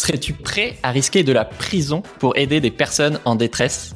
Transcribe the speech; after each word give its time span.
Serais-tu 0.00 0.32
prêt 0.32 0.78
à 0.82 0.92
risquer 0.92 1.24
de 1.24 1.32
la 1.32 1.44
prison 1.44 2.02
pour 2.20 2.34
aider 2.38 2.58
des 2.62 2.70
personnes 2.70 3.20
en 3.26 3.34
détresse? 3.34 3.94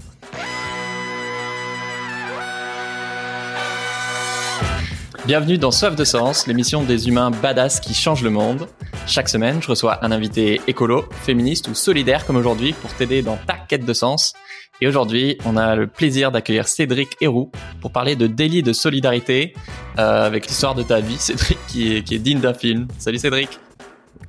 Bienvenue 5.25 5.57
dans 5.57 5.71
Soif 5.71 5.97
de 5.97 6.05
Sens, 6.05 6.47
l'émission 6.47 6.83
des 6.83 7.09
humains 7.09 7.31
badass 7.31 7.81
qui 7.81 7.95
changent 7.95 8.23
le 8.23 8.29
monde. 8.29 8.69
Chaque 9.07 9.31
semaine, 9.31 9.63
je 9.63 9.69
reçois 9.69 10.05
un 10.05 10.13
invité 10.13 10.61
écolo, 10.67 11.07
féministe 11.23 11.69
ou 11.69 11.75
solidaire 11.75 12.27
comme 12.27 12.37
aujourd'hui 12.37 12.75
pour 12.75 12.93
t'aider 12.93 13.23
dans 13.23 13.39
ta 13.39 13.55
quête 13.55 13.87
de 13.87 13.95
sens. 13.95 14.35
Et 14.83 14.87
aujourd'hui, 14.87 15.39
on 15.47 15.57
a 15.57 15.75
le 15.75 15.87
plaisir 15.87 16.31
d'accueillir 16.31 16.69
Cédric 16.69 17.17
Héroux 17.23 17.51
pour 17.81 17.93
parler 17.93 18.15
de 18.15 18.27
délit 18.27 18.63
de 18.63 18.75
solidarité 18.75 19.55
euh, 19.99 20.27
avec 20.27 20.49
l'histoire 20.49 20.75
de 20.75 20.83
ta 20.83 21.01
vie, 21.01 21.17
Cédric, 21.19 21.57
qui 21.67 21.97
est, 21.97 22.03
qui 22.03 22.15
est 22.15 22.19
digne 22.19 22.41
d'un 22.41 22.53
film. 22.53 22.89
Salut 22.99 23.17
Cédric. 23.17 23.59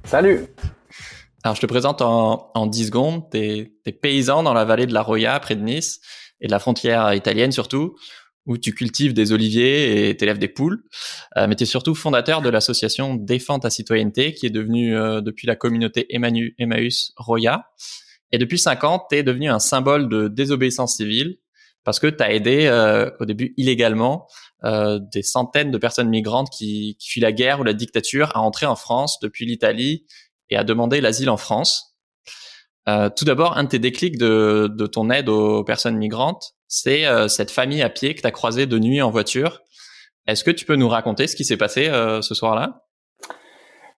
Salut. 0.06 0.48
Alors, 1.46 1.56
je 1.56 1.62
te 1.62 1.68
présente 1.68 2.02
en, 2.02 2.50
en 2.56 2.66
10 2.66 2.88
secondes. 2.88 3.30
T'es 3.30 3.72
es 3.86 3.92
paysan 3.92 4.42
dans 4.42 4.56
la 4.56 4.66
vallée 4.66 4.88
de 4.88 4.96
la 4.96 5.04
Roya, 5.04 5.40
près 5.40 5.56
de 5.56 5.62
Nice, 5.62 6.02
et 6.42 6.48
de 6.48 6.52
la 6.52 6.58
frontière 6.58 7.14
italienne 7.14 7.52
surtout 7.52 7.96
où 8.48 8.58
tu 8.58 8.74
cultives 8.74 9.14
des 9.14 9.32
oliviers 9.32 10.10
et 10.10 10.18
t'élèves 10.18 10.40
des 10.40 10.48
poules. 10.48 10.84
Euh, 11.38 11.46
mais 11.46 11.56
tu 11.56 11.62
es 11.62 11.68
surtout 11.68 11.94
fondateur 11.94 12.42
de 12.42 12.50
l'association 12.50 13.14
Défendre 13.14 13.62
ta 13.62 13.70
citoyenneté, 13.70 14.34
qui 14.34 14.48
est 14.48 14.50
devenue 14.50 14.98
euh, 14.98 15.22
depuis 15.22 15.46
la 15.46 15.56
communauté 15.56 16.08
Emmaüs 16.10 17.12
Roya. 17.16 17.70
Et 18.32 18.40
depuis 18.40 18.58
cinq 18.58 18.84
ans, 18.84 19.06
tu 19.08 19.18
es 19.18 19.22
devenu 19.22 19.48
un 19.48 19.60
symbole 19.60 20.10
de 20.10 20.28
désobéissance 20.28 20.96
civile 20.96 21.38
parce 21.86 22.00
que 22.00 22.08
tu 22.08 22.22
as 22.22 22.34
aidé 22.34 22.66
euh, 22.66 23.10
au 23.20 23.26
début 23.26 23.54
illégalement 23.56 24.28
euh, 24.66 25.00
des 25.14 25.22
centaines 25.22 25.72
de 25.72 25.78
personnes 25.78 26.10
migrantes 26.10 26.50
qui, 26.50 26.98
qui 27.00 27.12
fuient 27.12 27.22
la 27.22 27.32
guerre 27.32 27.60
ou 27.62 27.64
la 27.64 27.74
dictature 27.74 28.36
à 28.36 28.42
entrer 28.42 28.66
en 28.66 28.76
France 28.76 29.20
depuis 29.22 29.46
l'Italie 29.46 30.06
et 30.50 30.58
à 30.58 30.64
demander 30.64 31.02
l'asile 31.02 31.30
en 31.30 31.38
France. 31.38 31.96
Euh, 32.88 33.10
tout 33.16 33.26
d'abord, 33.26 33.58
un 33.58 33.64
de 33.64 33.70
tes 33.70 33.80
déclics 33.80 34.18
de, 34.18 34.70
de 34.72 34.86
ton 34.86 35.10
aide 35.10 35.30
aux 35.30 35.64
personnes 35.64 35.98
migrantes, 35.98 36.54
c'est 36.68 37.06
euh, 37.06 37.28
cette 37.28 37.52
famille 37.52 37.82
à 37.82 37.90
pied 37.90 38.14
que 38.16 38.22
tu 38.22 38.28
as 38.28 38.32
croisée 38.32 38.66
de 38.66 38.78
nuit 38.80 39.02
en 39.02 39.10
voiture. 39.10 39.62
Est-ce 40.28 40.44
que 40.44 40.52
tu 40.52 40.66
peux 40.66 40.76
nous 40.76 40.90
raconter 40.90 41.28
ce 41.28 41.36
qui 41.36 41.46
s'est 41.46 41.58
passé 41.58 41.88
euh, 41.88 42.22
ce 42.22 42.34
soir-là? 42.36 42.82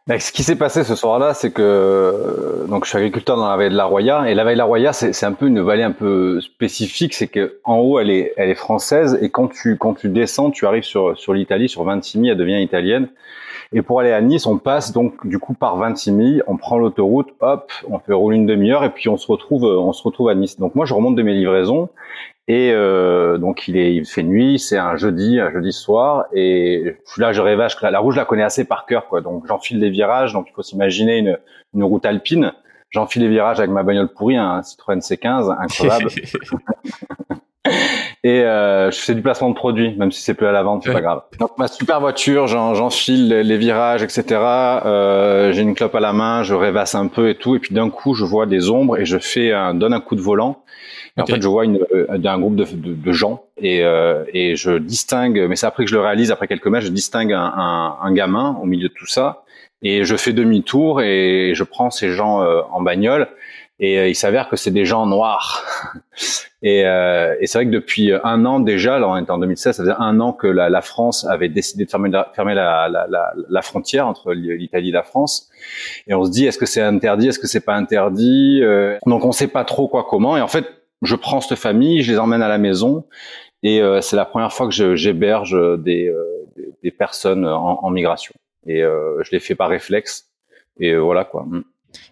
Ben, 0.08 0.22
ce 0.22 0.32
qui 0.32 0.44
s'est 0.44 0.56
passé 0.56 0.86
ce 0.86 0.96
soir-là, 0.96 1.34
c'est 1.34 1.52
que 1.52 1.62
euh, 1.62 2.66
donc 2.68 2.86
je 2.86 2.90
suis 2.90 2.98
agriculteur 2.98 3.36
dans 3.36 3.50
la 3.50 3.58
vallée 3.58 3.70
de 3.70 3.76
la 3.76 3.84
Roya 3.84 4.30
et 4.30 4.36
la 4.36 4.46
vallée 4.46 4.56
de 4.56 4.60
la 4.60 4.64
Roya, 4.64 4.94
c'est 4.94 5.26
un 5.26 5.34
peu 5.34 5.48
une 5.48 5.60
vallée 5.60 5.84
un 5.84 5.92
peu 5.92 6.40
spécifique, 6.40 7.14
c'est 7.14 7.28
que 7.28 7.60
en 7.66 7.80
haut 7.80 8.00
elle 8.00 8.10
est 8.10 8.34
elle 8.38 8.50
est 8.50 8.56
française 8.56 9.20
et 9.22 9.30
quand 9.30 9.50
tu 9.50 9.78
quand 9.78 9.96
tu 9.96 10.08
descends, 10.08 10.50
tu 10.50 10.66
arrives 10.66 10.86
sur 10.86 11.18
sur 11.20 11.34
l'Italie, 11.34 11.68
sur 11.68 11.84
Vintimille, 11.84 12.32
elle 12.32 12.38
devient 12.38 12.62
italienne. 12.62 13.10
Et 13.74 13.82
pour 13.82 14.00
aller 14.00 14.12
à 14.12 14.22
Nice, 14.22 14.46
on 14.46 14.58
passe 14.58 14.94
donc 14.94 15.28
du 15.28 15.40
coup 15.40 15.54
par 15.54 15.78
Vintimille, 15.78 16.42
on 16.48 16.58
prend 16.58 16.78
l'autoroute, 16.78 17.30
hop, 17.42 17.72
on 17.90 18.00
fait 18.00 18.14
rouler 18.14 18.38
une 18.38 18.46
demi-heure 18.46 18.84
et 18.84 18.90
puis 18.90 19.10
on 19.10 19.18
se 19.18 19.30
retrouve 19.30 19.64
on 19.64 19.92
se 19.94 20.04
retrouve 20.04 20.30
à 20.30 20.36
Nice. 20.36 20.58
Donc 20.58 20.76
moi 20.76 20.86
je 20.86 20.94
remonte 20.94 21.16
de 21.16 21.24
mes 21.24 21.34
livraisons 21.34 21.90
et 22.50 22.72
euh, 22.72 23.38
donc 23.38 23.68
il 23.68 23.76
est, 23.76 23.94
il 23.94 24.06
fait 24.06 24.24
nuit, 24.24 24.58
c'est 24.58 24.78
un 24.78 24.96
jeudi, 24.96 25.40
un 25.40 25.52
jeudi 25.52 25.74
soir, 25.74 26.26
et 26.32 26.96
là, 27.18 27.34
je 27.34 27.42
rêvage. 27.42 27.76
La 27.82 28.00
route, 28.00 28.14
je 28.14 28.20
la 28.20 28.26
connais 28.26 28.44
assez 28.44 28.64
par 28.64 28.86
cœur, 28.86 29.08
quoi. 29.08 29.20
Donc 29.20 29.46
j'enfile 29.48 29.80
les 29.80 29.90
virages. 29.90 30.32
Donc 30.32 30.48
il 30.50 30.54
faut 30.54 30.64
s'imaginer 30.64 31.18
une, 31.18 31.38
une 31.74 31.84
route 31.84 32.06
alpine. 32.06 32.54
J'enfile 32.90 33.24
les 33.24 33.28
virages 33.28 33.60
avec 33.60 33.70
ma 33.70 33.84
bagnole 33.84 34.08
pourrie, 34.08 34.38
un 34.38 34.64
Citroën 34.64 35.00
C15, 35.00 35.54
incroyable. 35.60 36.10
et 38.28 38.44
euh, 38.44 38.92
je 38.92 39.00
fais 39.00 39.16
du 39.16 39.22
placement 39.22 39.50
de 39.50 39.56
produits, 39.56 39.96
même 39.96 40.12
si 40.12 40.22
c'est 40.22 40.34
plus 40.34 40.48
à 40.48 40.52
la 40.52 40.62
vente, 40.62 40.84
c'est 40.84 40.92
pas 40.92 41.00
grave. 41.00 41.22
Donc 41.40 41.58
ma 41.58 41.70
super 41.70 42.02
voiture, 42.02 42.46
j'enfile 42.48 43.30
les 43.30 43.58
virages, 43.58 44.04
etc. 44.04 44.26
Euh, 44.32 45.54
J'ai 45.54 45.62
une 45.62 45.76
clope 45.76 45.96
à 45.96 46.02
la 46.02 46.12
main, 46.12 46.44
je 46.44 46.54
rêvasse 46.54 46.94
un 46.94 47.08
peu 47.08 47.30
et 47.30 47.36
tout, 47.36 47.56
et 47.56 47.60
puis 47.60 47.74
d'un 47.74 47.90
coup 47.90 48.16
je 48.16 48.26
vois 48.26 48.46
des 48.46 48.70
ombres 48.70 48.98
et 48.98 49.06
je 49.06 49.18
fais 49.18 49.54
un, 49.54 49.74
donne 49.74 49.94
un 49.94 50.02
coup 50.02 50.18
de 50.18 50.22
volant. 50.22 50.62
En 51.18 51.26
fait, 51.26 51.42
je 51.42 51.48
vois 51.48 51.64
une, 51.64 51.80
euh, 51.96 52.06
un 52.10 52.40
groupe 52.40 52.58
de, 52.58 52.66
de, 52.66 52.94
de 52.94 53.12
gens 53.14 53.46
et, 53.58 53.84
euh, 53.84 54.24
et, 54.34 54.56
je 54.56 54.78
distingue, 54.78 55.48
mais 55.50 55.56
c'est 55.56 55.66
après 55.66 55.86
que 55.86 55.90
je 55.90 55.96
le 55.96 56.02
réalise, 56.02 56.30
après 56.30 56.48
quelques 56.48 56.68
mètres, 56.68 56.86
je 56.86 56.92
distingue 56.92 57.32
un, 57.32 57.54
un, 57.56 57.98
un, 58.04 58.14
gamin 58.14 58.60
au 58.62 58.66
milieu 58.66 58.90
de 58.90 58.94
tout 58.94 59.08
ça. 59.08 59.44
Et 59.82 60.04
je 60.04 60.16
fais 60.16 60.34
demi-tour 60.34 61.02
et 61.02 61.54
je 61.56 61.64
prends 61.64 61.92
ces 61.92 62.12
gens 62.12 62.44
euh, 62.44 62.62
en 62.72 62.82
bagnole 62.82 63.30
et 63.80 64.00
euh, 64.00 64.08
il 64.08 64.16
s'avère 64.16 64.50
que 64.50 64.56
c'est 64.56 64.72
des 64.72 64.86
gens 64.86 65.06
noirs. 65.06 65.64
et, 66.62 66.86
euh, 66.86 67.36
et 67.40 67.48
c'est 67.48 67.60
vrai 67.60 67.66
que 67.66 67.72
depuis 67.72 68.12
un 68.24 68.46
an 68.46 68.60
déjà, 68.60 68.96
alors 68.96 69.12
on 69.12 69.18
était 69.18 69.32
en 69.32 69.38
2016, 69.38 69.76
ça 69.76 69.84
faisait 69.84 69.96
un 69.98 70.20
an 70.20 70.34
que 70.34 70.48
la, 70.48 70.70
la 70.70 70.82
France 70.82 71.26
avait 71.26 71.50
décidé 71.50 71.86
de 71.86 71.90
fermer, 71.90 72.10
la, 72.10 72.32
fermer 72.36 72.56
la, 72.56 72.90
la, 72.90 73.34
la, 73.50 73.62
frontière 73.62 74.08
entre 74.08 74.34
l'Italie 74.34 74.90
et 74.90 74.94
la 74.94 75.04
France. 75.04 75.50
Et 76.08 76.14
on 76.14 76.24
se 76.26 76.32
dit, 76.32 76.46
est-ce 76.46 76.58
que 76.58 76.66
c'est 76.66 76.82
interdit, 76.82 77.28
est-ce 77.28 77.40
que 77.40 77.48
c'est 77.48 77.66
pas 77.66 77.76
interdit 77.76 78.62
Donc 79.06 79.26
on 79.26 79.32
sait 79.32 79.48
pas 79.48 79.66
trop 79.66 79.88
quoi 79.88 80.06
comment. 80.10 80.38
Et 80.38 80.42
en 80.42 80.48
fait, 80.48 80.66
je 81.04 81.16
prends 81.16 81.42
cette 81.42 81.58
famille, 81.58 82.02
je 82.02 82.12
les 82.12 82.20
emmène 82.20 82.42
à 82.42 82.48
la 82.48 82.58
maison 82.58 83.06
et 83.64 83.82
euh, 83.82 84.02
c'est 84.02 84.16
la 84.16 84.26
première 84.26 84.54
fois 84.54 84.68
que 84.70 84.96
j'héberge 84.96 85.58
des, 85.80 86.08
euh, 86.08 86.48
des, 86.84 86.92
personnes 86.92 87.46
en, 87.46 87.84
en 87.84 87.90
migration. 87.90 88.34
Et 88.66 88.84
euh, 88.84 89.22
je 89.24 89.32
les 89.32 89.40
fais 89.40 89.56
par 89.56 89.70
réflexe. 89.70 90.30
Et 90.80 90.92
euh, 90.92 91.00
voilà 91.00 91.26
quoi. 91.26 91.46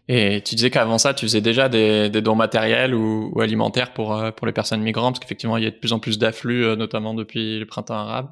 Et 0.08 0.42
tu 0.44 0.56
disais 0.56 0.70
qu'avant 0.70 0.98
ça, 0.98 1.14
tu 1.14 1.26
faisais 1.26 1.42
déjà 1.42 1.70
des, 1.70 2.10
des 2.10 2.22
dons 2.22 2.36
matériels 2.36 2.94
ou, 2.94 3.32
ou, 3.34 3.42
alimentaires 3.42 3.94
pour 3.94 4.22
pour 4.36 4.48
les 4.48 4.54
personnes 4.54 4.82
migrantes, 4.82 5.16
parce 5.16 5.20
qu'effectivement, 5.20 5.58
il 5.58 5.64
y 5.64 5.68
a 5.68 5.72
de 5.72 5.76
plus 5.76 5.94
en 5.94 6.00
plus 6.00 6.18
d'afflux, 6.20 6.76
notamment 6.78 7.14
depuis 7.14 7.60
le 7.60 7.66
printemps 7.66 7.96
arabe. 7.96 8.30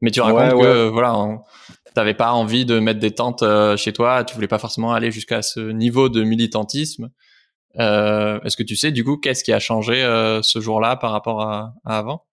Mais 0.00 0.10
tu 0.10 0.20
racontes 0.20 0.54
ouais, 0.54 0.62
que 0.62 0.88
voilà, 0.88 1.40
t'avais 1.94 2.14
pas 2.14 2.32
envie 2.32 2.64
de 2.64 2.78
mettre 2.78 3.00
des 3.00 3.12
tentes 3.12 3.44
chez 3.76 3.92
toi, 3.92 4.24
tu 4.24 4.34
voulais 4.34 4.48
pas 4.48 4.58
forcément 4.58 4.92
aller 4.92 5.10
jusqu'à 5.10 5.42
ce 5.42 5.60
niveau 5.60 6.08
de 6.08 6.22
militantisme. 6.22 7.10
Euh, 7.78 8.40
Est-ce 8.44 8.56
que 8.56 8.62
tu 8.62 8.76
sais 8.76 8.90
du 8.92 9.04
coup 9.04 9.18
qu'est-ce 9.18 9.44
qui 9.44 9.52
a 9.52 9.60
changé 9.60 10.02
euh, 10.02 10.42
ce 10.42 10.60
jour-là 10.60 10.96
par 10.96 11.12
rapport 11.12 11.42
à, 11.42 11.74
à, 11.84 11.98
avant? 11.98 12.24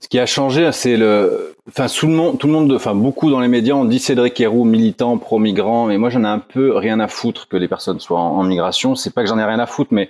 Ce 0.00 0.08
qui 0.08 0.18
a 0.18 0.26
changé, 0.26 0.72
c'est 0.72 0.96
le, 0.96 1.54
enfin 1.68 1.86
tout 1.86 2.06
le 2.06 2.14
monde, 2.14 2.38
tout 2.38 2.46
le 2.46 2.52
monde, 2.54 2.72
enfin 2.72 2.94
beaucoup 2.94 3.30
dans 3.30 3.40
les 3.40 3.48
médias, 3.48 3.74
on 3.74 3.84
dit 3.84 3.98
Cédric 3.98 4.40
Héroux, 4.40 4.64
militant 4.64 5.18
pro-migrant, 5.18 5.86
mais 5.86 5.98
moi 5.98 6.08
j'en 6.08 6.24
ai 6.24 6.28
un 6.28 6.38
peu 6.38 6.74
rien 6.74 7.00
à 7.00 7.08
foutre 7.08 7.48
que 7.48 7.56
les 7.58 7.68
personnes 7.68 8.00
soient 8.00 8.18
en, 8.18 8.38
en 8.38 8.42
migration. 8.42 8.94
C'est 8.94 9.14
pas 9.14 9.22
que 9.22 9.28
j'en 9.28 9.38
ai 9.38 9.44
rien 9.44 9.58
à 9.58 9.66
foutre, 9.66 9.92
mais 9.92 10.08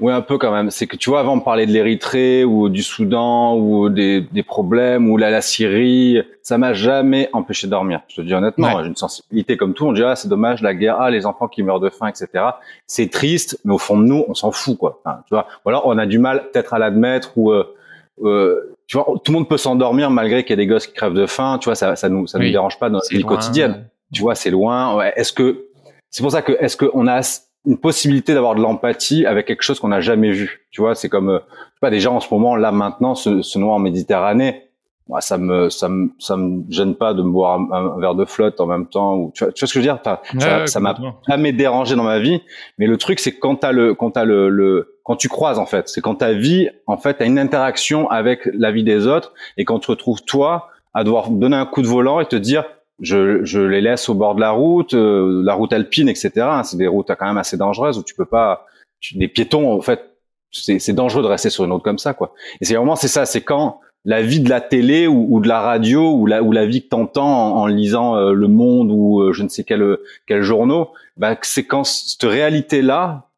oui, 0.00 0.12
un 0.12 0.22
peu 0.22 0.38
quand 0.38 0.50
même. 0.50 0.70
C'est 0.70 0.86
que 0.86 0.96
tu 0.96 1.10
vois, 1.10 1.20
avant, 1.20 1.34
on 1.34 1.40
parlait 1.40 1.66
de 1.66 1.72
l'Érythrée 1.72 2.44
ou 2.44 2.68
du 2.68 2.82
Soudan 2.82 3.56
ou 3.56 3.88
des, 3.88 4.22
des 4.22 4.42
problèmes 4.42 5.08
ou 5.08 5.16
la, 5.16 5.30
la 5.30 5.40
Syrie. 5.40 6.20
Ça 6.42 6.58
m'a 6.58 6.72
jamais 6.74 7.28
empêché 7.32 7.68
de 7.68 7.70
dormir. 7.70 8.00
Je 8.08 8.16
te 8.16 8.20
dis 8.22 8.34
honnêtement, 8.34 8.82
j'ai 8.82 8.88
une 8.88 8.96
sensibilité 8.96 9.56
comme 9.56 9.72
tout. 9.72 9.86
On 9.86 9.92
dit, 9.92 10.02
ah, 10.02 10.16
c'est 10.16 10.28
dommage, 10.28 10.62
la 10.62 10.74
guerre, 10.74 10.96
ah, 10.98 11.10
les 11.10 11.26
enfants 11.26 11.46
qui 11.46 11.62
meurent 11.62 11.80
de 11.80 11.90
faim, 11.90 12.08
etc. 12.08 12.44
C'est 12.86 13.10
triste, 13.10 13.60
mais 13.64 13.72
au 13.72 13.78
fond 13.78 13.96
de 13.96 14.04
nous, 14.04 14.24
on 14.26 14.34
s'en 14.34 14.50
fout, 14.50 14.76
quoi. 14.76 15.00
Enfin, 15.04 15.18
tu 15.28 15.34
vois, 15.34 15.46
ou 15.64 15.68
alors 15.68 15.82
on 15.86 15.96
a 15.96 16.06
du 16.06 16.18
mal 16.18 16.50
peut-être 16.50 16.74
à 16.74 16.78
l'admettre 16.78 17.32
ou, 17.36 17.52
euh, 17.52 17.74
euh, 18.22 18.76
tu 18.86 18.96
vois, 18.96 19.06
tout 19.24 19.32
le 19.32 19.38
monde 19.38 19.48
peut 19.48 19.56
s'endormir 19.56 20.10
malgré 20.10 20.44
qu'il 20.44 20.50
y 20.50 20.54
a 20.54 20.56
des 20.56 20.66
gosses 20.66 20.86
qui 20.86 20.94
crèvent 20.94 21.14
de 21.14 21.26
faim. 21.26 21.58
Tu 21.60 21.66
vois, 21.66 21.74
ça, 21.74 21.96
ça 21.96 22.08
nous, 22.08 22.26
ça 22.26 22.38
nous 22.38 22.50
dérange 22.50 22.78
pas 22.78 22.88
dans 22.88 22.96
notre 22.96 23.10
vie 23.10 23.24
quotidienne. 23.24 23.88
Tu 24.12 24.22
vois, 24.22 24.34
c'est 24.34 24.50
loin. 24.50 24.96
Ouais. 24.96 25.12
Est-ce 25.16 25.32
que, 25.32 25.66
c'est 26.10 26.22
pour 26.22 26.30
ça 26.30 26.42
que, 26.42 26.52
est-ce 26.60 26.76
qu'on 26.76 27.08
a 27.08 27.20
une 27.66 27.78
possibilité 27.78 28.34
d'avoir 28.34 28.54
de 28.54 28.60
l'empathie 28.60 29.26
avec 29.26 29.46
quelque 29.46 29.62
chose 29.62 29.80
qu'on 29.80 29.88
n'a 29.88 30.00
jamais 30.00 30.30
vu? 30.30 30.66
Tu 30.70 30.80
vois, 30.80 30.94
c'est 30.94 31.08
comme 31.08 31.30
euh, 31.30 31.38
pas 31.80 31.96
gens 31.98 32.16
en 32.16 32.20
ce 32.20 32.32
moment 32.32 32.56
là 32.56 32.72
maintenant 32.72 33.14
se, 33.14 33.42
se 33.42 33.58
noient 33.58 33.74
en 33.74 33.78
Méditerranée. 33.78 34.62
Moi, 35.08 35.20
ça 35.20 35.36
me 35.36 35.68
ça 35.68 35.88
me 35.90 36.10
ça 36.18 36.36
me 36.36 36.62
gêne 36.70 36.94
pas 36.94 37.12
de 37.12 37.22
me 37.22 37.30
boire 37.30 37.60
un, 37.60 37.98
verre 38.00 38.14
de 38.14 38.24
flotte 38.24 38.58
en 38.60 38.66
même 38.66 38.86
temps. 38.86 39.16
Ou 39.16 39.32
tu 39.34 39.44
vois, 39.44 39.52
tu 39.52 39.60
vois 39.60 39.68
ce 39.68 39.74
que 39.74 39.80
je 39.80 39.86
veux 39.86 39.94
dire? 39.94 40.00
Enfin, 40.02 40.66
Ça 40.66 40.80
m'a 40.80 40.96
jamais 41.28 41.52
dérangé 41.52 41.94
dans 41.94 42.04
ma 42.04 42.20
vie. 42.20 42.40
Mais 42.78 42.86
le 42.86 42.96
truc, 42.96 43.18
c'est 43.18 43.38
quand 43.38 43.56
t'as 43.56 43.72
le 43.72 43.94
quand 43.94 44.12
t'as 44.12 44.24
le, 44.24 44.48
le 44.48 44.93
quand 45.04 45.16
tu 45.16 45.28
croises 45.28 45.58
en 45.58 45.66
fait, 45.66 45.88
c'est 45.88 46.00
quand 46.00 46.16
ta 46.16 46.32
vie 46.32 46.68
en 46.86 46.96
fait 46.96 47.20
a 47.20 47.24
une 47.24 47.38
interaction 47.38 48.10
avec 48.10 48.48
la 48.52 48.72
vie 48.72 48.84
des 48.84 49.06
autres 49.06 49.32
et 49.56 49.64
quand 49.64 49.78
tu 49.78 49.90
retrouves 49.90 50.22
toi 50.24 50.70
à 50.94 51.04
devoir 51.04 51.30
donner 51.30 51.56
un 51.56 51.66
coup 51.66 51.82
de 51.82 51.86
volant 51.86 52.20
et 52.20 52.26
te 52.26 52.36
dire 52.36 52.64
je, 53.00 53.44
je, 53.44 53.60
les 53.60 53.80
laisse 53.80 54.08
au 54.08 54.14
bord 54.14 54.34
de 54.34 54.40
la 54.40 54.50
route, 54.50 54.94
euh, 54.94 55.42
la 55.44 55.54
route 55.54 55.72
alpine, 55.72 56.08
etc. 56.08 56.30
Hein, 56.38 56.62
c'est 56.62 56.76
des 56.76 56.86
routes 56.86 57.10
quand 57.18 57.26
même 57.26 57.38
assez 57.38 57.56
dangereuses 57.56 57.98
où 57.98 58.02
tu 58.02 58.14
peux 58.14 58.24
pas, 58.24 58.66
tu, 59.00 59.18
des 59.18 59.28
piétons 59.28 59.72
en 59.72 59.80
fait, 59.80 60.10
c'est 60.50 60.92
dangereux 60.92 61.22
de 61.22 61.28
rester 61.28 61.50
sur 61.50 61.64
une 61.64 61.72
route 61.72 61.82
comme 61.82 61.98
ça, 61.98 62.14
quoi. 62.14 62.32
Et 62.60 62.64
c'est 62.64 62.76
vraiment 62.76 62.96
c'est 62.96 63.08
ça, 63.08 63.26
c'est 63.26 63.40
quand 63.40 63.80
la 64.04 64.22
vie 64.22 64.40
de 64.40 64.48
la 64.48 64.60
télé 64.60 65.06
ou, 65.08 65.26
ou, 65.28 65.40
de 65.40 65.48
la 65.48 65.60
radio 65.60 66.12
ou 66.12 66.26
la, 66.26 66.42
ou 66.42 66.52
la 66.52 66.66
vie 66.66 66.82
que 66.82 66.88
t'entends 66.88 67.56
en, 67.56 67.62
en 67.62 67.66
lisant 67.66 68.16
euh, 68.16 68.32
Le 68.32 68.48
Monde 68.48 68.90
ou 68.92 69.20
euh, 69.20 69.32
je 69.32 69.42
ne 69.42 69.48
sais 69.48 69.64
quel 69.64 69.98
quel 70.26 70.42
journaux, 70.42 70.90
bah, 71.16 71.36
c'est 71.42 71.64
quand 71.64 71.84
cette 71.84 72.22
réalité 72.22 72.80
là 72.80 73.28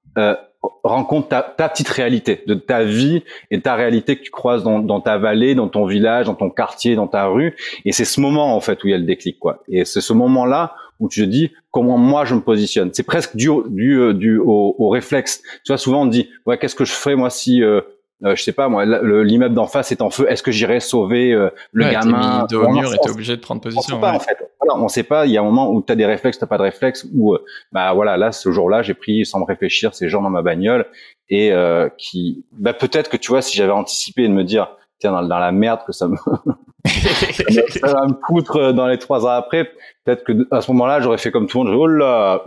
rencontre 0.83 1.29
ta, 1.29 1.43
ta, 1.43 1.69
petite 1.69 1.89
réalité 1.89 2.43
de 2.47 2.55
ta 2.55 2.85
vie 2.85 3.23
et 3.51 3.61
ta 3.61 3.75
réalité 3.75 4.17
que 4.17 4.23
tu 4.23 4.31
croises 4.31 4.63
dans, 4.63 4.81
dans, 4.81 5.01
ta 5.01 5.19
vallée, 5.19 5.55
dans 5.55 5.69
ton 5.69 5.87
village, 5.87 6.27
dans 6.27 6.35
ton 6.35 6.51
quartier, 6.51 6.95
dans 6.95 7.09
ta 7.09 7.27
rue. 7.27 7.55
Et 7.85 7.93
c'est 7.93 8.05
ce 8.05 8.21
moment 8.21 8.57
en 8.57 8.61
fait 8.61 8.83
où 8.85 8.89
il 8.89 8.91
y 8.91 8.95
a 8.95 8.99
le 8.99 9.05
déclic, 9.05 9.39
quoi. 9.39 9.63
Et 9.69 9.85
c'est 9.85 10.01
ce 10.01 10.13
moment-là 10.13 10.75
où 10.99 11.09
tu 11.09 11.21
te 11.23 11.27
dis 11.27 11.53
comment 11.71 11.99
moi 11.99 12.25
je 12.25 12.35
me 12.35 12.41
positionne. 12.41 12.91
C'est 12.93 13.03
presque 13.03 13.37
dû, 13.37 13.51
du, 13.69 14.15
du 14.15 14.39
au, 14.39 14.75
au, 14.79 14.89
réflexe. 14.89 15.43
Tu 15.65 15.73
vois, 15.73 15.79
souvent 15.79 16.03
on 16.03 16.07
dit 16.07 16.31
ouais 16.47 16.59
qu'est-ce 16.59 16.75
que 16.75 16.85
je 16.85 16.93
ferais 16.93 17.17
moi 17.17 17.31
si 17.31 17.63
euh, 17.63 17.81
euh, 18.25 18.35
je 18.35 18.43
sais 18.43 18.53
pas 18.53 18.69
moi, 18.69 18.85
l'immeuble 18.85 19.55
d'en 19.55 19.67
face 19.67 19.93
est 19.93 20.01
en 20.01 20.09
feu, 20.09 20.27
est-ce 20.31 20.43
que 20.43 20.51
j'irai 20.51 20.81
sauver 20.81 21.33
euh, 21.33 21.51
le 21.73 21.85
gamin 21.85 22.41
mis 22.41 22.49
dos 22.49 22.65
au 22.65 22.69
mur 22.71 22.95
et 22.95 22.99
t'es 22.99 23.11
obligé 23.11 23.37
de 23.37 23.43
prendre 23.43 23.61
position. 23.61 23.83
On 23.97 23.97
sait 23.97 24.01
pas 24.01 24.13
en 24.13 24.21
fait. 24.21 24.39
Voilà, 24.59 24.83
on 24.83 24.89
sait 24.89 25.03
pas. 25.03 25.27
Il 25.27 25.33
y 25.33 25.37
a 25.37 25.43
un 25.43 25.45
moment 25.45 25.71
où 25.71 25.83
tu 25.83 25.93
as 25.93 25.97
des 25.97 26.07
réflexes, 26.07 26.39
t'as 26.39 26.47
pas 26.47 26.57
de 26.57 26.63
réflexes. 26.63 27.07
Ou 27.15 27.35
euh, 27.35 27.45
bah 27.73 27.93
voilà, 27.93 28.17
là 28.17 28.33
ce 28.33 28.51
jour-là, 28.51 28.83
j'ai 28.83 28.95
pris 28.95 29.27
sans 29.27 29.41
me 29.41 29.45
réfléchir 29.45 29.95
ces 29.95 30.09
gens 30.09 30.23
dans 30.23 30.31
ma 30.31 30.41
bagnole 30.41 30.87
et 31.29 31.53
euh, 31.53 31.91
qui, 31.99 32.45
bah 32.53 32.73
peut-être 32.73 33.11
que 33.11 33.19
tu 33.19 33.29
vois, 33.29 33.43
si 33.43 33.57
j'avais 33.57 33.73
anticipé 33.73 34.27
de 34.27 34.33
me 34.33 34.45
dire 34.45 34.69
tiens 34.99 35.13
dans, 35.13 35.23
dans 35.23 35.39
la 35.39 35.53
merde 35.53 35.81
que 35.87 35.93
ça 35.93 36.09
me 36.09 36.17
ça 36.87 37.93
va 37.93 38.07
me 38.07 38.15
foutre 38.27 38.73
dans 38.73 38.87
les 38.87 38.99
trois 38.99 39.27
ans 39.27 39.31
après, 39.31 39.65
peut-être 40.05 40.25
que 40.25 40.33
à 40.51 40.63
ce 40.63 40.71
moment-là, 40.73 41.01
j'aurais 41.01 41.19
fait 41.19 41.31
comme 41.31 41.49
tout 41.49 41.63
le 41.65 41.71
monde. 41.71 41.79
Oh 41.79 41.87
là, 41.87 42.43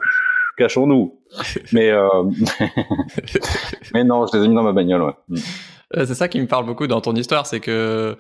cachons-nous. 0.60 1.20
Mais 1.72 1.90
euh... 1.90 2.08
mais 3.94 4.04
non, 4.04 4.26
je 4.28 4.38
les 4.38 4.46
ai 4.46 4.48
mis 4.48 4.56
dans 4.56 4.64
ma 4.64 4.74
bagnole. 4.74 5.02
Ouais. 5.02 5.14
Mm. 5.30 5.38
Euh, 5.98 6.06
c'est 6.06 6.14
ça 6.14 6.28
qui 6.28 6.40
me 6.40 6.46
parle 6.46 6.66
beaucoup 6.66 6.86
dans 6.86 7.02
ton 7.02 7.16
histoire, 7.16 7.48
c'est 7.48 7.60
que 7.60 8.16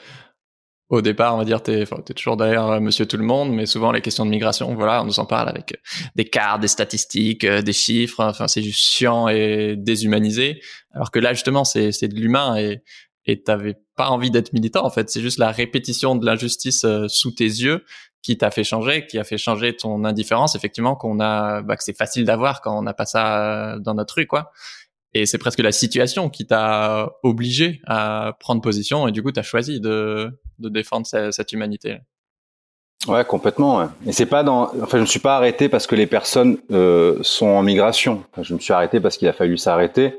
au 0.89 1.01
départ, 1.01 1.35
on 1.35 1.37
va 1.37 1.45
dire, 1.45 1.61
t'es, 1.61 1.83
es 1.83 2.13
toujours 2.15 2.35
derrière 2.35 2.65
euh, 2.65 2.79
Monsieur 2.79 3.05
Tout 3.05 3.17
le 3.17 3.23
Monde, 3.23 3.51
mais 3.51 3.67
souvent 3.67 3.91
les 3.91 4.01
questions 4.01 4.25
de 4.25 4.31
migration, 4.31 4.73
voilà, 4.73 5.03
on 5.03 5.05
nous 5.05 5.19
en 5.19 5.25
parle 5.27 5.47
avec 5.49 5.79
des 6.15 6.25
cartes, 6.25 6.61
des 6.61 6.67
statistiques, 6.67 7.45
des 7.45 7.73
chiffres. 7.73 8.23
Enfin, 8.23 8.47
c'est 8.47 8.63
juste 8.63 8.83
chiant 8.83 9.27
et 9.27 9.75
déshumanisé. 9.77 10.61
Alors 10.93 11.11
que 11.11 11.19
là, 11.19 11.33
justement, 11.33 11.63
c'est, 11.63 11.91
c'est 11.91 12.07
de 12.07 12.15
l'humain 12.15 12.55
et 12.55 12.81
et 13.25 13.43
t'avais 13.43 13.75
pas 13.95 14.09
envie 14.09 14.31
d'être 14.31 14.53
militant. 14.53 14.83
En 14.83 14.89
fait, 14.89 15.09
c'est 15.11 15.21
juste 15.21 15.37
la 15.37 15.51
répétition 15.51 16.15
de 16.15 16.25
l'injustice 16.25 16.83
sous 17.09 17.31
tes 17.31 17.43
yeux 17.43 17.83
qui 18.21 18.37
t'a 18.37 18.51
fait 18.51 18.63
changer, 18.63 19.07
qui 19.07 19.17
a 19.17 19.23
fait 19.23 19.37
changer 19.37 19.75
ton 19.75 20.03
indifférence, 20.03 20.55
effectivement, 20.55 20.95
qu'on 20.95 21.19
a, 21.19 21.61
bah, 21.61 21.77
que 21.77 21.83
c'est 21.83 21.97
facile 21.97 22.25
d'avoir 22.25 22.61
quand 22.61 22.77
on 22.77 22.81
n'a 22.81 22.93
pas 22.93 23.05
ça 23.05 23.77
dans 23.79 23.93
notre 23.93 24.15
rue, 24.15 24.27
quoi. 24.27 24.51
Et 25.13 25.25
c'est 25.25 25.39
presque 25.39 25.59
la 25.59 25.71
situation 25.71 26.29
qui 26.29 26.45
t'a 26.45 27.09
obligé 27.23 27.81
à 27.87 28.33
prendre 28.39 28.61
position 28.61 29.07
et 29.07 29.11
du 29.11 29.23
coup, 29.23 29.31
tu 29.31 29.39
as 29.39 29.43
choisi 29.43 29.79
de, 29.79 30.39
de 30.59 30.69
défendre 30.69 31.07
cette, 31.07 31.51
humanité. 31.51 31.97
Ouais, 33.07 33.25
complètement. 33.25 33.79
Ouais. 33.79 33.85
Et 34.05 34.11
c'est 34.11 34.27
pas 34.27 34.43
dans. 34.43 34.71
Enfin, 34.83 34.97
je 34.97 35.01
me 35.01 35.07
suis 35.07 35.19
pas 35.19 35.37
arrêté 35.37 35.67
parce 35.67 35.87
que 35.87 35.95
les 35.95 36.05
personnes 36.05 36.57
euh, 36.71 37.17
sont 37.21 37.47
en 37.47 37.63
migration. 37.63 38.23
je 38.39 38.53
me 38.53 38.59
suis 38.59 38.73
arrêté 38.73 38.99
parce 38.99 39.17
qu'il 39.17 39.27
a 39.27 39.33
fallu 39.33 39.57
s'arrêter. 39.57 40.13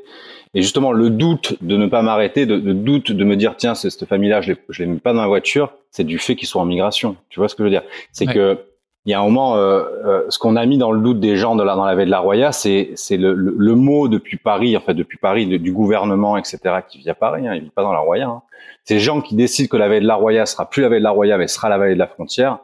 Et 0.55 0.62
justement, 0.62 0.93
le 0.93 1.11
doute 1.11 1.56
de 1.62 1.76
ne 1.76 1.87
pas 1.87 2.02
m'arrêter, 2.02 2.44
de, 2.44 2.58
de, 2.58 2.73
doute 2.73 3.12
de 3.12 3.25
me 3.25 3.37
dire 3.37 3.56
tiens, 3.56 3.75
cette 3.75 4.05
famille-là, 4.05 4.41
je 4.41 4.52
ne 4.52 4.56
l'ai 4.79 4.87
mis 4.87 4.99
pas 4.99 5.12
dans 5.12 5.20
la 5.20 5.29
voiture, 5.29 5.73
c'est 5.91 6.05
du 6.05 6.19
fait 6.19 6.35
qu'ils 6.35 6.49
soient 6.49 6.62
en 6.62 6.67
migration. 6.67 7.17
Tu 7.29 7.38
vois 7.38 7.49
ce 7.49 7.55
que 7.55 7.62
je 7.62 7.64
veux 7.64 7.70
dire? 7.70 7.85
C'est 8.12 8.26
que 8.26 8.58
il 9.06 9.12
y 9.12 9.14
a 9.14 9.20
un 9.20 9.25
moment, 9.25 9.56
euh, 9.56 9.82
euh, 10.05 10.25
ce 10.29 10.38
qu'on 10.38 10.56
a 10.56 10.67
mis 10.67 10.76
dans 10.76 10.93
le 10.93 11.00
doute 11.00 11.20
des 11.20 11.38
gens 11.38 11.56
de 11.56 11.62
la, 11.62 11.75
dans 11.75 11.87
la 11.87 11.94
veille 11.94 12.05
de 12.05 12.11
la 12.11 12.19
Roya, 12.19 12.52
c'est 12.52 12.91
c'est 12.97 13.17
le, 13.17 13.32
le, 13.32 13.75
mot 13.75 14.08
depuis 14.08 14.37
Paris, 14.37 14.76
en 14.76 14.81
fait 14.81 14.93
depuis 14.93 15.17
Paris, 15.17 15.47
du 15.47 15.73
gouvernement, 15.73 16.37
etc., 16.37 16.58
qui 16.87 16.99
vit 16.99 17.08
à 17.08 17.14
Paris, 17.14 17.49
hein, 17.49 17.55
il 17.55 17.62
vit 17.62 17.70
pas 17.70 17.82
dans 17.82 17.94
la 17.94 18.00
Roya. 18.00 18.29
Hein. 18.29 18.43
Ces 18.85 18.99
gens 18.99 19.23
qui 19.23 19.35
décident 19.37 19.69
que 19.69 19.79
la 19.79 19.88
veille 19.88 20.03
de 20.03 20.06
la 20.06 20.17
Roya 20.17 20.44
sera 20.44 20.69
plus 20.69 20.82
la 20.82 20.91
veille 20.91 20.99
de 20.99 21.05
la 21.05 21.11
Roya, 21.11 21.38
mais 21.38 21.49
sera 21.49 21.70
la 21.70 21.79
veille 21.79 21.94
de 21.94 21.99
la 21.99 22.08
frontière. 22.08 22.58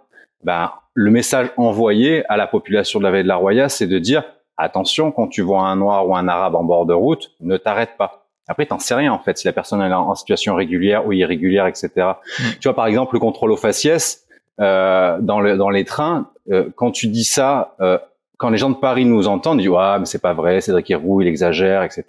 Ben 0.45 0.73
le 0.93 1.11
message 1.11 1.49
envoyé 1.57 2.25
à 2.31 2.37
la 2.37 2.47
population 2.47 2.99
de 2.99 3.05
la 3.05 3.11
veille 3.11 3.23
de 3.23 3.29
la 3.29 3.37
Roya, 3.37 3.69
c'est 3.69 3.87
de 3.87 3.99
dire 3.99 4.23
attention 4.57 5.13
quand 5.13 5.29
tu 5.29 5.43
vois 5.43 5.63
un 5.63 5.77
noir 5.77 6.09
ou 6.09 6.17
un 6.17 6.29
arabe 6.29 6.55
en 6.55 6.65
bord 6.65 6.87
de 6.87 6.95
route, 6.95 7.33
ne 7.41 7.57
t'arrête 7.57 7.97
pas. 7.97 8.27
Après, 8.49 8.67
t'en 8.67 8.79
sais 8.79 8.95
rien 8.95 9.13
en 9.13 9.19
fait 9.19 9.39
si 9.39 9.47
la 9.47 9.53
personne 9.53 9.83
est 9.83 9.93
en 9.93 10.15
situation 10.15 10.55
régulière 10.55 11.07
ou 11.07 11.13
irrégulière, 11.13 11.67
etc. 11.67 11.91
Mm. 11.97 12.43
Tu 12.61 12.69
vois 12.69 12.75
par 12.75 12.87
exemple 12.87 13.15
le 13.15 13.21
contrôle 13.21 13.51
aux 13.51 13.57
faciès 13.57 14.25
euh, 14.61 15.19
dans, 15.21 15.41
le, 15.41 15.57
dans 15.57 15.71
les 15.71 15.85
trains, 15.85 16.31
euh, 16.51 16.71
quand 16.77 16.91
tu 16.91 17.09
dis 17.09 17.25
ça, 17.25 17.75
euh, 17.81 17.99
quand 18.39 18.51
les 18.51 18.59
gens 18.59 18.71
de 18.71 18.77
Paris 18.77 19.07
nous 19.07 19.29
entendent, 19.29 19.61
ils 19.61 19.65
disent 19.65 19.71
ouais, 19.71 19.99
mais 19.99 20.05
c'est 20.05 20.21
pas 20.21 20.35
vrai, 20.35 20.61
Cédric 20.61 20.91
Héroux, 20.91 21.23
il 21.23 21.29
exagère, 21.29 21.83
etc. 21.83 22.05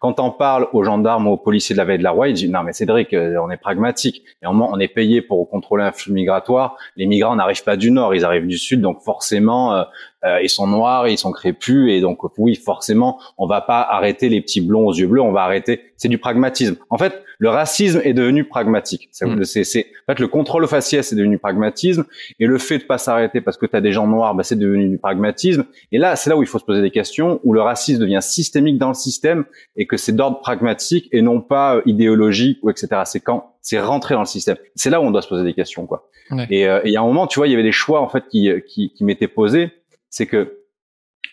Quand 0.00 0.20
on 0.20 0.30
parle 0.30 0.68
aux 0.72 0.84
gendarmes 0.84 1.26
ou 1.26 1.32
aux 1.32 1.36
policiers 1.38 1.74
de 1.74 1.78
la 1.78 1.84
veille 1.84 1.98
de 1.98 2.02
la 2.02 2.10
Roi, 2.10 2.28
ils 2.28 2.34
disent 2.34 2.50
non 2.50 2.62
mais 2.62 2.72
Cédric, 2.72 3.12
euh, 3.14 3.36
on 3.42 3.50
est 3.50 3.56
pragmatique. 3.56 4.22
Et 4.42 4.46
au 4.46 4.52
moment, 4.52 4.70
on 4.72 4.78
est 4.78 4.88
payé 4.88 5.22
pour 5.22 5.48
contrôler 5.48 5.84
un 5.84 5.92
flux 5.92 6.12
migratoire. 6.12 6.76
Les 6.96 7.06
migrants 7.06 7.36
n'arrivent 7.36 7.64
pas 7.64 7.76
du 7.76 7.90
nord, 7.90 8.14
ils 8.14 8.24
arrivent 8.24 8.46
du 8.46 8.58
sud, 8.58 8.80
donc 8.80 9.00
forcément 9.00 9.84
euh, 10.24 10.32
euh, 10.32 10.42
ils 10.42 10.48
sont 10.48 10.66
noirs, 10.66 11.08
ils 11.08 11.18
sont 11.18 11.32
crépus, 11.32 11.90
et 11.90 12.00
donc 12.00 12.18
oui, 12.38 12.54
forcément, 12.54 13.20
on 13.38 13.46
va 13.46 13.60
pas 13.60 13.80
arrêter 13.80 14.28
les 14.28 14.40
petits 14.40 14.60
blonds 14.60 14.86
aux 14.86 14.94
yeux 14.94 15.06
bleus, 15.06 15.20
on 15.20 15.32
va 15.32 15.42
arrêter. 15.42 15.80
C'est 15.96 16.08
du 16.08 16.18
pragmatisme. 16.18 16.76
En 16.90 16.98
fait, 16.98 17.22
le 17.38 17.48
racisme 17.48 18.00
est 18.04 18.14
devenu 18.14 18.44
pragmatique. 18.44 19.10
Mm. 19.20 19.44
C'est, 19.44 19.64
c'est, 19.64 19.86
en 20.06 20.12
fait, 20.12 20.20
le 20.20 20.28
contrôle 20.28 20.66
faciès 20.66 21.06
c'est 21.06 21.16
devenu 21.16 21.38
pragmatisme, 21.38 22.04
et 22.38 22.46
le 22.46 22.58
fait 22.58 22.78
de 22.78 22.84
pas 22.84 22.98
s'arrêter 22.98 23.40
parce 23.40 23.56
que 23.56 23.66
tu 23.66 23.76
as 23.76 23.80
des 23.80 23.92
gens 23.92 24.06
noirs, 24.06 24.34
bah, 24.34 24.42
c'est 24.42 24.58
devenu 24.58 24.88
du 24.88 24.98
pragmatisme. 24.98 25.64
Et 25.90 25.98
là, 25.98 26.16
c'est 26.16 26.30
là 26.30 26.36
où 26.36 26.42
il 26.42 26.48
faut 26.48 26.58
se 26.58 26.64
poser 26.64 26.82
des 26.82 26.90
questions, 26.90 27.40
où 27.44 27.52
le 27.52 27.60
racisme 27.60 28.00
devient 28.00 28.20
systémique 28.22 28.78
dans 28.78 28.88
le 28.88 28.94
système, 28.94 29.44
et 29.76 29.86
que 29.86 29.96
c'est 29.96 30.12
d'ordre 30.12 30.40
pragmatique 30.40 31.08
et 31.12 31.22
non 31.22 31.40
pas 31.40 31.76
euh, 31.76 31.82
idéologique 31.86 32.58
ou 32.62 32.70
etc. 32.70 33.02
C'est 33.04 33.20
quand 33.20 33.54
c'est 33.60 33.80
rentré 33.80 34.14
dans 34.14 34.20
le 34.20 34.26
système. 34.26 34.56
C'est 34.74 34.90
là 34.90 35.00
où 35.00 35.04
on 35.04 35.10
doit 35.10 35.22
se 35.22 35.28
poser 35.28 35.44
des 35.44 35.54
questions, 35.54 35.86
quoi. 35.86 36.08
Et 36.48 36.66
euh, 36.66 36.80
il 36.84 36.92
y 36.92 36.96
a 36.96 37.02
un 37.02 37.04
moment, 37.04 37.26
tu 37.26 37.38
vois, 37.38 37.46
il 37.46 37.50
y 37.50 37.54
avait 37.54 37.62
des 37.62 37.72
choix 37.72 38.00
en 38.00 38.08
fait 38.08 38.24
qui, 38.30 38.50
qui, 38.66 38.94
qui 38.94 39.04
m'étaient 39.04 39.28
posés 39.28 39.70
c'est 40.12 40.26
que 40.26 40.58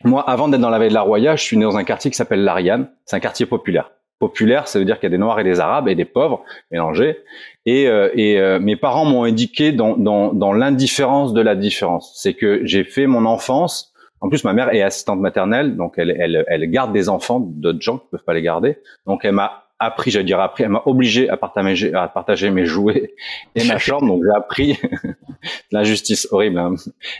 moi, 0.06 0.28
avant 0.28 0.48
d'être 0.48 0.62
dans 0.62 0.70
la 0.70 0.80
veille 0.80 0.90
de 0.90 0.94
la 0.94 1.02
Roya, 1.02 1.36
je 1.36 1.44
suis 1.44 1.58
né 1.58 1.66
dans 1.66 1.78
un 1.78 1.84
quartier 1.84 2.10
qui 2.10 2.16
s'appelle 2.16 2.44
l'Ariane. 2.44 2.90
C'est 3.06 3.18
un 3.18 3.20
quartier 3.20 3.46
populaire. 3.46 3.92
Populaire, 4.18 4.68
ça 4.70 4.80
veut 4.80 4.86
dire 4.86 4.96
qu'il 4.96 5.04
y 5.04 5.08
a 5.08 5.10
des 5.10 5.18
Noirs 5.18 5.40
et 5.42 5.44
des 5.44 5.60
Arabes 5.60 5.90
et 5.90 5.96
des 5.96 6.06
pauvres 6.06 6.44
mélangés. 6.72 7.20
Et, 7.66 7.88
euh, 7.88 8.10
et 8.14 8.40
euh, 8.40 8.60
mes 8.60 8.78
parents 8.78 9.04
m'ont 9.04 9.26
éduqué 9.26 9.74
dans, 9.74 9.98
dans, 9.98 10.34
dans 10.34 10.54
l'indifférence 10.54 11.34
de 11.34 11.42
la 11.42 11.56
différence. 11.56 12.14
C'est 12.16 12.34
que 12.34 12.62
j'ai 12.64 12.86
fait 12.86 13.08
mon 13.08 13.26
enfance. 13.26 13.94
En 14.22 14.30
plus, 14.30 14.46
ma 14.46 14.54
mère 14.54 14.74
est 14.74 14.81
assistante 14.81 15.20
maternelle, 15.20 15.76
donc 15.76 15.96
elle, 15.98 16.16
elle, 16.18 16.46
elle 16.48 16.70
garde 16.72 16.94
des 16.94 17.10
enfants 17.10 17.40
d'autres 17.42 17.81
gens 17.81 17.98
qui 17.98 18.08
peuvent 18.12 18.24
pas 18.24 18.34
les 18.34 18.42
garder. 18.42 18.78
Donc 19.06 19.26
elle 19.26 19.34
m'a 19.34 19.69
appris, 19.80 20.12
j'allais 20.12 20.26
dire 20.26 20.40
appris, 20.42 20.64
elle 20.64 20.70
m'a 20.70 20.84
obligé 20.86 21.30
à 21.30 21.38
partager, 21.38 21.94
à 21.94 22.08
partager 22.10 22.50
mes 22.50 22.66
jouets 22.66 23.14
et 23.56 23.66
ma 23.66 23.78
chambre, 23.78 24.08
donc 24.08 24.24
j'ai 24.26 24.38
appris 24.38 24.78
l'injustice 25.72 26.28
horrible. 26.31 26.60
Hein. 26.60 26.76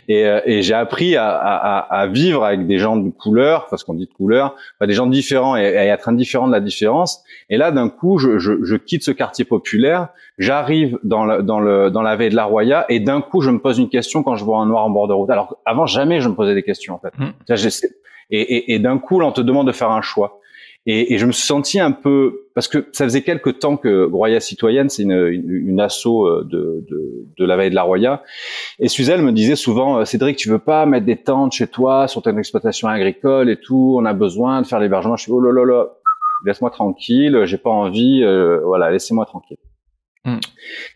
Et, 0.10 0.26
euh, 0.26 0.42
et 0.46 0.62
j'ai 0.62 0.74
appris 0.74 1.16
à, 1.16 1.30
à, 1.30 1.80
à, 1.80 2.08
vivre 2.08 2.44
avec 2.44 2.68
des 2.68 2.78
gens 2.78 2.98
de 2.98 3.10
couleur, 3.10 3.68
parce 3.70 3.86
qu'on 3.86 3.94
dit 3.94 4.08
de 4.08 4.14
couleur, 4.14 4.56
des 4.82 4.94
gens 4.94 5.08
différents 5.08 5.56
et, 5.56 5.62
et, 5.62 5.88
être 5.88 6.10
indifférent 6.10 6.48
de 6.48 6.52
la 6.52 6.60
différence. 6.60 7.24
Et 7.50 7.56
là, 7.56 7.72
d'un 7.72 7.90
coup, 7.90 8.18
je, 8.18 8.40
je, 8.40 8.64
je, 8.64 8.76
quitte 8.76 9.04
ce 9.04 9.12
quartier 9.12 9.46
populaire, 9.46 10.10
j'arrive 10.38 11.00
dans, 11.04 11.26
le, 11.26 11.42
dans, 11.42 11.62
le, 11.62 11.90
dans 11.90 12.02
la 12.02 12.18
veille 12.18 12.30
de 12.30 12.36
la 12.36 12.46
Roya, 12.46 12.86
et 12.90 13.00
d'un 13.00 13.22
coup, 13.22 13.40
je 13.40 13.52
me 13.52 13.60
pose 13.60 13.80
une 13.80 13.90
question 13.90 14.22
quand 14.22 14.36
je 14.36 14.44
vois 14.44 14.60
un 14.60 14.66
noir 14.66 14.84
en 14.84 14.90
bord 14.90 15.08
de 15.08 15.14
route. 15.14 15.30
Alors 15.30 15.58
avant, 15.66 15.86
jamais 15.86 16.20
je 16.20 16.28
me 16.28 16.36
posais 16.36 16.56
des 16.56 16.64
questions 16.64 16.96
en 16.96 17.00
fait. 17.00 17.14
Mmh. 17.18 17.30
Et, 18.32 18.42
et, 18.42 18.74
et 18.74 18.80
d'un 18.80 19.00
coup, 19.00 19.20
là, 19.20 19.28
on 19.28 19.32
te 19.32 19.42
demande 19.42 19.68
de 19.68 19.72
faire 19.72 19.90
un 19.90 20.02
choix. 20.02 20.39
Et, 20.86 21.14
et, 21.14 21.18
je 21.18 21.26
me 21.26 21.32
suis 21.32 21.46
senti 21.46 21.80
un 21.80 21.92
peu 21.92 22.48
parce 22.56 22.68
que 22.68 22.88
ça 22.94 23.04
faisait 23.04 23.22
quelques 23.22 23.60
temps 23.60 23.78
que 23.78 24.10
Roya 24.10 24.40
Citoyenne, 24.40 24.90
c'est 24.90 25.04
une, 25.04 25.28
une, 25.28 25.68
une 25.70 25.80
asso 25.80 26.08
euh, 26.08 26.44
de, 26.46 26.86
de, 26.90 27.26
de, 27.38 27.46
la 27.46 27.58
veille 27.58 27.70
de 27.70 27.76
la 27.76 27.84
Roya, 27.84 28.24
et 28.80 28.88
Suzelle 28.88 29.22
me 29.22 29.32
disait 29.32 29.58
souvent, 29.58 30.00
euh, 30.00 30.06
Cédric, 30.06 30.38
tu 30.38 30.50
veux 30.50 30.60
pas 30.60 30.86
mettre 30.86 31.06
des 31.06 31.18
tentes 31.18 31.52
chez 31.52 31.68
toi 31.68 32.08
sur 32.08 32.22
ton 32.22 32.38
exploitation 32.38 32.88
agricole 32.88 33.50
et 33.50 33.58
tout, 33.58 33.96
on 33.98 34.06
a 34.06 34.14
besoin 34.14 34.62
de 34.62 34.68
faire 34.68 34.80
l'hébergement. 34.80 35.18
Je 35.18 35.24
suis 35.24 35.32
oh 35.32 35.42
là 35.42 35.52
là 35.52 35.66
là, 35.66 35.88
laisse-moi 36.46 36.70
tranquille, 36.70 37.42
j'ai 37.44 37.58
pas 37.58 37.70
envie, 37.70 38.24
euh, 38.24 38.62
voilà, 38.66 38.90
laissez-moi 38.90 39.26
tranquille. 39.26 39.58
Hmm. 40.24 40.40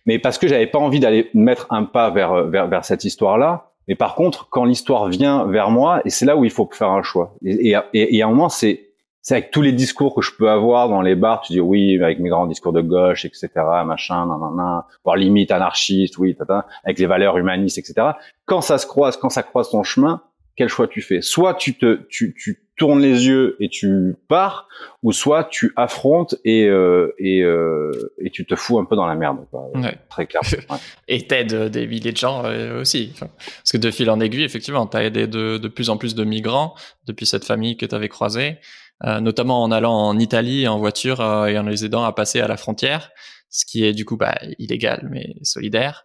Mais 0.05 0.17
parce 0.17 0.37
que 0.37 0.47
j'avais 0.47 0.67
pas 0.67 0.79
envie 0.79 1.01
d'aller 1.01 1.29
mettre 1.33 1.67
un 1.69 1.83
pas 1.83 2.09
vers 2.09 2.47
vers, 2.47 2.67
vers 2.67 2.85
cette 2.85 3.03
histoire-là. 3.03 3.71
Mais 3.89 3.95
par 3.95 4.15
contre, 4.15 4.47
quand 4.49 4.63
l'histoire 4.63 5.09
vient 5.09 5.45
vers 5.45 5.69
moi, 5.69 6.01
et 6.05 6.09
c'est 6.09 6.25
là 6.25 6.37
où 6.37 6.45
il 6.45 6.51
faut 6.51 6.69
faire 6.71 6.89
un 6.89 7.03
choix. 7.03 7.35
Et, 7.45 7.75
et, 7.93 8.15
et 8.15 8.21
à 8.21 8.27
un 8.27 8.29
moment, 8.29 8.47
c'est 8.47 8.92
c'est 9.23 9.35
avec 9.35 9.51
tous 9.51 9.61
les 9.61 9.71
discours 9.71 10.13
que 10.13 10.21
je 10.21 10.31
peux 10.37 10.49
avoir 10.49 10.89
dans 10.89 11.01
les 11.01 11.15
bars, 11.15 11.41
tu 11.41 11.53
dis 11.53 11.61
oui, 11.61 11.97
avec 12.03 12.19
mes 12.19 12.27
grands 12.27 12.45
discours 12.45 12.73
de 12.73 12.81
gauche, 12.81 13.23
etc., 13.23 13.49
machin, 13.85 14.27
nanana, 14.27 14.85
voire 15.05 15.15
limite 15.15 15.49
anarchiste, 15.49 16.17
oui, 16.17 16.35
tata, 16.35 16.67
avec 16.83 16.99
les 16.99 17.05
valeurs 17.05 17.37
humanistes, 17.37 17.77
etc. 17.77 18.09
Quand 18.45 18.59
ça 18.59 18.77
se 18.77 18.85
croise, 18.85 19.15
quand 19.15 19.29
ça 19.29 19.41
croise 19.41 19.69
ton 19.69 19.81
chemin, 19.81 20.21
quel 20.57 20.67
choix 20.67 20.89
tu 20.89 21.01
fais? 21.01 21.21
Soit 21.21 21.53
tu 21.53 21.75
te, 21.75 22.05
tu, 22.09 22.35
tu 22.37 22.63
tournes 22.75 22.99
les 22.99 23.27
yeux 23.27 23.55
et 23.61 23.69
tu 23.69 24.15
pars, 24.27 24.67
ou 25.03 25.13
soit 25.13 25.45
tu 25.45 25.71
affrontes 25.77 26.35
et 26.43 26.67
euh, 26.67 27.13
et, 27.17 27.43
euh, 27.43 27.91
et 28.19 28.29
tu 28.29 28.45
te 28.45 28.55
fous 28.55 28.77
un 28.77 28.83
peu 28.83 28.97
dans 28.97 29.05
la 29.05 29.15
merde, 29.15 29.45
quoi. 29.51 29.71
Très 30.09 30.25
clair. 30.25 30.41
Ouais. 30.69 30.77
et 31.07 31.25
t'aides 31.25 31.69
des 31.69 31.87
milliers 31.87 32.11
de 32.11 32.17
gens 32.17 32.43
euh, 32.43 32.81
aussi, 32.81 33.13
parce 33.17 33.71
que 33.71 33.77
de 33.77 33.89
fil 33.89 34.09
en 34.09 34.19
aiguille, 34.19 34.43
effectivement, 34.43 34.85
t'as 34.85 35.03
aidé 35.03 35.27
de, 35.27 35.57
de 35.57 35.67
plus 35.69 35.89
en 35.89 35.95
plus 35.95 36.13
de 36.13 36.25
migrants 36.25 36.75
depuis 37.07 37.25
cette 37.25 37.45
famille 37.45 37.77
que 37.77 37.85
t'avais 37.85 38.09
croisée. 38.09 38.57
Euh, 39.05 39.19
notamment 39.19 39.61
en 39.63 39.71
allant 39.71 39.93
en 39.93 40.17
Italie 40.17 40.67
en 40.67 40.79
voiture 40.79 41.19
euh, 41.19 41.47
et 41.47 41.57
en 41.57 41.63
les 41.63 41.83
aidant 41.83 42.03
à 42.03 42.13
passer 42.13 42.39
à 42.39 42.47
la 42.47 42.55
frontière, 42.55 43.11
ce 43.49 43.65
qui 43.65 43.83
est 43.83 43.93
du 43.93 44.05
coup 44.05 44.15
bah, 44.15 44.35
illégal 44.59 45.07
mais 45.11 45.35
solidaire. 45.43 46.03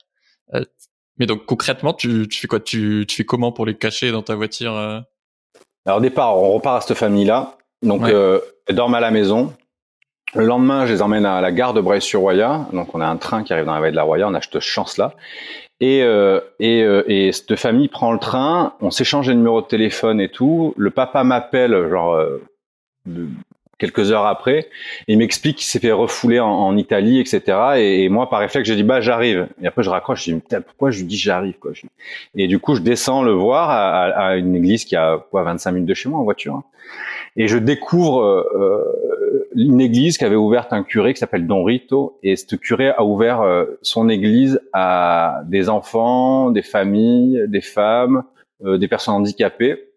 Euh, 0.55 0.65
mais 1.19 1.27
donc 1.27 1.47
concrètement, 1.47 1.93
tu, 1.93 2.27
tu 2.29 2.41
fais 2.41 2.49
quoi? 2.49 2.61
Tu, 2.61 3.05
tu, 3.07 3.17
fais 3.17 3.25
comment 3.25 3.53
pour 3.53 3.67
les 3.67 3.75
cacher 3.75 4.11
dans 4.11 4.23
ta 4.23 4.35
voiture 4.35 4.73
Alors 5.87 5.99
au 5.99 6.01
départ, 6.01 6.37
on 6.37 6.53
repart 6.53 6.83
à 6.83 6.87
cette 6.87 6.97
famille-là. 6.97 7.57
Donc 7.83 8.03
ouais. 8.03 8.41
elles 8.67 8.77
dorment 8.77 8.95
à 8.95 9.01
la 9.01 9.11
maison. 9.11 9.53
Le 10.35 10.45
lendemain, 10.45 10.87
je 10.87 10.93
les 10.93 11.03
emmène 11.03 11.25
à 11.25 11.41
la 11.41 11.53
gare 11.53 11.75
de 11.75 11.81
Breil-sur-Roya. 11.81 12.69
Donc 12.73 12.95
on 12.95 13.01
a 13.01 13.07
un 13.07 13.17
train 13.17 13.43
qui 13.43 13.53
arrive 13.53 13.65
dans 13.65 13.75
la 13.75 13.81
veille 13.81 13.93
de 13.93 13.97
la 13.97 14.03
Roya. 14.03 14.29
On 14.29 14.35
a 14.35 14.43
cette 14.43 14.61
chance-là. 14.61 15.15
Et, 15.81 16.03
euh, 16.03 16.41
et, 16.59 16.83
euh, 16.83 17.05
et, 17.07 17.31
cette 17.33 17.55
famille 17.57 17.89
prend 17.89 18.13
le 18.13 18.19
train, 18.19 18.75
on 18.81 18.91
s'échange 18.91 19.29
les 19.29 19.37
numéros 19.37 19.63
de 19.63 19.67
téléphone 19.67 20.21
et 20.21 20.29
tout. 20.29 20.75
Le 20.77 20.91
papa 20.91 21.23
m'appelle, 21.23 21.89
genre, 21.89 22.15
euh, 22.15 22.43
quelques 23.79 24.13
heures 24.13 24.27
après. 24.27 24.69
Il 25.07 25.19
m'explique 25.19 25.57
qu'il 25.57 25.67
s'est 25.67 25.79
fait 25.79 25.93
refouler 25.93 26.41
en, 26.41 26.49
en 26.49 26.77
Italie, 26.77 27.21
etc. 27.21 27.43
Et, 27.77 28.05
et, 28.05 28.09
moi, 28.09 28.29
par 28.29 28.41
réflexe, 28.41 28.69
j'ai 28.69 28.77
dit 28.77 28.83
bah 28.83 29.01
j'arrive. 29.01 29.49
Et 29.63 29.67
après, 29.67 29.83
je 29.83 29.91
raccroche. 29.91 30.25
Je 30.25 30.35
dis 30.35 30.43
pourquoi 30.67 30.91
je 30.91 30.99
lui 30.99 31.07
dis 31.07 31.17
j'arrive 31.17 31.59
quoi. 31.59 31.73
Et 32.35 32.49
du 32.49 32.59
coup, 32.59 32.75
je 32.75 32.83
descends 32.83 33.23
le 33.23 33.33
voir 33.33 33.71
à, 33.71 34.05
à, 34.05 34.37
une 34.37 34.55
église 34.55 34.85
qui 34.85 34.97
a 34.97 35.25
quoi 35.31 35.45
25 35.45 35.73
minutes 35.73 35.89
de 35.89 35.95
chez 35.95 36.09
moi 36.09 36.19
en 36.19 36.25
voiture. 36.25 36.55
Hein. 36.57 36.65
Et 37.37 37.47
je 37.47 37.57
découvre 37.57 38.25
euh, 38.25 39.49
une 39.55 39.81
église 39.81 40.19
qui 40.19 40.25
avait 40.25 40.37
ouvert 40.37 40.67
un 40.73 40.83
curé 40.83 41.15
qui 41.15 41.21
s'appelle 41.21 41.47
Don 41.47 41.63
Rito. 41.63 42.19
Et 42.25 42.35
ce 42.35 42.57
curé 42.57 42.91
a 42.91 43.05
ouvert 43.05 43.43
euh, 43.43 43.79
son 43.83 44.09
église 44.09 44.61
à 44.73 45.43
des 45.47 45.69
enfants, 45.69 46.51
des 46.51 46.63
familles, 46.63 47.45
des 47.47 47.61
femmes, 47.61 48.25
euh, 48.65 48.77
des 48.77 48.89
personnes 48.89 49.15
handicapées 49.15 49.88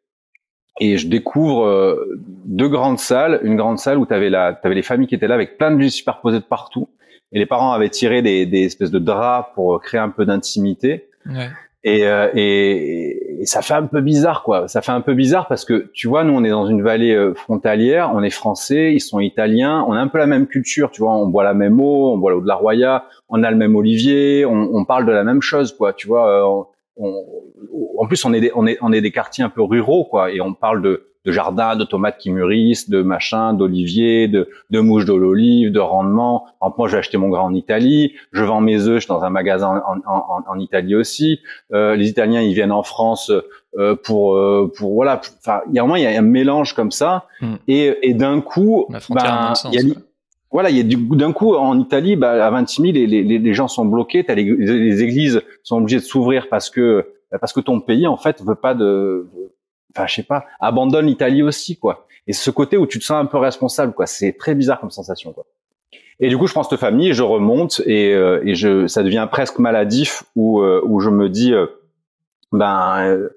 et 0.79 0.97
je 0.97 1.07
découvre 1.07 1.65
euh, 1.65 2.19
deux 2.45 2.69
grandes 2.69 2.99
salles, 2.99 3.39
une 3.43 3.55
grande 3.55 3.77
salle 3.77 3.97
où 3.97 4.05
tu 4.05 4.13
avais, 4.13 4.29
la, 4.29 4.59
avais 4.63 4.75
les 4.75 4.81
familles 4.81 5.07
qui 5.07 5.15
étaient 5.15 5.27
là 5.27 5.35
avec 5.35 5.57
plein 5.57 5.71
de 5.71 5.77
lits 5.77 5.91
superposés 5.91 6.39
de 6.39 6.45
partout, 6.45 6.89
et 7.31 7.39
les 7.39 7.45
parents 7.45 7.71
avaient 7.71 7.89
tiré 7.89 8.21
des, 8.21 8.45
des 8.45 8.63
espèces 8.63 8.91
de 8.91 8.99
draps 8.99 9.49
pour 9.55 9.79
créer 9.81 9.99
un 9.99 10.09
peu 10.09 10.25
d'intimité. 10.25 11.09
Ouais. 11.25 11.49
Et, 11.83 12.05
euh, 12.05 12.29
et, 12.35 13.41
et, 13.41 13.45
ça 13.45 13.63
fait 13.63 13.73
un 13.73 13.87
peu 13.87 14.01
bizarre, 14.01 14.43
quoi. 14.43 14.67
Ça 14.67 14.81
fait 14.81 14.91
un 14.91 15.01
peu 15.01 15.15
bizarre 15.15 15.47
parce 15.47 15.65
que 15.65 15.89
tu 15.93 16.07
vois, 16.07 16.23
nous, 16.23 16.33
on 16.33 16.43
est 16.43 16.49
dans 16.49 16.67
une 16.67 16.83
vallée 16.83 17.15
euh, 17.15 17.33
frontalière, 17.33 18.11
on 18.13 18.21
est 18.21 18.29
français, 18.29 18.93
ils 18.93 18.99
sont 18.99 19.19
italiens, 19.19 19.83
on 19.87 19.93
a 19.93 19.99
un 19.99 20.07
peu 20.07 20.19
la 20.19 20.27
même 20.27 20.45
culture, 20.45 20.91
tu 20.91 21.01
vois. 21.01 21.13
On 21.13 21.27
boit 21.27 21.43
la 21.43 21.55
même 21.55 21.79
eau, 21.79 22.11
on 22.13 22.19
boit 22.19 22.31
l'eau 22.31 22.41
de 22.41 22.47
la 22.47 22.53
Roya, 22.53 23.05
on 23.29 23.41
a 23.41 23.49
le 23.49 23.57
même 23.57 23.75
olivier, 23.75 24.45
on, 24.45 24.69
on 24.73 24.85
parle 24.85 25.07
de 25.07 25.11
la 25.11 25.23
même 25.23 25.41
chose, 25.41 25.75
quoi. 25.75 25.93
Tu 25.93 26.07
vois, 26.07 26.69
en 27.01 28.07
plus 28.07 28.23
on 28.25 28.33
est, 28.33 28.41
des, 28.41 28.51
on 28.55 28.67
est 28.67 28.77
on 28.81 28.91
est 28.93 29.01
des 29.01 29.11
quartiers 29.11 29.43
un 29.43 29.49
peu 29.49 29.61
ruraux 29.61 30.05
quoi 30.05 30.31
et 30.31 30.41
on 30.41 30.53
parle 30.53 30.81
de, 30.81 31.11
de 31.25 31.31
jardins, 31.31 31.75
de 31.75 31.83
tomates 31.83 32.17
qui 32.17 32.31
mûrissent, 32.31 32.89
de 32.89 33.01
machins, 33.01 33.55
d'oliviers, 33.55 34.27
de, 34.27 34.49
de 34.69 34.79
mouches 34.79 35.05
de 35.05 35.13
l'olive, 35.13 35.71
de 35.71 35.79
rendement. 35.79 36.47
En 36.59 36.73
moi, 36.75 36.87
j'ai 36.87 36.97
acheté 36.97 37.17
mon 37.17 37.29
grain 37.29 37.43
en 37.43 37.53
Italie. 37.53 38.13
Je 38.31 38.43
vends 38.43 38.61
mes 38.61 38.87
œufs 38.87 39.05
dans 39.07 39.23
un 39.23 39.29
magasin 39.29 39.83
en, 39.85 39.97
en, 40.11 40.43
en 40.47 40.59
Italie 40.59 40.95
aussi. 40.95 41.39
Euh, 41.73 41.95
les 41.95 42.09
Italiens, 42.09 42.41
ils 42.41 42.53
viennent 42.53 42.71
en 42.71 42.83
France 42.83 43.31
euh, 43.77 43.95
pour, 43.95 44.35
euh, 44.35 44.71
pour 44.75 44.93
voilà. 44.93 45.21
Enfin, 45.39 45.61
il 45.69 45.75
y 45.75 45.79
a 45.79 45.83
vraiment 45.83 45.95
il 45.95 46.03
y 46.03 46.07
a 46.07 46.17
un 46.17 46.21
mélange 46.21 46.73
comme 46.73 46.91
ça. 46.91 47.25
Hmm. 47.39 47.55
Et, 47.67 47.97
et 48.01 48.13
d'un 48.13 48.41
coup, 48.41 48.87
ben, 48.89 49.53
il 49.71 49.73
y 49.73 49.79
a, 49.79 49.95
voilà, 50.51 50.69
il 50.69 50.77
y 50.77 50.79
a 50.81 50.83
du 50.83 50.97
d'un 50.97 51.31
coup 51.31 51.55
en 51.55 51.79
Italie, 51.79 52.15
bah, 52.15 52.45
à 52.45 52.49
26 52.51 52.81
000, 52.81 52.93
les, 52.93 53.07
les, 53.07 53.39
les 53.39 53.53
gens 53.53 53.67
sont 53.67 53.85
bloqués. 53.85 54.25
As 54.27 54.35
les, 54.35 54.43
les, 54.43 55.03
églises 55.03 55.41
sont 55.63 55.77
obligées 55.77 55.99
de 55.99 56.03
s'ouvrir 56.03 56.49
parce 56.49 56.69
que 56.69 57.07
bah, 57.31 57.37
parce 57.39 57.53
que 57.53 57.61
ton 57.61 57.79
pays 57.79 58.05
en 58.05 58.17
fait 58.17 58.41
veut 58.43 58.55
pas 58.55 58.73
de, 58.73 59.29
enfin 59.95 60.07
je 60.07 60.15
sais 60.15 60.23
pas, 60.23 60.45
abandonne 60.59 61.05
l'Italie 61.05 61.41
aussi 61.41 61.77
quoi. 61.77 62.05
Et 62.27 62.33
ce 62.33 62.51
côté 62.51 62.77
où 62.77 62.85
tu 62.85 62.99
te 62.99 63.03
sens 63.03 63.23
un 63.23 63.25
peu 63.25 63.37
responsable 63.37 63.93
quoi, 63.93 64.05
c'est 64.05 64.33
très 64.33 64.53
bizarre 64.53 64.79
comme 64.81 64.91
sensation 64.91 65.31
quoi. 65.31 65.45
Et 66.19 66.29
du 66.29 66.37
coup, 66.37 66.45
je 66.45 66.53
prends 66.53 66.63
cette 66.63 66.79
famille, 66.79 67.13
je 67.13 67.23
remonte 67.23 67.81
et, 67.87 68.13
euh, 68.13 68.43
et 68.45 68.53
je, 68.53 68.85
ça 68.85 69.01
devient 69.01 69.27
presque 69.31 69.57
maladif 69.57 70.23
où 70.35 70.61
euh, 70.61 70.81
où 70.83 70.99
je 70.99 71.09
me 71.09 71.29
dis 71.29 71.53
euh, 71.53 71.65
ben 72.51 73.29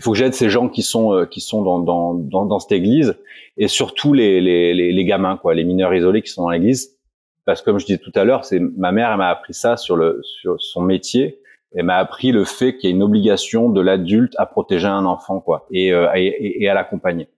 il 0.00 0.02
faut 0.02 0.12
que 0.12 0.18
j'aide 0.18 0.32
ces 0.32 0.48
gens 0.48 0.70
qui 0.70 0.82
sont 0.82 1.26
qui 1.30 1.42
sont 1.42 1.60
dans, 1.60 1.78
dans, 1.78 2.14
dans, 2.14 2.46
dans 2.46 2.58
cette 2.58 2.72
église 2.72 3.16
et 3.58 3.68
surtout 3.68 4.14
les, 4.14 4.40
les, 4.40 4.72
les, 4.72 5.04
gamins, 5.04 5.36
quoi, 5.36 5.54
les 5.54 5.64
mineurs 5.64 5.92
isolés 5.92 6.22
qui 6.22 6.30
sont 6.30 6.44
dans 6.44 6.48
l'église. 6.48 6.96
Parce 7.44 7.60
que 7.60 7.66
comme 7.66 7.78
je 7.78 7.84
disais 7.84 7.98
tout 7.98 8.12
à 8.14 8.24
l'heure, 8.24 8.46
c'est 8.46 8.60
ma 8.60 8.92
mère, 8.92 9.10
elle 9.10 9.18
m'a 9.18 9.28
appris 9.28 9.52
ça 9.52 9.76
sur 9.76 9.96
le 9.96 10.22
sur 10.22 10.58
son 10.58 10.80
métier. 10.80 11.42
Elle 11.74 11.84
m'a 11.84 11.96
appris 11.96 12.32
le 12.32 12.44
fait 12.44 12.78
qu'il 12.78 12.88
y 12.88 12.92
a 12.92 12.96
une 12.96 13.02
obligation 13.02 13.68
de 13.68 13.80
l'adulte 13.82 14.32
à 14.38 14.46
protéger 14.46 14.86
un 14.86 15.04
enfant, 15.04 15.40
quoi, 15.40 15.66
et, 15.70 15.92
euh, 15.92 16.08
et, 16.16 16.64
et, 16.64 16.68
à 16.68 16.74
l'accompagner. 16.74 17.28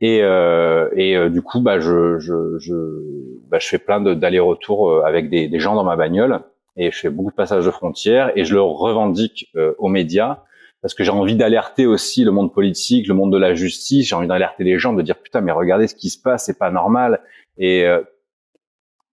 Et, 0.00 0.20
euh, 0.22 0.88
et 0.96 1.16
euh, 1.16 1.28
du 1.28 1.42
coup, 1.42 1.60
bah, 1.60 1.78
je, 1.78 2.18
je, 2.18 2.58
je, 2.58 2.74
bah, 3.48 3.58
je 3.60 3.68
fais 3.68 3.78
plein 3.78 4.00
d'allers-retours 4.00 4.90
euh, 4.90 5.02
avec 5.04 5.28
des, 5.28 5.48
des, 5.48 5.60
gens 5.60 5.74
dans 5.74 5.84
ma 5.84 5.96
bagnole 5.96 6.40
et 6.76 6.90
je 6.90 6.98
fais 6.98 7.10
beaucoup 7.10 7.30
de 7.30 7.36
passages 7.36 7.66
de 7.66 7.70
frontières 7.70 8.32
et 8.36 8.44
je 8.44 8.54
le 8.54 8.62
revendique 8.62 9.52
aux 9.78 9.88
médias 9.88 10.38
parce 10.82 10.94
que 10.94 11.04
j'ai 11.04 11.12
envie 11.12 11.36
d'alerter 11.36 11.86
aussi 11.86 12.24
le 12.24 12.32
monde 12.32 12.52
politique, 12.52 13.06
le 13.06 13.14
monde 13.14 13.32
de 13.32 13.38
la 13.38 13.54
justice. 13.54 14.08
J'ai 14.08 14.16
envie 14.16 14.26
d'alerter 14.26 14.64
les 14.64 14.78
gens, 14.78 14.92
de 14.92 15.00
dire 15.00 15.16
putain, 15.16 15.40
mais 15.40 15.52
regardez 15.52 15.86
ce 15.86 15.94
qui 15.94 16.10
se 16.10 16.20
passe, 16.20 16.44
c'est 16.46 16.58
pas 16.58 16.72
normal. 16.72 17.20
Et 17.56 17.86
euh, 17.86 18.02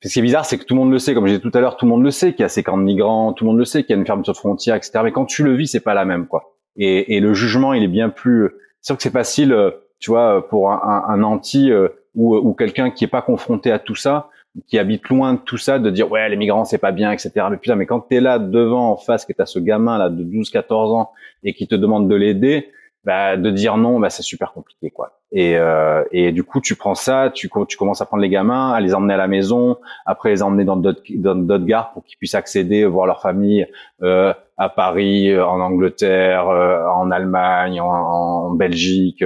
ce 0.03 0.11
qui 0.11 0.19
est 0.19 0.23
bizarre, 0.23 0.45
c'est 0.45 0.57
que 0.57 0.63
tout 0.63 0.73
le 0.73 0.79
monde 0.79 0.91
le 0.91 0.97
sait, 0.97 1.13
comme 1.13 1.27
je 1.27 1.33
disais 1.33 1.41
tout 1.41 1.55
à 1.55 1.61
l'heure, 1.61 1.77
tout 1.77 1.85
le 1.85 1.91
monde 1.91 2.03
le 2.03 2.09
sait 2.09 2.31
qu'il 2.33 2.41
y 2.41 2.45
a 2.45 2.49
ces 2.49 2.63
camps 2.63 2.77
de 2.77 2.83
migrants, 2.83 3.33
tout 3.33 3.43
le 3.43 3.51
monde 3.51 3.59
le 3.59 3.65
sait 3.65 3.83
qu'il 3.83 3.91
y 3.91 3.97
a 3.97 3.99
une 3.99 4.05
fermeture 4.05 4.33
de 4.33 4.39
frontières, 4.39 4.75
etc. 4.75 5.01
Mais 5.03 5.11
quand 5.11 5.25
tu 5.25 5.43
le 5.43 5.55
vis, 5.55 5.67
c'est 5.67 5.79
pas 5.79 5.93
la 5.93 6.05
même, 6.05 6.25
quoi. 6.25 6.55
Et, 6.75 7.15
et 7.15 7.19
le 7.19 7.33
jugement, 7.33 7.73
il 7.73 7.83
est 7.83 7.87
bien 7.87 8.09
plus. 8.09 8.49
C'est 8.81 8.87
sûr 8.87 8.97
que 8.97 9.03
c'est 9.03 9.11
facile, 9.11 9.53
euh, 9.53 9.69
tu 9.99 10.09
vois, 10.09 10.47
pour 10.47 10.71
un, 10.71 11.05
un, 11.07 11.21
anti 11.21 11.71
euh, 11.71 11.89
ou, 12.15 12.35
ou 12.35 12.53
quelqu'un 12.53 12.89
qui 12.89 13.03
est 13.03 13.09
pas 13.09 13.21
confronté 13.21 13.71
à 13.71 13.77
tout 13.77 13.95
ça, 13.95 14.29
qui 14.67 14.79
habite 14.79 15.07
loin 15.09 15.33
de 15.33 15.39
tout 15.39 15.57
ça, 15.57 15.79
de 15.79 15.89
dire 15.89 16.11
ouais 16.11 16.27
les 16.29 16.35
migrants 16.35 16.65
c'est 16.65 16.77
pas 16.77 16.91
bien, 16.91 17.11
etc. 17.11 17.31
Mais 17.49 17.57
putain, 17.57 17.75
mais 17.75 17.85
quand 17.85 18.01
t'es 18.01 18.19
là 18.19 18.39
devant 18.39 18.91
en 18.91 18.97
face, 18.97 19.25
que 19.25 19.33
t'as 19.33 19.45
ce 19.45 19.59
gamin 19.59 19.97
là 19.97 20.09
de 20.09 20.23
12-14 20.23 20.95
ans 20.95 21.11
et 21.43 21.53
qui 21.53 21.67
te 21.67 21.75
demande 21.75 22.09
de 22.09 22.15
l'aider, 22.15 22.71
bah, 23.05 23.37
de 23.37 23.49
dire 23.49 23.77
non, 23.77 23.99
bah, 23.99 24.09
c'est 24.09 24.23
super 24.23 24.51
compliqué 24.51 24.89
quoi. 24.89 25.19
Et, 25.31 25.55
euh, 25.55 26.03
et 26.11 26.31
du 26.31 26.43
coup 26.43 26.59
tu 26.61 26.75
prends 26.75 26.95
ça, 26.95 27.31
tu, 27.33 27.49
tu 27.67 27.77
commences 27.77 28.01
à 28.01 28.05
prendre 28.05 28.21
les 28.21 28.29
gamins, 28.29 28.71
à 28.71 28.81
les 28.81 28.95
emmener 28.95 29.13
à 29.13 29.17
la 29.17 29.27
maison, 29.27 29.77
après 30.05 30.31
les 30.31 30.41
emmener 30.41 30.65
dans 30.65 30.77
d'autres 30.77 31.03
d'autres 31.09 31.65
gares 31.65 31.93
pour 31.93 32.03
qu'ils 32.03 32.17
puissent 32.17 32.35
accéder 32.35 32.85
voir 32.85 33.05
leur 33.05 33.21
famille 33.21 33.67
euh, 34.01 34.33
à 34.57 34.69
Paris, 34.69 35.39
en 35.39 35.59
Angleterre, 35.59 36.49
euh, 36.49 36.85
en 36.87 37.11
Allemagne, 37.11 37.79
en, 37.79 37.87
en 37.87 38.49
Belgique 38.51 39.23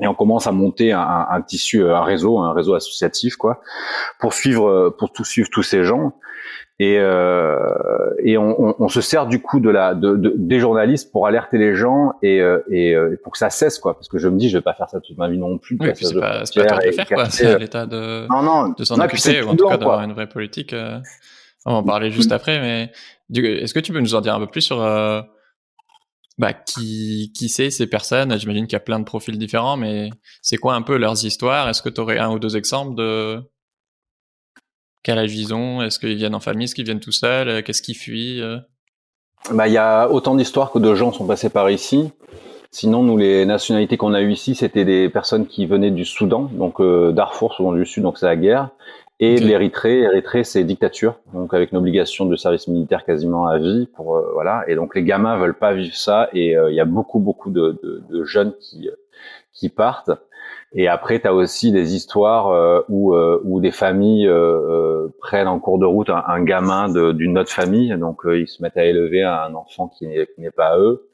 et 0.00 0.06
on 0.06 0.14
commence 0.14 0.46
à 0.46 0.52
monter 0.52 0.92
un, 0.92 1.26
un, 1.30 1.42
tissu, 1.42 1.84
un 1.84 2.02
réseau, 2.02 2.38
un 2.38 2.52
réseau 2.52 2.74
associatif, 2.74 3.36
quoi, 3.36 3.60
pour 4.20 4.34
suivre, 4.34 4.94
pour 4.98 5.12
tout 5.12 5.24
suivre 5.24 5.48
tous 5.50 5.62
ces 5.62 5.84
gens. 5.84 6.12
Et, 6.78 6.98
euh, 6.98 7.56
et 8.22 8.36
on, 8.36 8.54
on, 8.62 8.74
on, 8.78 8.88
se 8.88 9.00
sert 9.00 9.26
du 9.26 9.40
coup 9.40 9.60
de 9.60 9.70
la, 9.70 9.94
de, 9.94 10.14
de, 10.14 10.34
des 10.36 10.58
journalistes 10.58 11.10
pour 11.10 11.26
alerter 11.26 11.56
les 11.56 11.74
gens 11.74 12.12
et, 12.20 12.42
euh, 12.42 12.58
et, 12.70 12.94
euh, 12.94 13.18
pour 13.22 13.32
que 13.32 13.38
ça 13.38 13.48
cesse, 13.48 13.78
quoi. 13.78 13.94
Parce 13.94 14.08
que 14.08 14.18
je 14.18 14.28
me 14.28 14.36
dis, 14.36 14.50
je 14.50 14.58
vais 14.58 14.62
pas 14.62 14.74
faire 14.74 14.90
ça 14.90 15.00
toute 15.00 15.16
ma 15.16 15.30
vie 15.30 15.38
non 15.38 15.56
plus. 15.56 15.78
Oui, 15.80 15.88
c'est 15.94 16.12
pas, 16.12 16.40
pas 16.40 16.44
toi 16.44 16.78
de 16.84 16.90
faire, 16.90 17.08
quoi. 17.08 17.30
C'est 17.30 17.58
l'État 17.58 17.86
de, 17.86 18.26
non, 18.28 18.42
non, 18.42 18.74
de 18.76 18.84
s'en 18.84 19.00
occuper, 19.00 19.42
ou 19.42 19.48
en 19.48 19.56
tout 19.56 19.66
cas 19.66 19.78
d'avoir 19.78 20.02
une 20.02 20.12
vraie 20.12 20.28
politique. 20.28 20.74
Euh... 20.74 20.98
On 21.64 21.72
va 21.72 21.78
en 21.78 21.82
parler 21.82 22.10
juste 22.10 22.30
après, 22.30 22.60
mais 22.60 22.92
est-ce 23.34 23.72
que 23.72 23.80
tu 23.80 23.92
peux 23.92 24.00
nous 24.00 24.14
en 24.14 24.20
dire 24.20 24.34
un 24.34 24.38
peu 24.40 24.46
plus 24.46 24.60
sur 24.60 24.82
euh, 24.82 25.22
bah, 26.38 26.52
qui, 26.52 27.32
qui 27.34 27.48
c'est 27.48 27.70
ces 27.70 27.86
personnes 27.86 28.38
J'imagine 28.38 28.66
qu'il 28.66 28.74
y 28.74 28.76
a 28.76 28.80
plein 28.80 28.98
de 28.98 29.04
profils 29.04 29.38
différents, 29.38 29.76
mais 29.76 30.10
c'est 30.42 30.58
quoi 30.58 30.74
un 30.74 30.82
peu 30.82 30.96
leurs 30.96 31.24
histoires? 31.24 31.68
Est-ce 31.68 31.82
que 31.82 31.88
tu 31.88 32.00
aurais 32.00 32.18
un 32.18 32.30
ou 32.30 32.38
deux 32.38 32.56
exemples 32.56 32.94
de 32.94 33.42
quel 35.02 35.18
âge 35.18 35.34
ils 35.34 35.54
ont? 35.54 35.82
Est-ce 35.82 35.98
qu'ils 35.98 36.16
viennent 36.16 36.34
en 36.34 36.40
famille? 36.40 36.64
Est-ce 36.64 36.74
qu'ils 36.74 36.84
viennent 36.84 37.00
tout 37.00 37.12
seuls? 37.12 37.62
Qu'est-ce 37.62 37.80
qu'ils 37.80 37.96
fuient 37.96 38.42
euh? 38.42 38.58
bah, 39.50 39.68
Il 39.68 39.72
y 39.72 39.78
a 39.78 40.10
autant 40.10 40.34
d'histoires 40.34 40.72
que 40.72 40.78
de 40.78 40.94
gens 40.94 41.12
sont 41.12 41.26
passés 41.26 41.48
par 41.48 41.70
ici. 41.70 42.10
Sinon, 42.70 43.02
nous, 43.02 43.16
les 43.16 43.46
nationalités 43.46 43.96
qu'on 43.96 44.12
a 44.12 44.20
eues 44.20 44.32
ici, 44.32 44.54
c'était 44.54 44.84
des 44.84 45.08
personnes 45.08 45.46
qui 45.46 45.64
venaient 45.64 45.90
du 45.90 46.04
Soudan, 46.04 46.50
donc 46.52 46.80
euh, 46.80 47.12
Darfour, 47.12 47.54
souvent 47.54 47.72
du 47.72 47.86
Sud, 47.86 48.02
donc 48.02 48.18
c'est 48.18 48.26
la 48.26 48.36
guerre, 48.36 48.70
et 49.18 49.36
l'Érythrée. 49.36 50.00
Érythrée, 50.00 50.44
c'est 50.44 50.64
dictature, 50.64 51.18
donc 51.32 51.54
avec 51.54 51.72
une 51.72 51.78
obligation 51.78 52.26
de 52.26 52.36
service 52.36 52.68
militaire 52.68 53.04
quasiment 53.04 53.46
à 53.46 53.58
vie. 53.58 53.88
Pour 53.94 54.16
euh, 54.16 54.30
voilà, 54.34 54.64
et 54.68 54.74
donc 54.74 54.94
les 54.94 55.02
gamins 55.02 55.36
veulent 55.38 55.58
pas 55.58 55.72
vivre 55.72 55.94
ça, 55.94 56.28
et 56.32 56.56
euh, 56.56 56.70
il 56.70 56.74
y 56.74 56.80
a 56.80 56.84
beaucoup 56.84 57.18
beaucoup 57.18 57.50
de, 57.50 57.78
de, 57.82 58.02
de, 58.08 58.24
jeunes 58.24 58.54
qui 58.60 58.90
qui 59.52 59.68
partent. 59.68 60.10
Et 60.72 60.88
après, 60.88 61.20
tu 61.20 61.26
as 61.26 61.34
aussi 61.34 61.72
des 61.72 61.94
histoires 61.94 62.48
euh, 62.48 62.82
où, 62.88 63.14
où 63.16 63.60
des 63.60 63.70
familles 63.70 64.30
prennent 65.20 65.48
en 65.48 65.58
cours 65.58 65.78
de 65.78 65.86
route 65.86 66.10
un, 66.10 66.42
gamin 66.44 66.88
d'une 67.12 67.38
autre 67.38 67.50
famille, 67.50 67.96
donc 67.96 68.20
ils 68.26 68.48
se 68.48 68.62
mettent 68.62 68.76
à 68.76 68.84
élever 68.84 69.22
un 69.22 69.54
enfant 69.54 69.88
qui 69.88 70.06
n'est 70.06 70.50
pas 70.50 70.78
eux. 70.78 71.08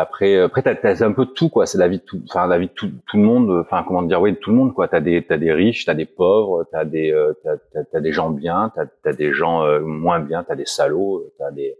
Après, 0.00 0.38
après, 0.38 0.62
t'as, 0.62 0.74
as 0.82 1.02
un 1.02 1.12
peu 1.12 1.24
de 1.24 1.30
tout, 1.30 1.48
quoi. 1.48 1.66
C'est 1.66 1.78
la 1.78 1.88
vie 1.88 1.98
de 1.98 2.02
tout, 2.02 2.20
enfin, 2.28 2.46
la 2.46 2.58
vie 2.58 2.66
de 2.66 2.72
tout, 2.72 2.90
tout 3.06 3.16
le 3.16 3.22
monde. 3.22 3.50
Enfin, 3.50 3.84
comment 3.86 4.02
dire, 4.02 4.20
oui, 4.20 4.32
de 4.32 4.36
tout 4.36 4.50
le 4.50 4.56
monde, 4.56 4.74
quoi. 4.74 4.88
T'as 4.88 5.00
des, 5.00 5.22
t'as 5.24 5.38
des 5.38 5.52
riches, 5.52 5.84
t'as 5.84 5.94
des 5.94 6.06
pauvres, 6.06 6.66
t'as 6.70 6.84
des, 6.84 7.12
euh, 7.12 7.32
t'as, 7.42 7.84
t'as, 7.90 8.00
des 8.00 8.12
gens 8.12 8.30
bien, 8.30 8.72
t'as, 8.74 8.84
t'as 9.02 9.12
des 9.12 9.32
gens 9.32 9.64
euh, 9.64 9.80
moins 9.80 10.20
bien, 10.20 10.44
t'as 10.44 10.54
des 10.54 10.66
salauds, 10.66 11.32
t'as 11.38 11.50
des, 11.50 11.76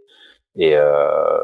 et 0.57 0.73
euh, 0.77 1.39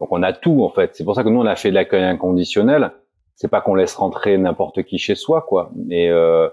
donc 0.00 0.12
on 0.12 0.22
a 0.22 0.32
tout 0.32 0.64
en 0.64 0.70
fait. 0.70 0.94
C'est 0.94 1.04
pour 1.04 1.14
ça 1.14 1.24
que 1.24 1.28
nous 1.28 1.40
on 1.40 1.46
a 1.46 1.56
fait 1.56 1.70
de 1.70 1.74
l'accueil 1.74 2.04
inconditionnel. 2.04 2.92
C'est 3.36 3.48
pas 3.48 3.60
qu'on 3.60 3.74
laisse 3.74 3.96
rentrer 3.96 4.38
n'importe 4.38 4.84
qui 4.84 4.98
chez 4.98 5.16
soi, 5.16 5.42
quoi. 5.42 5.70
Mais 5.74 6.08
euh, 6.10 6.48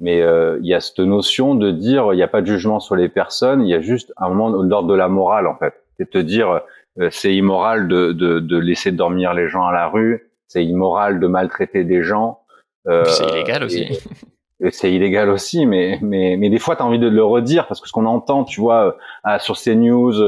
mais 0.00 0.18
il 0.18 0.66
y 0.66 0.74
a 0.74 0.80
cette 0.80 0.98
notion 0.98 1.54
de 1.54 1.70
dire 1.70 2.12
il 2.12 2.16
n'y 2.16 2.22
a 2.22 2.28
pas 2.28 2.40
de 2.40 2.46
jugement 2.46 2.80
sur 2.80 2.96
les 2.96 3.08
personnes. 3.08 3.62
Il 3.62 3.68
y 3.68 3.74
a 3.74 3.80
juste 3.80 4.12
un 4.16 4.28
moment 4.28 4.50
d'ordre 4.64 4.88
de 4.88 4.94
la 4.94 5.08
morale 5.08 5.46
en 5.46 5.56
fait. 5.56 5.74
C'est 5.96 6.10
te 6.10 6.18
dire 6.18 6.50
euh, 6.50 6.58
c'est 7.10 7.34
immoral 7.34 7.88
de, 7.88 8.12
de, 8.12 8.38
de, 8.38 8.56
laisser 8.56 8.92
dormir 8.92 9.34
les 9.34 9.48
gens 9.48 9.64
à 9.64 9.72
la 9.72 9.88
rue, 9.88 10.30
c'est 10.46 10.64
immoral 10.64 11.18
de 11.20 11.26
maltraiter 11.26 11.84
des 11.84 12.02
gens. 12.02 12.40
Euh, 12.86 13.04
c'est 13.04 13.26
illégal 13.28 13.64
aussi. 13.64 13.98
c'est 14.70 14.92
illégal 14.92 15.30
aussi, 15.30 15.66
mais, 15.66 15.98
mais, 16.02 16.36
mais 16.36 16.50
des 16.50 16.58
fois, 16.58 16.76
tu 16.76 16.82
as 16.82 16.86
envie 16.86 16.98
de 16.98 17.08
le 17.08 17.24
redire 17.24 17.66
parce 17.66 17.80
que 17.80 17.88
ce 17.88 17.92
qu'on 17.92 18.06
entend, 18.06 18.44
tu 18.44 18.60
vois, 18.60 18.96
euh, 19.26 19.38
sur 19.38 19.56
ces 19.56 19.74
news, 19.74 20.20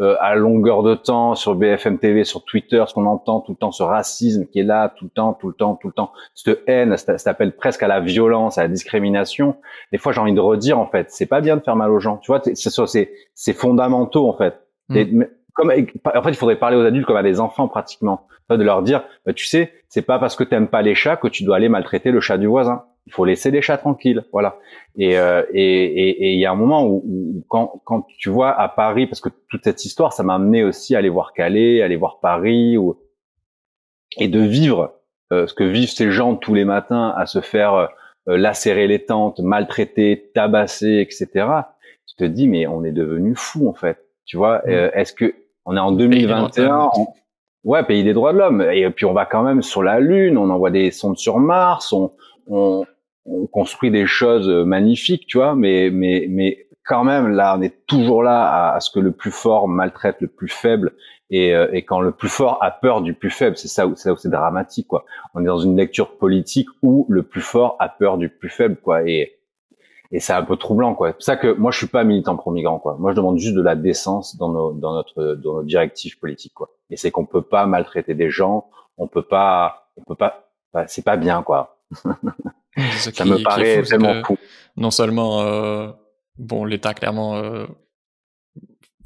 euh, 0.00 0.16
à 0.20 0.34
longueur 0.34 0.82
de 0.82 0.94
temps 0.94 1.34
sur 1.34 1.54
BFM 1.54 1.98
TV, 1.98 2.24
sur 2.24 2.44
Twitter, 2.44 2.82
ce 2.86 2.94
qu'on 2.94 3.06
entend 3.06 3.40
tout 3.40 3.52
le 3.52 3.56
temps, 3.56 3.70
ce 3.70 3.82
racisme 3.82 4.46
qui 4.46 4.60
est 4.60 4.64
là 4.64 4.88
tout 4.88 5.04
le 5.04 5.10
temps, 5.10 5.34
tout 5.34 5.48
le 5.48 5.54
temps, 5.54 5.74
tout 5.74 5.88
le 5.88 5.92
temps, 5.92 6.12
cette 6.34 6.62
haine, 6.66 6.96
ça 6.96 7.18
s'appelle 7.18 7.54
presque 7.54 7.82
à 7.82 7.88
la 7.88 8.00
violence, 8.00 8.56
à 8.56 8.62
la 8.62 8.68
discrimination. 8.68 9.56
Des 9.92 9.98
fois, 9.98 10.12
j'ai 10.12 10.20
envie 10.20 10.32
de 10.32 10.40
redire 10.40 10.78
en 10.78 10.86
fait, 10.86 11.08
c'est 11.10 11.26
pas 11.26 11.40
bien 11.40 11.56
de 11.56 11.62
faire 11.62 11.76
mal 11.76 11.90
aux 11.90 12.00
gens. 12.00 12.16
Tu 12.18 12.30
vois, 12.30 12.40
c'est 12.42 13.10
c'est 13.34 13.52
fondamentaux 13.52 14.26
en 14.26 14.36
fait. 14.38 14.54
Mm. 14.88 15.24
Comme, 15.54 15.70
en 15.70 16.22
fait, 16.22 16.30
il 16.30 16.36
faudrait 16.36 16.58
parler 16.58 16.76
aux 16.76 16.84
adultes 16.84 17.06
comme 17.06 17.16
à 17.16 17.22
des 17.22 17.40
enfants 17.40 17.68
pratiquement, 17.68 18.26
de 18.48 18.62
leur 18.62 18.82
dire, 18.82 19.04
bah, 19.26 19.32
tu 19.32 19.46
sais, 19.46 19.72
c'est 19.88 20.02
pas 20.02 20.18
parce 20.18 20.36
que 20.36 20.44
t'aimes 20.44 20.68
pas 20.68 20.82
les 20.82 20.94
chats 20.94 21.16
que 21.16 21.28
tu 21.28 21.44
dois 21.44 21.56
aller 21.56 21.68
maltraiter 21.68 22.10
le 22.10 22.20
chat 22.20 22.38
du 22.38 22.46
voisin 22.46 22.84
il 23.06 23.12
faut 23.12 23.24
laisser 23.24 23.50
les 23.50 23.62
chats 23.62 23.78
tranquilles, 23.78 24.24
voilà. 24.32 24.58
Et 24.96 25.18
euh, 25.18 25.42
et 25.52 26.32
il 26.32 26.38
y 26.38 26.46
a 26.46 26.52
un 26.52 26.56
moment 26.56 26.86
où, 26.86 27.44
quand 27.48 27.82
quand 27.84 28.06
tu 28.18 28.28
vois 28.28 28.52
à 28.52 28.68
Paris, 28.68 29.06
parce 29.06 29.20
que 29.20 29.30
toute 29.48 29.64
cette 29.64 29.84
histoire, 29.84 30.12
ça 30.12 30.22
m'a 30.22 30.34
amené 30.34 30.62
aussi 30.62 30.94
à 30.94 30.98
aller 30.98 31.08
voir 31.08 31.32
Calais, 31.32 31.82
aller 31.82 31.96
voir 31.96 32.20
Paris, 32.20 32.76
ou 32.78 33.00
et 34.18 34.28
de 34.28 34.40
vivre 34.40 34.94
euh, 35.32 35.46
ce 35.46 35.54
que 35.54 35.64
vivent 35.64 35.90
ces 35.90 36.10
gens 36.10 36.36
tous 36.36 36.54
les 36.54 36.64
matins 36.64 37.12
à 37.16 37.26
se 37.26 37.40
faire 37.40 37.74
euh, 37.74 37.86
lacérer 38.26 38.86
les 38.86 39.04
tentes, 39.04 39.40
maltraiter, 39.40 40.30
tabasser, 40.34 41.00
etc. 41.00 41.46
Tu 42.06 42.16
te 42.16 42.24
dis 42.24 42.48
mais 42.48 42.66
on 42.66 42.84
est 42.84 42.92
devenu 42.92 43.34
fou 43.34 43.68
en 43.68 43.74
fait. 43.74 43.98
Tu 44.24 44.36
vois, 44.36 44.58
mmh. 44.58 44.70
euh, 44.70 44.90
est-ce 44.92 45.12
que 45.12 45.34
on 45.64 45.76
est 45.76 45.80
en 45.80 45.92
2021 45.92 46.90
Ouais, 47.62 47.84
pays 47.84 48.04
des 48.04 48.14
droits 48.14 48.32
de 48.32 48.38
l'homme. 48.38 48.62
Et 48.62 48.88
puis 48.90 49.04
on 49.04 49.12
va 49.12 49.26
quand 49.26 49.42
même 49.42 49.62
sur 49.62 49.82
la 49.82 50.00
Lune, 50.00 50.38
on 50.38 50.48
envoie 50.48 50.70
des 50.70 50.90
sondes 50.90 51.18
sur 51.18 51.38
Mars, 51.38 51.92
on, 51.92 52.10
on, 52.46 52.84
on 53.26 53.46
construit 53.46 53.90
des 53.90 54.06
choses 54.06 54.48
magnifiques, 54.48 55.26
tu 55.26 55.36
vois, 55.38 55.54
mais 55.54 55.90
mais 55.92 56.26
mais 56.30 56.66
quand 56.84 57.04
même 57.04 57.28
là, 57.28 57.56
on 57.58 57.62
est 57.62 57.86
toujours 57.86 58.22
là 58.22 58.74
à, 58.74 58.80
ce 58.80 58.90
que 58.90 58.98
le 58.98 59.12
plus 59.12 59.30
fort 59.30 59.68
maltraite 59.68 60.16
le 60.20 60.28
plus 60.28 60.48
faible 60.48 60.92
et, 61.28 61.54
euh, 61.54 61.68
et 61.72 61.84
quand 61.84 62.00
le 62.00 62.10
plus 62.12 62.28
fort 62.28 62.58
a 62.62 62.70
peur 62.70 63.02
du 63.02 63.14
plus 63.14 63.30
faible, 63.30 63.56
c'est 63.56 63.68
ça 63.68 63.86
où 63.86 63.94
c'est 63.94 64.10
c'est 64.18 64.30
dramatique 64.30 64.88
quoi. 64.88 65.04
On 65.34 65.42
est 65.42 65.46
dans 65.46 65.60
une 65.60 65.76
lecture 65.76 66.16
politique 66.16 66.68
où 66.82 67.06
le 67.10 67.22
plus 67.22 67.42
fort 67.42 67.76
a 67.78 67.88
peur 67.90 68.16
du 68.16 68.30
plus 68.30 68.48
faible 68.48 68.76
quoi 68.76 69.06
et 69.06 69.34
et 70.12 70.20
c'est 70.20 70.32
un 70.32 70.42
peu 70.42 70.56
troublant 70.56 70.94
quoi. 70.94 71.08
C'est 71.08 71.14
pour 71.14 71.22
ça 71.24 71.36
que 71.36 71.52
moi 71.52 71.70
je 71.70 71.78
suis 71.78 71.86
pas 71.86 72.04
militant 72.04 72.36
pro-migrant 72.36 72.78
quoi. 72.78 72.96
Moi 72.98 73.12
je 73.12 73.16
demande 73.16 73.38
juste 73.38 73.54
de 73.54 73.62
la 73.62 73.76
décence 73.76 74.36
dans 74.36 74.48
nos 74.48 74.72
dans 74.72 74.94
notre 74.94 75.34
dans 75.34 75.54
nos 75.54 75.62
directives 75.62 76.18
politiques 76.18 76.54
quoi. 76.54 76.70
Et 76.90 76.96
c'est 76.96 77.10
qu'on 77.10 77.26
peut 77.26 77.42
pas 77.42 77.66
maltraiter 77.66 78.14
des 78.14 78.30
gens, 78.30 78.68
on 78.98 79.06
peut 79.06 79.22
pas 79.22 79.88
on 79.96 80.02
peut 80.02 80.16
pas 80.16 80.50
c'est 80.86 81.04
pas 81.04 81.16
bien 81.16 81.42
quoi. 81.42 81.78
ça 81.94 83.24
me 83.24 83.42
paraît 83.42 83.82
tellement 83.82 84.22
fou. 84.24 84.36
Non 84.76 84.90
seulement, 84.90 85.42
euh, 85.42 85.90
bon, 86.38 86.64
l'État 86.64 86.94
clairement 86.94 87.36
euh, 87.36 87.66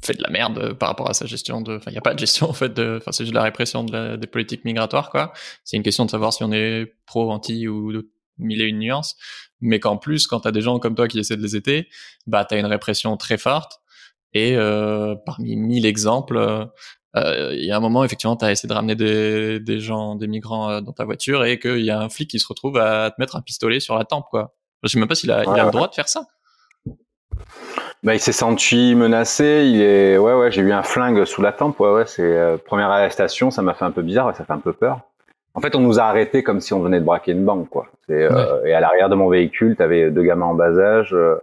fait 0.01 0.13
de 0.13 0.23
la 0.23 0.29
merde 0.29 0.73
par 0.73 0.89
rapport 0.89 1.09
à 1.09 1.13
sa 1.13 1.25
gestion 1.25 1.61
de. 1.61 1.77
Enfin, 1.77 1.91
il 1.91 1.93
n'y 1.93 1.97
a 1.97 2.01
pas 2.01 2.13
de 2.13 2.19
gestion 2.19 2.49
en 2.49 2.53
fait. 2.53 2.73
De... 2.73 2.97
Enfin, 2.97 3.11
c'est 3.11 3.23
juste 3.23 3.35
la 3.35 3.43
répression 3.43 3.83
de 3.83 4.15
des 4.15 4.27
politiques 4.27 4.65
migratoires, 4.65 5.09
quoi. 5.09 5.33
C'est 5.63 5.77
une 5.77 5.83
question 5.83 6.05
de 6.05 6.11
savoir 6.11 6.33
si 6.33 6.43
on 6.43 6.51
est 6.51 6.93
pro, 7.05 7.31
anti 7.31 7.67
ou 7.67 7.91
de 7.91 8.09
mille 8.37 8.61
et 8.61 8.65
une 8.65 8.79
nuances. 8.79 9.15
Mais 9.61 9.79
qu'en 9.79 9.97
plus, 9.97 10.27
quand 10.27 10.41
t'as 10.41 10.51
des 10.51 10.61
gens 10.61 10.79
comme 10.79 10.95
toi 10.95 11.07
qui 11.07 11.19
essaient 11.19 11.37
de 11.37 11.41
les 11.41 11.55
aider, 11.55 11.87
bah 12.27 12.45
t'as 12.45 12.59
une 12.59 12.65
répression 12.65 13.17
très 13.17 13.37
forte. 13.37 13.79
Et 14.33 14.55
euh, 14.55 15.15
parmi 15.25 15.55
mille 15.55 15.85
exemples, 15.85 16.37
euh, 16.37 17.53
il 17.53 17.63
y 17.63 17.71
a 17.71 17.77
un 17.77 17.79
moment, 17.79 18.03
effectivement, 18.03 18.35
tu 18.35 18.43
as 18.43 18.51
essayé 18.51 18.67
de 18.67 18.73
ramener 18.73 18.95
des, 18.95 19.59
des 19.59 19.79
gens, 19.79 20.15
des 20.15 20.27
migrants 20.27 20.69
euh, 20.69 20.81
dans 20.81 20.91
ta 20.91 21.05
voiture 21.05 21.45
et 21.45 21.57
qu'il 21.57 21.85
y 21.85 21.89
a 21.89 21.99
un 21.99 22.09
flic 22.09 22.29
qui 22.29 22.39
se 22.39 22.47
retrouve 22.47 22.77
à 22.77 23.11
te 23.11 23.15
mettre 23.19 23.37
un 23.37 23.41
pistolet 23.41 23.79
sur 23.79 23.97
la 23.97 24.03
tempe, 24.03 24.25
quoi. 24.29 24.55
Je 24.83 24.89
sais 24.89 24.99
même 24.99 25.07
pas 25.07 25.15
s'il 25.15 25.31
a, 25.31 25.43
il 25.43 25.59
a 25.59 25.65
le 25.65 25.71
droit 25.71 25.87
de 25.87 25.95
faire 25.95 26.09
ça. 26.09 26.27
Bah, 28.03 28.13
il 28.13 28.19
s'est 28.19 28.33
senti 28.33 28.93
menacé. 28.93 29.67
Il 29.67 29.81
est, 29.81 30.17
ouais, 30.17 30.33
ouais, 30.35 30.51
j'ai 30.51 30.61
eu 30.61 30.71
un 30.71 30.83
flingue 30.83 31.25
sous 31.25 31.41
la 31.41 31.51
tempe. 31.51 31.79
Ouais, 31.79 31.91
ouais, 31.91 32.05
c'est 32.05 32.21
euh, 32.21 32.57
première 32.57 32.91
arrestation. 32.91 33.49
Ça 33.49 33.63
m'a 33.63 33.73
fait 33.73 33.85
un 33.85 33.91
peu 33.91 34.03
bizarre. 34.03 34.35
Ça 34.35 34.45
fait 34.45 34.53
un 34.53 34.59
peu 34.59 34.73
peur. 34.73 35.01
En 35.55 35.61
fait, 35.61 35.75
on 35.75 35.79
nous 35.79 35.99
a 35.99 36.03
arrêtés 36.03 36.43
comme 36.43 36.59
si 36.59 36.73
on 36.73 36.81
venait 36.81 36.99
de 36.99 37.05
braquer 37.05 37.31
une 37.31 37.45
banque, 37.45 37.69
quoi. 37.69 37.87
Euh, 38.09 38.63
et 38.65 38.73
à 38.73 38.81
l'arrière 38.81 39.09
de 39.09 39.15
mon 39.15 39.29
véhicule, 39.29 39.75
tu 39.75 39.81
avais 39.81 40.11
deux 40.11 40.23
gamins 40.23 40.47
en 40.47 40.53
bas 40.53 40.77
âge, 40.77 41.13
euh, 41.13 41.37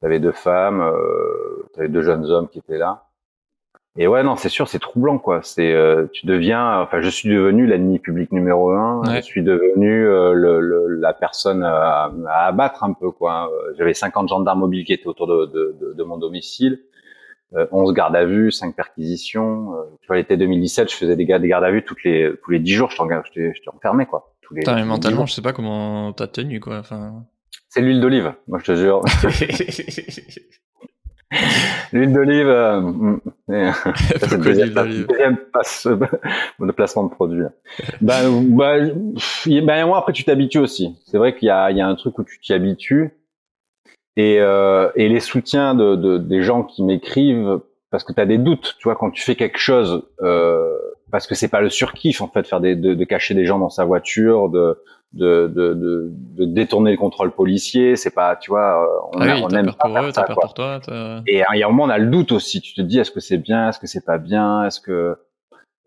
tu 0.00 0.06
avais 0.06 0.20
deux 0.20 0.32
femmes, 0.32 0.80
euh, 0.80 1.66
tu 1.74 1.80
avais 1.80 1.88
deux 1.88 2.02
jeunes 2.02 2.24
hommes 2.26 2.48
qui 2.48 2.58
étaient 2.58 2.78
là. 2.78 3.08
Et 4.00 4.06
ouais, 4.06 4.22
non, 4.22 4.36
c'est 4.36 4.48
sûr, 4.48 4.68
c'est 4.68 4.78
troublant, 4.78 5.18
quoi. 5.18 5.40
C'est, 5.42 5.72
euh, 5.72 6.06
tu 6.12 6.26
deviens, 6.26 6.80
enfin, 6.80 7.00
je 7.00 7.08
suis 7.08 7.28
devenu 7.28 7.66
l'ennemi 7.66 7.98
public 7.98 8.30
numéro 8.30 8.70
un. 8.70 9.02
Je 9.12 9.20
suis 9.22 9.42
devenu 9.42 10.06
euh, 10.06 10.34
le, 10.34 10.86
la 11.00 11.12
personne 11.12 11.64
à, 11.64 12.12
abattre 12.28 12.84
un 12.84 12.92
peu, 12.92 13.10
quoi. 13.10 13.50
J'avais 13.76 13.94
50 13.94 14.28
gendarmes 14.28 14.60
mobiles 14.60 14.84
qui 14.84 14.92
étaient 14.92 15.08
autour 15.08 15.26
de, 15.26 15.46
de, 15.46 15.94
de, 15.94 16.02
mon 16.04 16.16
domicile, 16.16 16.78
11 17.52 17.92
gardes 17.94 18.16
à 18.16 18.24
vue, 18.24 18.50
5 18.52 18.74
perquisitions. 18.76 19.74
Euh, 19.74 19.84
tu 20.00 20.06
vois, 20.06 20.16
l'été 20.16 20.36
2017, 20.36 20.90
je 20.90 20.96
faisais 20.96 21.16
des, 21.16 21.24
gardes, 21.24 21.42
des 21.42 21.48
gardes 21.48 21.64
à 21.64 21.70
vue 21.70 21.82
toutes 21.82 22.04
les 22.04 22.30
tous 22.42 22.50
les 22.50 22.58
10 22.58 22.72
jours. 22.72 22.90
Je 22.90 22.96
t'ai 22.96 23.52
enfermé, 23.74 24.06
quoi. 24.06 24.34
Tous 24.42 24.54
les, 24.54 24.62
mais 24.66 24.84
mentalement, 24.84 25.26
je 25.26 25.34
sais 25.34 25.42
pas 25.42 25.52
comment 25.52 26.12
t'as 26.12 26.26
tenu, 26.26 26.60
quoi. 26.60 26.78
Enfin. 26.78 27.24
C'est 27.68 27.80
l'huile 27.80 28.00
d'olive, 28.00 28.32
moi 28.46 28.58
je 28.60 28.64
te 28.64 28.76
jure. 28.76 29.04
L'huile 31.92 32.12
d'olive, 32.12 32.48
euh, 32.48 32.80
mm, 32.80 33.20
c'est 33.48 34.32
le 34.32 34.38
deuxième, 34.38 34.70
deuxième 35.06 35.36
passe, 35.52 35.86
de 36.60 36.72
placement 36.72 37.04
de 37.04 37.10
produit. 37.10 37.44
ben, 38.00 38.42
bah, 38.56 38.76
ben, 39.46 39.86
moi, 39.86 39.98
après, 39.98 40.12
tu 40.12 40.24
t'habitues 40.24 40.58
aussi. 40.58 40.96
C'est 41.06 41.18
vrai 41.18 41.36
qu'il 41.36 41.48
y 41.48 41.50
a, 41.50 41.70
il 41.70 41.76
y 41.76 41.80
a 41.80 41.86
un 41.86 41.94
truc 41.94 42.18
où 42.18 42.24
tu 42.24 42.40
t'y 42.40 42.52
habitues. 42.52 43.12
Et, 44.18 44.40
euh, 44.40 44.90
et 44.96 45.08
les 45.08 45.20
soutiens 45.20 45.76
de, 45.76 45.94
de, 45.94 46.18
des 46.18 46.42
gens 46.42 46.64
qui 46.64 46.82
m'écrivent, 46.82 47.60
parce 47.92 48.02
que 48.02 48.12
tu 48.12 48.20
as 48.20 48.26
des 48.26 48.36
doutes, 48.36 48.74
tu 48.80 48.88
vois, 48.88 48.96
quand 48.96 49.12
tu 49.12 49.22
fais 49.22 49.36
quelque 49.36 49.60
chose, 49.60 50.02
euh, 50.22 50.76
parce 51.12 51.28
que 51.28 51.36
c'est 51.36 51.46
pas 51.46 51.60
le 51.60 51.70
surkiff, 51.70 52.20
en 52.20 52.26
fait, 52.26 52.44
faire 52.44 52.60
des, 52.60 52.74
de, 52.74 52.94
de 52.94 53.04
cacher 53.04 53.34
des 53.34 53.44
gens 53.44 53.60
dans 53.60 53.68
sa 53.68 53.84
voiture, 53.84 54.48
de, 54.48 54.82
de, 55.12 55.46
de, 55.54 55.72
de, 56.36 56.44
détourner 56.46 56.90
le 56.90 56.96
contrôle 56.96 57.30
policier. 57.30 57.94
C'est 57.94 58.10
pas, 58.12 58.34
tu 58.34 58.50
vois, 58.50 58.82
euh, 58.82 58.86
on, 59.12 59.20
ah 59.20 59.34
oui, 59.36 59.42
on 59.44 59.50
aime 59.50 59.72
pas 59.72 60.02
eux, 60.02 60.10
ça, 60.10 60.24
pour 60.24 60.52
toi. 60.52 60.80
Et 61.28 61.44
a 61.44 61.46
un 61.52 61.68
moment, 61.68 61.84
on 61.84 61.88
a 61.88 61.98
le 61.98 62.10
doute 62.10 62.32
aussi. 62.32 62.60
Tu 62.60 62.74
te 62.74 62.82
dis, 62.82 62.98
est-ce 62.98 63.12
que 63.12 63.20
c'est 63.20 63.38
bien, 63.38 63.68
est-ce 63.68 63.78
que 63.78 63.86
c'est 63.86 64.04
pas 64.04 64.18
bien, 64.18 64.64
est-ce 64.64 64.80
que 64.80 65.16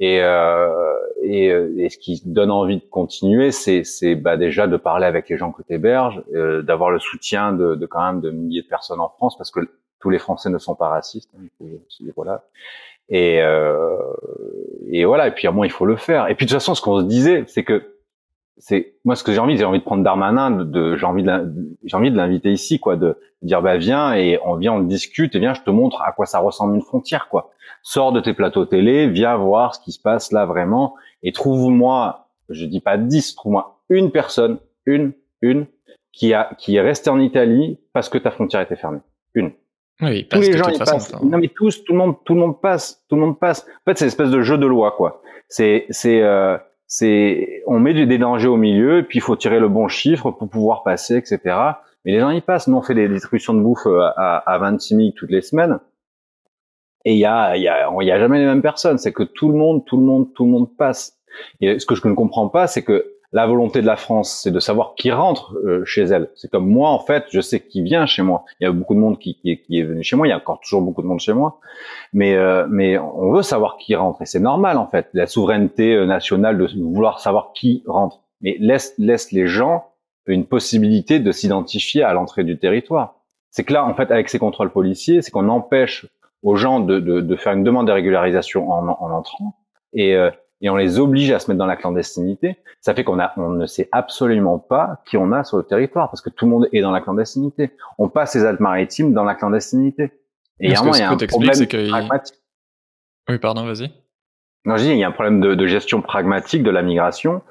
et, 0.02 0.20
euh, 0.20 0.98
et, 1.22 1.52
euh, 1.52 1.72
et, 1.78 1.90
ce 1.90 2.00
qui 2.00 2.24
donne 2.26 2.50
envie 2.50 2.78
de 2.78 2.84
continuer, 2.90 3.52
c'est, 3.52 4.16
bah, 4.16 4.36
déjà 4.36 4.66
de 4.66 4.76
parler 4.76 5.06
avec 5.06 5.30
les 5.30 5.38
gens 5.38 5.52
que 5.52 5.62
tu 5.62 5.80
euh, 5.80 6.64
d'avoir 6.64 6.90
le 6.90 6.98
soutien 6.98 7.54
de, 7.54 7.76
de, 7.76 7.86
quand 7.86 8.04
même 8.04 8.20
de 8.20 8.32
milliers 8.32 8.64
de 8.64 8.68
personnes 8.68 9.00
en 9.00 9.10
France, 9.10 9.38
parce 9.38 9.52
que 9.52 9.60
tous 10.00 10.10
les 10.10 10.18
Français 10.18 10.50
ne 10.50 10.58
sont 10.58 10.74
pas 10.74 10.90
racistes. 10.90 11.30
Hein, 11.38 11.68
voilà. 12.16 12.46
Et, 13.10 13.44
euh, 13.44 13.96
et 14.90 15.06
voilà. 15.06 15.28
Et 15.28 15.32
puis 15.32 15.48
à 15.48 15.52
moi, 15.52 15.68
il 15.68 15.72
faut 15.72 15.86
le 15.86 15.98
faire. 15.98 16.30
Et 16.30 16.36
puis 16.36 16.48
de 16.48 16.50
toute 16.50 16.58
façon, 16.58 16.74
ce 16.74 16.82
qu'on 16.82 17.00
se 17.00 17.06
disait, 17.06 17.44
c'est 17.46 17.64
que 17.64 17.94
c'est 18.58 18.96
moi 19.06 19.16
ce 19.16 19.24
que 19.24 19.32
j'ai 19.32 19.40
envie, 19.40 19.58
j'ai 19.58 19.66
envie 19.66 19.80
de 19.80 19.84
prendre 19.84 20.04
Darmanin, 20.04 20.52
de, 20.52 20.96
j'ai 20.96 21.06
envie 21.06 21.24
de 21.24 21.54
j'ai 21.84 21.98
envie 21.98 22.12
de 22.12 22.18
l'inviter 22.18 22.52
ici, 22.52 22.80
quoi, 22.80 22.96
de, 22.96 23.18
dire 23.42 23.62
bah 23.62 23.78
viens 23.78 24.14
et 24.14 24.40
on 24.46 24.56
vient, 24.56 24.74
on 24.74 24.80
discute 24.82 25.36
et 25.36 25.40
viens, 25.40 25.54
je 25.54 25.62
te 25.62 25.70
montre 25.70 26.02
à 26.02 26.12
quoi 26.12 26.26
ça 26.26 26.40
ressemble 26.40 26.76
une 26.76 26.82
frontière, 26.82 27.28
quoi. 27.30 27.52
Sors 27.82 28.12
de 28.12 28.20
tes 28.20 28.34
plateaux 28.34 28.66
télé, 28.66 29.08
viens 29.08 29.36
voir 29.36 29.76
ce 29.76 29.80
qui 29.80 29.92
se 29.92 30.00
passe 30.00 30.32
là 30.32 30.46
vraiment 30.46 30.96
et 31.24 31.32
trouve-moi, 31.32 32.28
je 32.50 32.66
dis 32.66 32.82
pas 32.82 32.98
10, 32.98 33.36
trouve-moi 33.36 33.80
une 33.90 34.12
personne, 34.12 34.60
une, 34.86 35.14
une 35.42 35.66
qui 36.12 36.34
a 36.34 36.52
qui 36.58 36.76
est 36.76 36.82
restée 36.82 37.10
en 37.10 37.20
Italie 37.20 37.80
parce 37.94 38.10
que 38.10 38.18
ta 38.18 38.32
frontière 38.32 38.62
était 38.62 38.76
fermée, 38.76 39.00
une. 39.34 39.52
Oui, 40.02 40.28
tous 40.28 40.40
les 40.40 40.58
gens 40.58 40.70
y 40.70 40.78
passent. 40.78 41.14
Non 41.22 41.38
mais 41.38 41.48
tous, 41.48 41.84
tout 41.84 41.94
le 41.94 42.00
monde, 42.00 42.16
tout 42.26 42.34
le 42.34 42.40
monde 42.40 42.60
passe, 42.60 43.04
tout 43.08 43.16
le 43.16 43.22
monde 43.22 43.40
passe. 43.40 43.68
En 43.86 43.92
fait, 43.92 43.98
c'est 43.98 44.06
une 44.06 44.10
espèce 44.10 44.32
de 44.32 44.42
jeu 44.42 44.58
de 44.58 44.66
loi, 44.66 44.96
quoi. 44.98 45.22
C'est, 45.48 45.86
c'est, 45.90 46.22
euh, 46.24 46.58
c'est 46.94 47.64
on 47.68 47.80
met 47.80 47.94
des 47.94 48.18
dangers 48.18 48.50
au 48.50 48.58
milieu 48.58 49.06
puis 49.08 49.20
il 49.20 49.22
faut 49.22 49.38
tirer 49.38 49.62
le 49.62 49.70
bon 49.70 49.88
chiffre 49.88 50.30
pour 50.30 50.50
pouvoir 50.50 50.84
passer, 50.84 51.16
etc. 51.16 51.40
Mais 52.04 52.12
les 52.12 52.20
gens 52.20 52.32
y 52.32 52.42
passent. 52.42 52.68
Nous 52.68 52.76
on 52.76 52.82
fait 52.82 52.96
des 52.96 53.08
distributions 53.08 53.54
de 53.54 53.62
bouffe 53.62 53.86
euh, 53.86 54.10
à, 54.18 54.38
à 54.40 54.58
26 54.58 54.96
000 54.96 55.10
toutes 55.16 55.32
les 55.32 55.42
semaines 55.42 55.80
et 57.06 57.14
il 57.14 57.18
y 57.18 57.26
a 57.26 57.56
y 57.56 57.70
a 57.70 57.90
y 58.02 58.12
a 58.12 58.20
jamais 58.20 58.40
les 58.40 58.46
mêmes 58.46 58.62
personnes. 58.62 58.98
C'est 58.98 59.14
que 59.14 59.24
tout 59.24 59.48
le 59.48 59.58
monde, 59.58 59.86
tout 59.86 59.96
le 59.96 60.04
monde, 60.04 60.34
tout 60.34 60.44
le 60.44 60.52
monde 60.52 60.76
passe. 60.76 61.18
Et 61.62 61.80
ce 61.80 61.86
que 61.86 61.96
je 61.96 62.06
ne 62.06 62.14
comprends 62.14 62.50
pas, 62.50 62.68
c'est 62.68 62.84
que 62.84 63.11
la 63.34 63.48
volonté 63.48 63.82
de 63.82 63.88
la 63.88 63.96
France, 63.96 64.42
c'est 64.44 64.52
de 64.52 64.60
savoir 64.60 64.94
qui 64.96 65.10
rentre 65.10 65.56
euh, 65.64 65.86
chez 65.86 66.02
elle. 66.02 66.30
C'est 66.36 66.52
comme 66.52 66.68
moi, 66.68 66.90
en 66.90 67.00
fait, 67.00 67.26
je 67.30 67.40
sais 67.40 67.62
qui 67.62 67.82
vient 67.82 68.06
chez 68.06 68.24
moi. 68.24 68.44
Il 68.60 68.66
y 68.66 68.68
a 68.68 68.72
beaucoup 68.74 68.94
de 68.94 69.00
monde 69.00 69.20
qui, 69.20 69.36
qui, 69.36 69.58
qui, 69.62 69.80
est 69.80 69.84
venu 69.84 70.04
chez 70.04 70.18
moi. 70.18 70.28
Il 70.28 70.32
y 70.32 70.34
a 70.34 70.38
encore 70.38 70.60
toujours 70.60 70.82
beaucoup 70.82 71.02
de 71.02 71.08
monde 71.08 71.22
chez 71.22 71.32
moi. 71.32 71.60
Mais, 72.12 72.36
euh, 72.36 72.68
mais 72.70 72.98
on 72.98 73.32
veut 73.32 73.42
savoir 73.42 73.78
qui 73.78 73.96
rentre. 73.96 74.22
Et 74.22 74.26
c'est 74.26 74.42
normal, 74.42 74.78
en 74.78 74.88
fait, 74.88 75.08
la 75.14 75.28
souveraineté 75.28 75.96
euh, 75.96 76.06
nationale 76.06 76.58
de 76.58 76.68
vouloir 76.82 77.22
savoir 77.22 77.54
qui 77.54 77.84
rentre. 77.88 78.20
Mais 78.42 78.58
laisse, 78.60 78.94
laisse 78.98 79.32
les 79.32 79.48
gens 79.48 79.86
une 80.28 80.46
possibilité 80.46 81.20
de 81.20 81.32
s'identifier 81.32 82.04
à 82.04 82.14
l'entrée 82.14 82.44
du 82.44 82.58
territoire. 82.58 83.16
C'est 83.50 83.64
que 83.64 83.74
là, 83.74 83.86
en 83.86 83.94
fait, 83.94 84.12
avec 84.12 84.30
ces 84.30 84.40
contrôles 84.40 84.72
policiers, 84.72 85.22
c'est 85.22 85.32
qu'on 85.32 85.50
empêche 85.50 86.06
aux 86.44 86.56
gens 86.56 86.80
de, 86.80 87.00
de, 87.00 87.22
de, 87.22 87.36
faire 87.36 87.54
une 87.54 87.64
demande 87.64 87.88
de 87.88 87.92
régularisation 87.92 88.72
en, 88.72 88.88
en 88.88 89.12
entrant. 89.12 89.56
Et, 89.94 90.16
et 90.62 90.70
on 90.70 90.76
les 90.76 91.00
oblige 91.00 91.32
à 91.32 91.40
se 91.40 91.50
mettre 91.50 91.58
dans 91.58 91.66
la 91.66 91.76
clandestinité, 91.76 92.58
ça 92.80 92.94
fait 92.94 93.04
qu'on 93.04 93.20
a, 93.20 93.34
on 93.38 93.50
ne 93.50 93.66
sait 93.66 93.90
absolument 93.92 94.60
pas 94.60 95.02
qui 95.06 95.18
on 95.18 95.32
a 95.32 95.44
sur 95.44 95.58
le 95.58 95.64
territoire 95.64 96.10
parce 96.10 96.22
que 96.22 96.30
tout 96.30 96.46
le 96.46 96.52
monde 96.52 96.70
est 96.72 96.82
dans 96.82 96.92
la 96.92 97.02
clandestinité. 97.02 97.72
On 97.98 98.10
passe 98.10 98.36
les 98.36 98.46
Alpes-Maritimes 98.46 99.14
dans 99.14 99.24
la 99.24 99.36
clandestinité. 99.36 100.12
Et 100.60 100.68
il 100.68 100.72
y 100.72 100.76
a 100.76 100.82
un 100.82 101.18
problème 101.18 101.68
pragmatique. 101.90 102.38
Oui, 103.30 103.38
pardon, 103.40 103.66
vas-y. 103.66 103.92
Non, 104.66 104.78
je 104.78 104.84
dis, 104.84 104.90
il 104.92 104.98
y 104.98 105.04
a 105.04 105.08
un 105.08 105.12
problème 105.12 105.42
de, 105.42 105.56
de 105.56 105.66
gestion 105.66 106.04
pragmatique 106.04 106.62
de 106.62 106.70
la 106.70 106.84
migration 106.84 107.42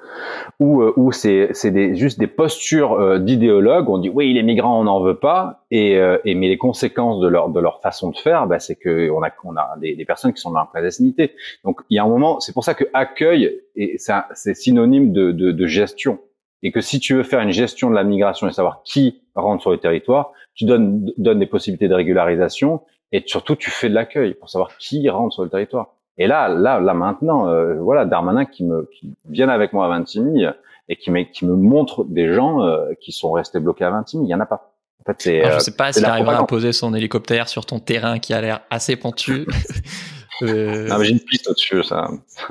où, 0.61 0.81
euh, 0.81 0.93
où 0.97 1.11
c'est, 1.11 1.49
c'est 1.53 1.73
des, 1.73 1.97
juste 1.97 2.21
des 2.21 2.29
postures 2.29 2.93
euh, 2.93 3.19
d'idéologues. 3.19 3.89
On 3.89 3.99
dit 3.99 4.09
oui, 4.09 4.33
les 4.33 4.45
migrants, 4.45 4.81
on 4.81 4.85
n'en 4.85 5.03
veut 5.03 5.19
pas, 5.19 5.65
et, 5.73 5.99
euh, 5.99 6.19
et, 6.25 6.37
mais 6.37 6.49
les 6.49 6.57
conséquences 6.57 7.21
de 7.21 7.27
leur 7.27 7.49
de 7.49 7.59
leur 7.59 7.81
façon 7.81 8.11
de 8.11 8.17
faire, 8.17 8.47
bah, 8.47 8.61
c'est 8.61 8.77
que 8.77 9.11
on 9.11 9.25
a 9.25 9.31
on 9.43 9.57
a 9.57 9.77
des, 9.81 9.97
des, 9.97 10.05
personnes 10.05 10.33
qui 10.33 10.41
sont 10.41 10.53
dans 10.53 10.61
la 10.61 10.69
clandestinité. 10.73 11.33
Donc 11.65 11.81
il 11.91 11.97
y 11.97 11.99
a 11.99 12.05
un 12.05 12.09
moment, 12.09 12.39
c'est 12.39 12.53
pour 12.53 12.63
ça 12.63 12.75
que 12.75 12.85
accueil 12.93 13.61
et 13.75 13.97
c'est 13.99 14.55
synonyme 14.55 15.13
de, 15.13 15.33
de, 15.33 15.51
de 15.51 15.67
gestion 15.67 16.21
et 16.63 16.71
que 16.71 16.81
si 16.81 17.01
tu 17.01 17.15
veux 17.15 17.23
faire 17.23 17.41
une 17.41 17.51
gestion 17.51 17.91
de 17.91 17.95
la 17.95 18.05
migration 18.05 18.47
et 18.49 18.53
savoir 18.53 18.83
qui 18.85 19.23
rentre 19.35 19.63
sur 19.63 19.71
le 19.71 19.79
territoire, 19.79 20.33
tu 20.55 20.65
donnes, 20.65 21.11
donnes 21.17 21.39
des 21.39 21.47
possibilités 21.47 21.89
de 21.89 21.95
régularisation 21.95 22.83
et 23.13 23.23
surtout 23.27 23.57
tu 23.57 23.71
fais 23.71 23.89
de 23.89 23.95
l'accueil 23.95 24.35
pour 24.35 24.49
savoir 24.49 24.77
qui 24.79 25.09
rentre 25.09 25.35
sur 25.35 25.43
le 25.43 25.51
territoire. 25.51 25.97
Et 26.19 26.27
là, 26.27 26.49
là, 26.49 26.81
là 26.81 26.95
maintenant, 26.95 27.49
euh, 27.49 27.75
voilà, 27.81 28.05
Darmanin 28.05 28.45
qui 28.45 28.65
me 28.65 28.89
qui 28.93 29.15
viennent 29.29 29.51
avec 29.51 29.73
moi 29.73 29.87
à 29.87 29.89
Vintimille 29.89 30.53
et 30.89 30.97
qui 30.97 31.11
me 31.11 31.23
qui 31.23 31.47
me 31.47 31.55
montre 31.55 32.05
des 32.05 32.35
gens 32.35 32.63
euh, 32.65 32.93
qui 33.01 33.13
sont 33.13 33.33
restés 33.33 33.61
bloqués 33.61 33.85
à 33.85 33.91
Vintimille, 33.91 34.29
il 34.29 34.31
y 34.31 34.35
en 34.35 34.41
a 34.41 34.47
pas. 34.47 34.75
En 35.01 35.05
fait, 35.05 35.17
c'est. 35.19 35.43
je 35.45 35.49
euh, 35.49 35.59
sais 35.61 35.77
pas 35.77 35.93
s'il 35.93 36.05
arrivera 36.05 36.39
à 36.39 36.45
poser 36.45 36.73
son 36.73 36.95
hélicoptère 36.95 37.49
sur 37.49 37.65
ton 37.65 37.79
terrain 37.79 38.19
qui 38.19 38.35
a 38.35 38.41
l'air 38.41 38.61
assez 38.71 38.97
pentu. 38.97 39.47
euh... 40.43 40.89
mais 40.99 41.05
j'ai 41.05 41.13
une 41.13 41.21
piste 41.21 41.49
au-dessus, 41.49 41.83
ça. 41.85 42.11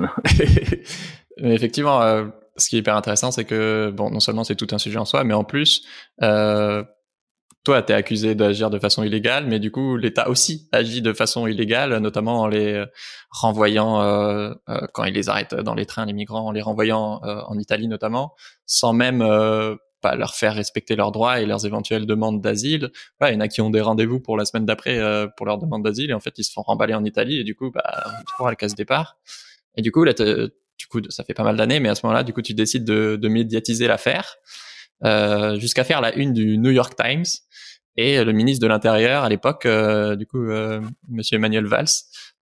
mais 1.38 1.54
effectivement, 1.54 2.00
ce 2.60 2.68
qui 2.68 2.76
est 2.76 2.80
hyper 2.80 2.96
intéressant, 2.96 3.30
c'est 3.30 3.44
que 3.44 3.90
bon, 3.90 4.10
non 4.10 4.20
seulement 4.20 4.44
c'est 4.44 4.56
tout 4.56 4.68
un 4.72 4.78
sujet 4.78 4.98
en 4.98 5.04
soi, 5.04 5.24
mais 5.24 5.34
en 5.34 5.44
plus, 5.44 5.86
euh, 6.22 6.84
toi, 7.62 7.82
tu 7.82 7.92
es 7.92 7.94
accusé 7.94 8.34
d'agir 8.34 8.70
de 8.70 8.78
façon 8.78 9.02
illégale, 9.02 9.46
mais 9.46 9.58
du 9.58 9.70
coup, 9.70 9.96
l'État 9.96 10.30
aussi 10.30 10.68
agit 10.72 11.02
de 11.02 11.12
façon 11.12 11.46
illégale, 11.46 11.98
notamment 11.98 12.40
en 12.40 12.46
les 12.46 12.84
renvoyant, 13.30 14.00
euh, 14.00 14.54
euh, 14.70 14.80
quand 14.94 15.04
il 15.04 15.12
les 15.12 15.28
arrête 15.28 15.54
dans 15.54 15.74
les 15.74 15.84
trains, 15.84 16.06
les 16.06 16.14
migrants, 16.14 16.46
en 16.46 16.52
les 16.52 16.62
renvoyant 16.62 17.20
euh, 17.24 17.42
en 17.46 17.58
Italie 17.58 17.86
notamment, 17.86 18.34
sans 18.64 18.94
même 18.94 19.20
euh, 19.20 19.76
pas 20.00 20.16
leur 20.16 20.34
faire 20.34 20.54
respecter 20.54 20.96
leurs 20.96 21.12
droits 21.12 21.40
et 21.40 21.46
leurs 21.46 21.66
éventuelles 21.66 22.06
demandes 22.06 22.40
d'asile. 22.40 22.90
il 23.20 23.34
y 23.34 23.36
en 23.36 23.40
a 23.40 23.48
qui 23.48 23.60
ont 23.60 23.68
des 23.68 23.82
rendez-vous 23.82 24.20
pour 24.20 24.38
la 24.38 24.46
semaine 24.46 24.64
d'après 24.64 24.98
pour 25.36 25.44
leur 25.44 25.58
demande 25.58 25.82
d'asile, 25.82 26.10
et 26.10 26.14
en 26.14 26.20
fait, 26.20 26.38
ils 26.38 26.44
se 26.44 26.52
font 26.52 26.62
remballer 26.62 26.94
en 26.94 27.04
Italie, 27.04 27.38
et 27.38 27.44
du 27.44 27.54
coup, 27.54 27.70
bah, 27.70 28.04
pour 28.38 28.46
à 28.46 28.50
la 28.50 28.56
case 28.56 28.74
départ. 28.74 29.18
Et 29.76 29.82
du 29.82 29.92
coup, 29.92 30.04
là, 30.04 30.14
du 30.14 30.86
coup, 30.88 31.00
ça 31.10 31.22
fait 31.24 31.34
pas 31.34 31.44
mal 31.44 31.58
d'années, 31.58 31.80
mais 31.80 31.90
à 31.90 31.94
ce 31.94 32.06
moment-là, 32.06 32.22
du 32.22 32.32
coup, 32.32 32.40
tu 32.40 32.54
décides 32.54 32.84
de, 32.84 33.16
de 33.16 33.28
médiatiser 33.28 33.86
l'affaire. 33.86 34.36
Euh, 35.04 35.58
jusqu'à 35.58 35.84
faire 35.84 36.00
la 36.00 36.14
une 36.14 36.32
du 36.32 36.58
New 36.58 36.70
York 36.70 36.94
Times 36.96 37.24
et 37.96 38.22
le 38.22 38.32
ministre 38.32 38.62
de 38.62 38.68
l'Intérieur 38.68 39.24
à 39.24 39.28
l'époque, 39.28 39.66
euh, 39.66 40.14
du 40.16 40.26
coup, 40.26 40.42
euh, 40.50 40.80
Monsieur 41.08 41.36
Emmanuel 41.36 41.66
Valls, 41.66 41.88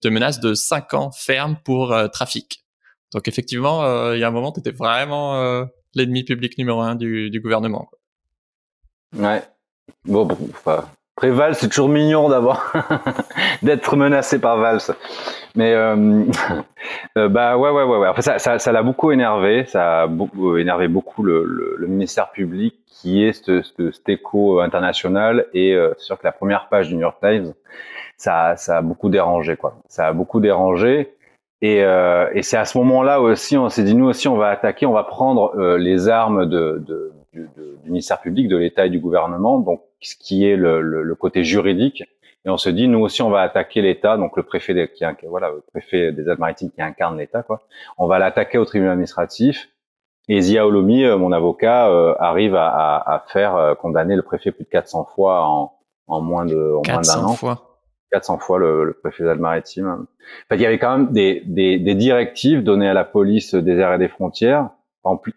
te 0.00 0.08
menace 0.08 0.40
de 0.40 0.54
5 0.54 0.94
ans 0.94 1.10
ferme 1.10 1.56
pour 1.64 1.96
trafic. 2.12 2.64
Donc 3.12 3.26
effectivement, 3.26 4.12
il 4.12 4.20
y 4.20 4.24
a 4.24 4.28
un 4.28 4.32
moment, 4.32 4.52
tu 4.52 4.60
étais 4.60 4.70
vraiment 4.70 5.66
l'ennemi 5.94 6.24
public 6.24 6.58
numéro 6.58 6.80
un 6.80 6.94
du, 6.94 7.30
du 7.30 7.40
gouvernement. 7.40 7.88
Quoi. 7.90 7.98
Ouais. 9.20 9.42
Bon, 10.04 10.26
bon 10.26 10.36
enfin, 10.50 10.88
après 11.18 11.30
Valls, 11.30 11.56
c'est 11.56 11.66
toujours 11.66 11.88
mignon 11.88 12.28
d'avoir 12.28 12.72
d'être 13.64 13.96
menacé 13.96 14.38
par 14.38 14.56
Valls. 14.56 14.94
Mais 15.56 15.74
euh, 15.74 16.24
bah 17.28 17.56
ouais, 17.58 17.70
ouais, 17.70 17.82
ouais, 17.82 17.98
ouais. 17.98 18.06
Après, 18.06 18.22
ça, 18.22 18.38
ça, 18.38 18.72
l'a 18.72 18.84
beaucoup 18.84 19.10
énervé. 19.10 19.64
Ça 19.64 20.02
a 20.02 20.06
beaucoup, 20.06 20.56
énervé 20.58 20.86
beaucoup 20.86 21.24
le, 21.24 21.42
le, 21.42 21.74
le 21.76 21.86
ministère 21.88 22.30
public 22.30 22.76
qui 22.86 23.24
est 23.24 23.32
ce, 23.32 23.62
ce, 23.62 23.90
écho 24.06 24.60
international. 24.60 25.46
Et 25.54 25.74
euh, 25.74 25.92
sûr 25.98 26.16
que 26.20 26.24
la 26.24 26.30
première 26.30 26.68
page 26.68 26.86
du 26.86 26.94
New 26.94 27.00
York 27.00 27.16
Times, 27.20 27.52
ça, 28.16 28.54
ça 28.54 28.78
a 28.78 28.82
beaucoup 28.82 29.08
dérangé, 29.08 29.56
quoi. 29.56 29.74
Ça 29.88 30.06
a 30.06 30.12
beaucoup 30.12 30.38
dérangé. 30.38 31.16
Et, 31.62 31.82
euh, 31.82 32.30
et 32.32 32.44
c'est 32.44 32.58
à 32.58 32.64
ce 32.64 32.78
moment-là 32.78 33.20
aussi, 33.20 33.56
on 33.58 33.68
s'est 33.68 33.82
dit 33.82 33.96
nous 33.96 34.06
aussi, 34.06 34.28
on 34.28 34.36
va 34.36 34.50
attaquer, 34.50 34.86
on 34.86 34.92
va 34.92 35.02
prendre 35.02 35.52
euh, 35.58 35.78
les 35.78 36.08
armes 36.08 36.46
de, 36.46 36.80
de, 36.86 37.12
du, 37.32 37.48
ministère 37.86 38.20
public, 38.20 38.46
de 38.46 38.56
l'État 38.56 38.86
et 38.86 38.90
du 38.90 39.00
gouvernement, 39.00 39.58
donc 39.58 39.82
ce 40.00 40.16
qui 40.16 40.46
est 40.46 40.56
le, 40.56 40.80
le, 40.80 41.02
le, 41.02 41.14
côté 41.14 41.44
juridique. 41.44 42.02
Et 42.44 42.50
on 42.50 42.56
se 42.56 42.70
dit 42.70 42.88
nous 42.88 43.00
aussi, 43.00 43.22
on 43.22 43.30
va 43.30 43.40
attaquer 43.40 43.82
l'État, 43.82 44.16
donc 44.16 44.36
le 44.36 44.42
préfet 44.42 44.74
des, 44.74 44.88
qui, 44.88 45.04
voilà, 45.24 45.50
le 45.50 45.62
préfet 45.72 46.12
des 46.12 46.28
Alpes-Maritimes 46.28 46.70
qui 46.70 46.82
incarne 46.82 47.18
l'État, 47.18 47.42
quoi. 47.42 47.62
On 47.98 48.06
va 48.06 48.18
l'attaquer 48.18 48.58
au 48.58 48.64
tribunal 48.64 48.92
administratif 48.92 49.68
et 50.28 50.40
Zia 50.42 50.66
Olomi, 50.66 51.04
euh, 51.04 51.16
mon 51.16 51.32
avocat, 51.32 51.88
euh, 51.88 52.14
arrive 52.18 52.54
à, 52.54 52.68
à, 52.68 53.14
à 53.14 53.24
faire 53.28 53.56
euh, 53.56 53.74
condamner 53.74 54.14
le 54.14 54.22
préfet 54.22 54.52
plus 54.52 54.64
de 54.64 54.68
400 54.68 55.08
fois 55.14 55.46
en, 55.46 55.72
en 56.06 56.20
moins 56.20 56.44
de 56.44 56.74
en 56.76 56.82
moins 56.92 57.00
d'un 57.00 57.24
an. 57.24 57.32
Fois. 57.34 57.64
400 58.12 58.38
fois 58.38 58.58
le, 58.58 58.84
le 58.84 58.92
préfet 58.94 59.24
des 59.24 59.30
Alpes-Maritimes. 59.30 59.86
En 59.88 60.06
fait, 60.48 60.56
il 60.56 60.60
y 60.60 60.66
avait 60.66 60.78
quand 60.78 60.96
même 60.96 61.12
des, 61.12 61.42
des, 61.46 61.78
des, 61.78 61.94
directives 61.94 62.62
données 62.62 62.88
à 62.88 62.94
la 62.94 63.04
police 63.04 63.54
des 63.54 63.76
airs 63.76 63.94
et 63.94 63.98
des 63.98 64.08
frontières. 64.08 64.70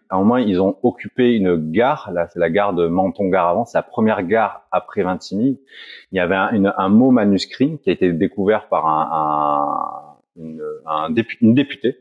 À 0.08 0.16
un 0.16 0.18
moment, 0.18 0.36
ils 0.36 0.60
ont 0.60 0.76
occupé 0.82 1.34
une 1.34 1.56
gare. 1.70 2.10
Là, 2.12 2.28
c'est 2.32 2.38
la 2.38 2.50
gare 2.50 2.74
de 2.74 2.86
Menton-Gare 2.86 3.48
avant. 3.48 3.64
C'est 3.64 3.78
la 3.78 3.82
première 3.82 4.22
gare 4.22 4.66
après 4.70 5.02
Vintimille. 5.02 5.58
Il 6.10 6.16
y 6.16 6.20
avait 6.20 6.36
un, 6.36 6.88
mot 6.88 7.10
manuscrit 7.10 7.78
qui 7.82 7.90
a 7.90 7.92
été 7.92 8.12
découvert 8.12 8.68
par 8.68 8.86
un 8.86 10.12
une 10.36 11.54
députée 11.54 11.98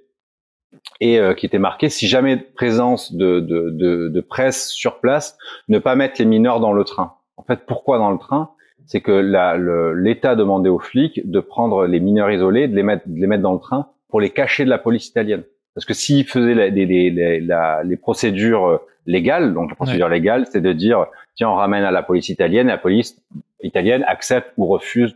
et 1.00 1.20
euh, 1.20 1.34
qui 1.34 1.46
était 1.46 1.60
marqué 1.60 1.90
si 1.90 2.08
jamais 2.08 2.38
présence 2.38 3.14
de, 3.14 3.40
de, 3.40 3.70
de, 3.72 4.08
de, 4.08 4.22
presse 4.22 4.70
sur 4.70 5.00
place, 5.00 5.38
ne 5.68 5.80
pas 5.80 5.96
mettre 5.96 6.16
les 6.20 6.26
mineurs 6.26 6.60
dans 6.60 6.74
le 6.74 6.84
train. 6.84 7.16
En 7.38 7.44
fait, 7.44 7.66
pourquoi 7.66 7.98
dans 7.98 8.12
le 8.12 8.18
train? 8.18 8.52
C'est 8.86 9.02
que 9.02 9.94
l'État 9.94 10.36
demandait 10.36 10.70
aux 10.70 10.80
flics 10.80 11.30
de 11.30 11.40
prendre 11.40 11.86
les 11.86 12.00
mineurs 12.00 12.32
isolés, 12.32 12.68
de 12.68 12.76
les 12.76 12.84
mettre, 12.84 13.08
de 13.08 13.20
les 13.20 13.28
mettre 13.28 13.44
dans 13.44 13.54
le 13.54 13.60
train 13.60 13.90
pour 14.10 14.20
les 14.20 14.32
cacher 14.32 14.66
de 14.66 14.70
la 14.70 14.80
police 14.80 15.08
italienne. 15.08 15.44
Parce 15.74 15.86
que 15.86 15.94
s'ils 15.94 16.26
faisaient 16.26 16.54
les, 16.54 16.70
les, 16.72 17.10
les, 17.10 17.48
les, 17.84 17.98
procédures 17.98 18.66
euh, 18.66 18.78
légales, 19.06 19.54
donc 19.54 19.70
la 19.70 19.76
procédure 19.76 20.10
légale, 20.10 20.46
c'est 20.52 20.62
de 20.62 20.74
dire 20.74 21.06
tiens 21.36 21.50
on 21.50 21.56
ramène 21.56 21.84
à 21.84 21.92
la 21.92 22.04
police 22.04 22.30
italienne, 22.30 22.68
et 22.68 22.72
la 22.72 22.78
police 22.78 23.22
italienne 23.62 24.04
accepte 24.08 24.52
ou 24.58 24.66
refuse 24.68 25.16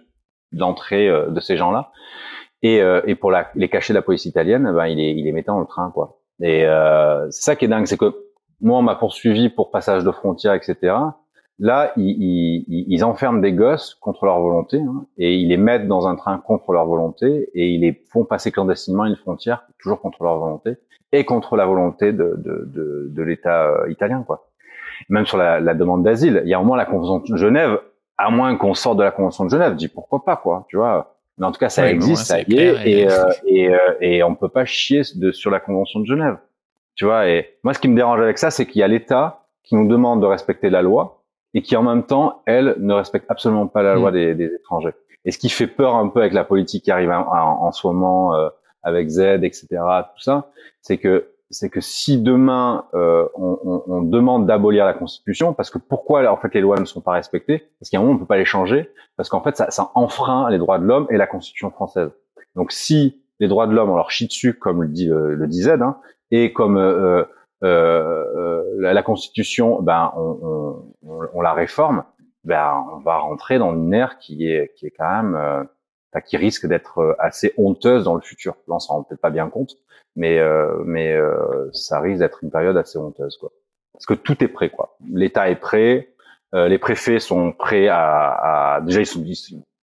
l'entrée 0.52 1.10
euh, 1.10 1.28
de 1.30 1.40
ces 1.40 1.58
gens-là. 1.58 1.92
Et, 2.62 2.82
euh, 2.82 3.02
et 3.06 3.16
pour 3.16 3.32
la, 3.32 3.52
les 3.56 3.70
cacher 3.70 3.94
de 3.94 3.98
la 3.98 4.02
police 4.02 4.26
italienne, 4.26 4.72
ben, 4.74 4.88
il, 4.88 5.00
est, 5.00 5.14
il 5.14 5.28
est 5.28 5.32
mettant 5.32 5.56
dans 5.56 5.62
le 5.62 5.68
train, 5.68 5.92
quoi. 5.92 6.20
Et 6.42 6.66
euh, 6.66 7.30
c'est 7.32 7.44
ça 7.44 7.56
qui 7.56 7.66
est 7.66 7.68
dingue, 7.68 7.86
c'est 7.86 7.98
que 7.98 8.14
moi, 8.62 8.80
on 8.80 8.82
m'a 8.82 8.96
poursuivi 8.96 9.50
pour 9.50 9.72
passage 9.72 10.04
de 10.04 10.12
frontières, 10.12 10.54
etc. 10.54 10.96
Là, 11.58 11.94
ils, 11.96 12.66
ils, 12.68 12.86
ils, 12.90 13.04
enferment 13.06 13.40
des 13.40 13.54
gosses 13.54 13.96
contre 13.96 14.26
leur 14.26 14.42
volonté 14.42 14.78
hein, 14.78 15.06
et 15.18 15.36
ils 15.36 15.48
les 15.48 15.58
mettent 15.58 15.88
dans 15.88 16.06
un 16.06 16.16
train 16.16 16.38
contre 16.38 16.74
leur 16.74 16.86
volonté 16.86 17.50
et 17.54 17.70
ils 17.70 17.80
les 17.80 18.04
font 18.12 18.26
passer 18.26 18.52
clandestinement 18.52 19.06
une 19.06 19.16
frontière 19.16 19.64
toujours 19.80 20.02
contre 20.02 20.24
leur 20.24 20.38
volonté 20.38 20.76
et 21.14 21.24
contre 21.24 21.56
la 21.56 21.66
volonté 21.66 22.12
de, 22.12 22.36
de, 22.38 22.70
de, 22.74 23.08
de 23.10 23.24
l'État 23.24 23.68
euh, 23.68 23.90
italien, 23.90 24.24
quoi. 24.28 24.50
Même 25.08 25.26
sur 25.26 25.38
la, 25.38 25.62
la 25.62 25.74
demande 25.74 26.04
d'asile, 26.04 26.42
il 26.44 26.50
y 26.50 26.54
a 26.54 26.60
au 26.60 26.66
moins 26.66 26.78
la 26.78 26.86
convention 26.86 27.20
de 27.20 27.38
Genève, 27.38 27.80
à 28.18 28.30
moins 28.30 28.56
qu'on 28.58 28.74
sorte 28.74 28.98
de 28.98 29.04
la 29.04 29.12
convention 29.12 29.46
de 29.46 29.50
Genève, 29.50 29.76
dis 29.76 29.88
pourquoi 29.88 30.26
pas, 30.26 30.36
quoi, 30.36 30.66
tu 30.68 30.76
vois 30.76 31.16
mais 31.38 31.46
en 31.46 31.52
tout 31.52 31.60
cas, 31.60 31.70
ça 31.70 31.90
existe, 31.90 32.26
ça 32.26 32.40
y 32.42 32.56
est, 32.56 32.88
et, 32.88 33.12
euh, 33.12 33.26
et, 33.46 33.70
euh, 33.70 33.78
et, 34.00 34.24
on 34.24 34.36
peut 34.36 34.50
pas 34.50 34.64
chier 34.64 35.02
de, 35.16 35.32
sur 35.32 35.52
la 35.52 35.60
Convention 35.60 36.00
de 36.00 36.06
Genève. 36.06 36.38
Tu 36.96 37.04
vois, 37.04 37.28
et 37.28 37.58
moi, 37.64 37.74
ce 37.74 37.80
qui 37.80 37.90
me 37.90 37.96
dérange 37.96 38.22
avec 38.22 38.38
ça, 38.38 38.52
c'est 38.52 38.66
qu'il 38.66 38.80
y 38.80 38.84
a 38.84 38.88
l'État 38.88 39.46
qui 39.64 39.76
nous 39.76 39.88
demande 39.88 40.22
de 40.22 40.26
respecter 40.26 40.70
la 40.70 40.82
loi 40.82 41.25
et 41.56 41.64
qui, 41.64 41.76
en 41.76 41.82
même 41.82 42.04
temps, 42.04 42.44
elle, 42.46 42.76
ne 42.80 42.94
respecte 42.94 43.26
absolument 43.32 43.66
pas 43.66 43.82
la 43.82 43.96
loi 43.96 44.12
mm. 44.12 44.14
des, 44.14 44.36
des, 44.36 44.46
étrangers. 44.54 44.94
Et 45.24 45.32
ce 45.32 45.40
qui 45.40 45.50
fait 45.50 45.68
peur 45.68 45.96
un 45.96 46.10
peu 46.10 46.20
avec 46.20 46.34
la 46.34 46.44
politique 46.44 46.84
qui 46.84 46.92
arrive 46.92 47.10
en, 47.10 47.26
en, 47.28 47.72
ce 47.72 47.88
moment, 47.88 48.36
euh, 48.36 48.50
avec 48.84 49.08
Z, 49.10 49.20
etc., 49.42 49.68
tout 49.72 50.22
ça, 50.22 50.52
c'est 50.82 51.00
que 51.00 51.32
c'est 51.52 51.70
que 51.70 51.80
si 51.80 52.20
demain 52.22 52.86
euh, 52.96 53.28
on, 53.36 53.58
on, 53.64 53.84
on, 53.88 54.02
demande 54.02 54.46
d'abolir 54.48 54.86
la 54.86 54.94
Constitution, 54.94 55.54
parce 55.54 55.70
que 55.70 55.78
pourquoi 55.78 56.30
en 56.32 56.38
fait 56.38 56.54
les 56.54 56.62
lois 56.62 56.80
ne 56.80 56.86
sont 56.86 57.02
pas 57.02 57.14
respectées 57.14 57.70
Parce 57.80 57.90
qu'à 57.90 57.98
un 57.98 58.02
moment 58.02 58.16
on 58.16 58.18
peut 58.18 58.26
pas 58.26 58.38
les 58.38 58.46
changer, 58.46 58.90
parce 59.16 59.30
qu'en 59.30 59.42
fait 59.42 59.56
ça, 59.56 59.70
ça 59.70 59.92
enfreint 59.94 60.50
les 60.50 60.58
droits 60.58 60.80
de 60.80 60.86
l'homme 60.86 61.08
et 61.10 61.18
la 61.18 61.28
Constitution 61.28 61.70
française. 61.70 62.10
Donc 62.56 62.72
si 62.72 63.22
les 63.40 63.48
droits 63.48 63.68
de 63.68 63.74
l'homme 63.74 63.90
on 63.90 63.96
leur 63.96 64.12
chie 64.12 64.28
dessus, 64.28 64.56
comme 64.56 64.82
le 64.82 64.90
dit 64.90 65.10
euh, 65.10 65.36
le 65.36 65.48
dit 65.48 65.62
Z, 65.62 65.82
hein, 65.82 65.98
et 66.32 66.52
comme 66.52 66.78
euh, 66.78 67.24
euh, 67.64 68.24
euh 68.36 68.64
la, 68.80 69.04
Constitution, 69.04 69.82
ben 69.82 70.14
on, 70.18 70.84
on, 71.04 71.42
la 71.42 71.54
réforme, 71.54 72.04
ben 72.44 72.84
on 72.94 72.98
va 73.00 73.18
rentrer 73.18 73.58
dans 73.58 73.74
une 73.74 73.94
ère 73.94 74.18
qui 74.20 74.48
est 74.48 74.74
qui 74.76 74.88
est 74.88 74.92
quand 74.92 75.24
même 75.24 75.68
qui 76.22 76.38
risque 76.38 76.66
d'être 76.66 77.16
assez 77.20 77.54
honteuse 77.58 78.06
dans 78.06 78.16
le 78.16 78.22
futur. 78.22 78.56
Là 78.68 78.76
on 78.76 78.80
s'en 78.80 78.96
rend 78.96 79.04
peut-être 79.04 79.22
pas 79.22 79.30
bien 79.30 79.50
compte, 79.50 79.78
mais 80.16 80.40
euh, 80.40 80.84
mais 80.86 81.14
euh, 81.14 81.70
ça 81.74 82.00
risque 82.00 82.20
d'être 82.20 82.44
une 82.44 82.52
période 82.52 82.78
assez 82.78 82.98
honteuse 82.98 83.38
quoi. 83.38 83.52
Parce 83.94 84.06
que 84.06 84.14
tout 84.14 84.44
est 84.44 84.48
prêt 84.48 84.70
quoi. 84.70 84.98
L'État 85.10 85.50
est 85.50 85.56
prêt, 85.56 86.14
euh, 86.54 86.68
les 86.68 86.78
préfets 86.78 87.20
sont 87.20 87.52
prêts 87.52 87.88
à, 87.88 88.76
à 88.76 88.82
déjà 88.82 89.02
ils 89.02 89.06
sont 89.06 89.24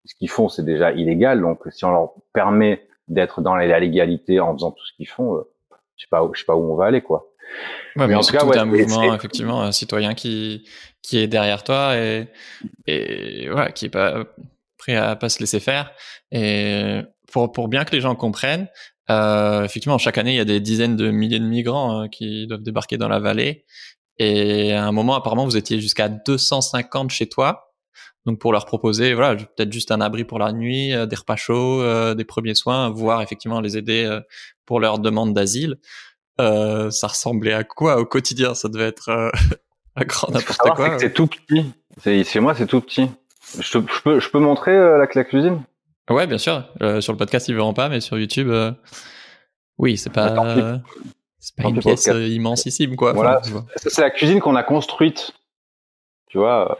ce 0.04 0.14
qu'ils 0.14 0.30
font 0.30 0.48
c'est 0.48 0.64
déjà 0.64 0.92
illégal 0.92 1.40
donc 1.40 1.60
si 1.70 1.84
on 1.84 1.90
leur 1.90 2.12
permet 2.32 2.86
d'être 3.08 3.40
dans 3.40 3.56
la 3.56 3.78
légalité 3.78 4.40
en 4.40 4.52
faisant 4.54 4.70
tout 4.70 4.84
ce 4.84 4.92
qu'ils 4.94 5.08
font, 5.08 5.44
je 5.96 6.04
sais 6.04 6.08
pas 6.10 6.28
je 6.32 6.40
sais 6.40 6.46
pas 6.46 6.56
où 6.56 6.72
on 6.72 6.76
va 6.76 6.86
aller 6.86 7.02
quoi. 7.02 7.28
Ouais, 7.96 8.06
mais, 8.06 8.14
en 8.14 8.20
tout 8.20 8.32
cas, 8.32 8.44
ouais, 8.44 8.58
un 8.58 8.66
mouvement 8.66 9.14
effectivement 9.14 9.62
un 9.62 9.72
citoyen 9.72 10.14
qui 10.14 10.68
qui 11.02 11.18
est 11.18 11.28
derrière 11.28 11.64
toi 11.64 11.96
et 11.96 12.28
et 12.86 13.48
voilà 13.48 13.72
qui 13.72 13.86
est 13.86 13.90
pas 13.90 14.24
prêt 14.76 14.96
à 14.96 15.16
pas 15.16 15.28
se 15.28 15.40
laisser 15.40 15.60
faire 15.60 15.92
et 16.30 17.00
pour, 17.32 17.52
pour 17.52 17.68
bien 17.68 17.84
que 17.84 17.92
les 17.92 18.00
gens 18.00 18.14
comprennent, 18.14 18.68
euh, 19.10 19.64
effectivement, 19.64 19.98
chaque 19.98 20.18
année, 20.18 20.32
il 20.32 20.36
y 20.36 20.40
a 20.40 20.44
des 20.44 20.60
dizaines 20.60 20.96
de 20.96 21.10
milliers 21.10 21.38
de 21.38 21.44
migrants 21.44 22.02
euh, 22.02 22.08
qui 22.08 22.46
doivent 22.46 22.62
débarquer 22.62 22.96
dans 22.98 23.08
la 23.08 23.20
vallée. 23.20 23.64
Et 24.18 24.72
à 24.72 24.84
un 24.84 24.92
moment, 24.92 25.14
apparemment, 25.14 25.44
vous 25.44 25.56
étiez 25.56 25.80
jusqu'à 25.80 26.08
250 26.08 27.10
chez 27.10 27.28
toi. 27.28 27.74
Donc, 28.24 28.40
pour 28.40 28.52
leur 28.52 28.66
proposer, 28.66 29.14
voilà, 29.14 29.36
peut-être 29.36 29.72
juste 29.72 29.92
un 29.92 30.00
abri 30.00 30.24
pour 30.24 30.38
la 30.38 30.52
nuit, 30.52 30.92
euh, 30.92 31.06
des 31.06 31.16
repas 31.16 31.36
chauds, 31.36 31.82
euh, 31.82 32.14
des 32.14 32.24
premiers 32.24 32.54
soins, 32.54 32.90
voire 32.90 33.22
effectivement 33.22 33.60
les 33.60 33.76
aider 33.76 34.18
pour 34.64 34.80
leur 34.80 34.98
demande 34.98 35.32
d'asile. 35.32 35.76
Ça 36.38 37.06
ressemblait 37.06 37.54
à 37.54 37.64
quoi 37.64 37.98
au 37.98 38.04
quotidien? 38.06 38.54
Ça 38.54 38.68
devait 38.68 38.88
être 38.88 39.10
un 39.96 40.04
grand 40.04 40.30
n'importe 40.30 40.58
quoi. 40.58 40.98
C'est 40.98 41.12
tout 41.12 41.26
petit. 41.26 41.72
Chez 42.24 42.40
moi, 42.40 42.54
c'est 42.54 42.66
tout 42.66 42.80
petit. 42.80 43.10
Je, 43.60 43.78
peux, 43.78 44.20
je 44.20 44.28
peux 44.30 44.40
montrer 44.40 44.76
la, 44.76 45.06
la 45.12 45.24
cuisine? 45.24 45.62
Ouais, 46.10 46.26
bien 46.26 46.38
sûr. 46.38 46.64
Euh, 46.82 47.00
sur 47.00 47.12
le 47.12 47.18
podcast, 47.18 47.48
ils 47.48 47.54
verront 47.54 47.74
pas, 47.74 47.88
mais 47.88 48.00
sur 48.00 48.18
YouTube, 48.18 48.48
euh, 48.48 48.72
oui, 49.78 49.96
c'est 49.96 50.12
pas, 50.12 50.80
c'est 51.38 51.56
pas 51.56 51.68
une 51.68 51.80
pièce 51.80 52.08
euh, 52.08 52.26
immensissime, 52.26 52.96
quoi. 52.96 53.12
Voilà, 53.12 53.42
c'est 53.76 54.00
la 54.00 54.10
cuisine 54.10 54.40
qu'on 54.40 54.56
a 54.56 54.62
construite. 54.62 55.32
Tu 56.28 56.38
vois, 56.38 56.78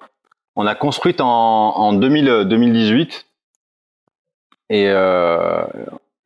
on 0.55 0.66
a 0.66 0.75
construite 0.75 1.21
en, 1.21 1.27
en 1.27 1.92
2000, 1.92 2.47
2018. 2.49 3.27
Et, 4.69 4.88
euh, 4.88 5.64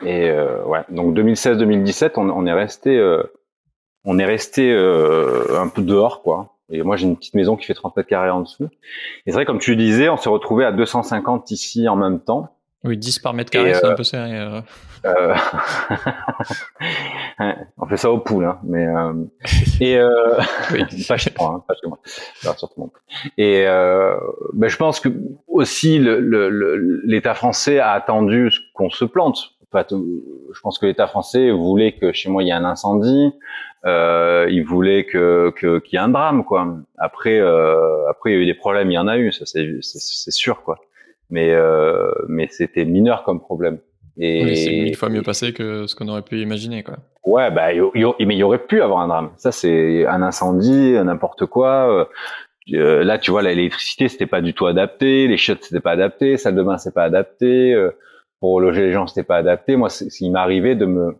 et 0.04 0.30
ouais, 0.66 0.80
donc 0.88 1.16
2016-2017, 1.16 2.12
on, 2.16 2.30
on, 2.30 2.46
est 2.46 2.52
resté, 2.52 3.18
on 4.04 4.18
est 4.18 4.24
resté 4.24 4.72
un 4.72 5.68
peu 5.68 5.82
dehors, 5.82 6.22
quoi. 6.22 6.56
Et 6.70 6.82
moi, 6.82 6.96
j'ai 6.96 7.06
une 7.06 7.16
petite 7.16 7.34
maison 7.34 7.56
qui 7.56 7.66
fait 7.66 7.74
30 7.74 7.96
mètres 7.96 8.08
carrés 8.08 8.30
en 8.30 8.40
dessous. 8.42 8.64
Et 8.64 8.68
c'est 9.26 9.32
vrai, 9.32 9.44
comme 9.44 9.58
tu 9.58 9.74
disais, 9.76 10.08
on 10.08 10.16
s'est 10.16 10.28
retrouvé 10.28 10.64
à 10.64 10.72
250 10.72 11.50
ici 11.50 11.88
en 11.88 11.96
même 11.96 12.20
temps. 12.20 12.56
Oui, 12.82 12.96
10 12.96 13.18
par 13.18 13.34
mètre 13.34 13.50
carré, 13.50 13.74
c'est 13.74 13.84
un 13.84 13.90
euh, 13.90 13.94
peu 13.94 14.04
serré. 14.04 14.38
Euh. 14.38 14.62
euh... 15.04 15.34
on 17.76 17.86
fait 17.86 17.98
ça 17.98 18.10
au 18.10 18.18
poule, 18.18 18.46
hein, 18.46 18.58
mais 18.64 18.86
euh... 18.86 19.12
et 19.80 19.98
euh... 19.98 20.40
oui. 20.72 20.84
pas 21.08 21.18
chez 21.18 21.30
moi, 21.38 21.56
hein, 21.56 21.64
pas 21.68 21.74
chez 21.74 21.88
moi, 21.88 21.98
surtout 22.56 22.90
Et 23.36 23.66
euh... 23.66 24.14
ben, 24.54 24.68
je 24.68 24.76
pense 24.78 24.98
que 24.98 25.10
aussi 25.46 25.98
l'État 25.98 26.20
le, 26.20 26.48
le, 27.04 27.34
français 27.34 27.80
a 27.80 27.90
attendu 27.90 28.50
qu'on 28.72 28.88
se 28.88 29.04
plante. 29.04 29.56
Je 29.72 30.60
pense 30.62 30.78
que 30.78 30.86
l'État 30.86 31.06
français 31.06 31.50
voulait 31.50 31.92
que 31.92 32.12
chez 32.12 32.28
moi 32.28 32.42
il 32.42 32.46
y 32.46 32.50
ait 32.50 32.54
un 32.54 32.64
incendie, 32.64 33.32
euh, 33.86 34.46
il 34.50 34.64
voulait 34.64 35.04
que 35.04 35.52
qu'il 35.58 35.80
y 35.92 35.96
ait 35.96 36.04
un 36.04 36.08
drame, 36.08 36.44
quoi. 36.44 36.76
Après, 36.98 37.38
euh, 37.38 38.08
après 38.08 38.30
il 38.30 38.34
y 38.34 38.38
a 38.38 38.42
eu 38.42 38.46
des 38.46 38.54
problèmes, 38.54 38.90
il 38.90 38.94
y 38.94 38.98
en 38.98 39.08
a 39.08 39.18
eu, 39.18 39.32
ça 39.32 39.44
c'est 39.46 40.30
sûr, 40.30 40.62
quoi 40.62 40.78
mais 41.30 41.50
euh, 41.52 42.10
mais 42.28 42.48
c'était 42.50 42.84
mineur 42.84 43.22
comme 43.24 43.40
problème. 43.40 43.78
Et 44.18 44.44
oui, 44.44 44.56
c'est 44.56 44.70
mille 44.70 44.96
fois 44.96 45.08
mieux 45.08 45.22
passé 45.22 45.52
que 45.52 45.86
ce 45.86 45.94
qu'on 45.94 46.08
aurait 46.08 46.22
pu 46.22 46.40
imaginer, 46.40 46.82
quoi. 46.82 46.96
Ouais, 47.24 47.50
bah, 47.50 47.72
y, 47.72 47.80
mais 47.80 48.34
il 48.34 48.38
y 48.38 48.42
aurait 48.42 48.66
pu 48.66 48.82
avoir 48.82 49.00
un 49.00 49.08
drame. 49.08 49.30
Ça, 49.38 49.52
c'est 49.52 50.04
un 50.06 50.20
incendie, 50.20 50.92
n'importe 50.92 51.46
quoi. 51.46 52.08
Euh, 52.74 53.02
là, 53.02 53.18
tu 53.18 53.30
vois, 53.30 53.42
l'électricité, 53.42 54.08
c'était 54.08 54.26
pas 54.26 54.42
du 54.42 54.52
tout 54.52 54.66
adapté, 54.66 55.26
les 55.26 55.36
chiottes, 55.36 55.62
c'était 55.62 55.80
pas 55.80 55.92
adapté, 55.92 56.36
salle 56.36 56.54
de 56.54 56.62
bain, 56.62 56.76
c'est 56.76 56.92
pas 56.92 57.04
adapté, 57.04 57.72
euh, 57.72 57.90
pour 58.40 58.60
loger 58.60 58.82
les 58.82 58.92
gens, 58.92 59.06
c'était 59.06 59.22
pas 59.22 59.36
adapté. 59.36 59.76
Moi, 59.76 59.88
il 60.20 60.32
m'arrivait 60.32 60.74
de 60.74 60.86
me 60.86 61.16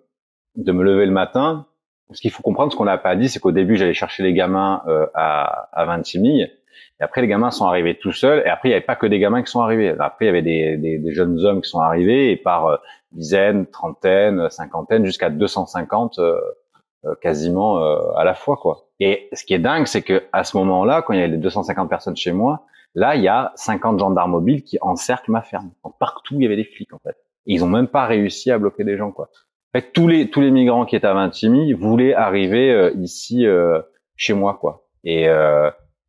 de 0.57 0.73
me 0.73 0.83
lever 0.83 1.07
le 1.07 1.13
matin. 1.13 1.67
Ce 2.13 2.21
qu'il 2.21 2.33
faut 2.33 2.43
comprendre, 2.43 2.73
ce 2.73 2.77
qu'on 2.77 2.85
n'a 2.85 2.99
pas 2.99 3.15
dit, 3.15 3.29
c'est 3.29 3.39
qu'au 3.39 3.53
début, 3.53 3.77
j'allais 3.77 3.95
chercher 3.95 4.25
les 4.25 4.33
gamins 4.33 4.83
euh, 4.89 5.07
à, 5.15 5.69
à 5.73 5.85
26 5.85 6.19
milles. 6.19 6.51
Et 6.99 7.05
après, 7.05 7.21
les 7.21 7.29
gamins 7.29 7.53
sont 7.53 7.67
arrivés 7.67 7.97
tout 7.97 8.13
seuls. 8.13 8.43
Et 8.45 8.49
après, 8.49 8.69
il 8.69 8.73
n'y 8.73 8.75
avait 8.75 8.85
pas 8.85 8.97
que 8.97 9.07
des 9.07 9.21
gamins 9.21 9.43
qui 9.43 9.51
sont 9.51 9.61
arrivés. 9.61 9.95
Après, 10.01 10.25
il 10.25 10.27
y 10.27 10.29
avait 10.29 10.43
des, 10.43 10.77
des, 10.77 10.99
des 10.99 11.13
jeunes 11.13 11.39
hommes 11.45 11.61
qui 11.61 11.71
sont 11.71 11.79
arrivés 11.79 12.33
et 12.33 12.37
par 12.37 12.67
euh, 12.67 12.77
dizaines, 13.13 13.67
trentaines, 13.67 14.51
cinquantaines, 14.51 15.05
jusqu'à 15.05 15.31
250 15.31 16.19
euh, 16.19 16.41
euh, 17.07 17.15
quasiment 17.21 17.79
euh, 17.79 18.13
à 18.17 18.25
la 18.25 18.35
fois, 18.35 18.57
quoi. 18.57 18.89
Et 19.01 19.29
ce 19.33 19.45
qui 19.45 19.55
est 19.55 19.59
dingue, 19.59 19.87
c'est 19.87 20.03
que 20.03 20.25
à 20.33 20.45
ce 20.45 20.57
moment-là, 20.59 21.03
quand 21.03 21.15
il 21.15 21.21
y 21.21 21.23
avait 21.23 21.33
les 21.33 21.39
250 21.39 21.89
personnes 21.89 22.17
chez 22.17 22.33
moi, 22.33 22.67
là, 22.95 23.17
il 23.17 23.23
y 23.23 23.29
a 23.29 23.53
50 23.57 23.99
gendarmes 23.99 24.33
mobiles 24.33 24.63
qui 24.63 24.79
encerclent 24.81 25.33
ma 25.33 25.43
ferme. 25.43 25.71
Partout, 25.99 26.35
il 26.37 26.43
y 26.43 26.47
avait 26.47 26.57
des 26.57 26.65
flics, 26.65 26.93
en 26.93 26.99
fait. 26.99 27.17
Et 27.47 27.55
ils 27.55 27.65
ont 27.65 27.69
même 27.69 27.89
pas 27.89 28.07
réussi 28.07 28.51
à 28.51 28.59
bloquer 28.59 28.85
des 28.85 28.97
gens, 28.97 29.13
quoi. 29.13 29.31
En 29.73 29.79
fait, 29.79 29.93
tous 29.93 30.09
les 30.09 30.31
tous 30.31 30.41
les 30.41 30.51
migrants 30.51 30.85
qui 30.85 30.97
étaient 30.97 31.07
à 31.07 31.15
Vintimille 31.15 31.75
voulaient 31.75 32.13
arriver 32.13 32.93
ici 32.99 33.47
chez 34.17 34.35
moi, 34.35 34.59
quoi. 34.61 34.89
Et 35.05 35.29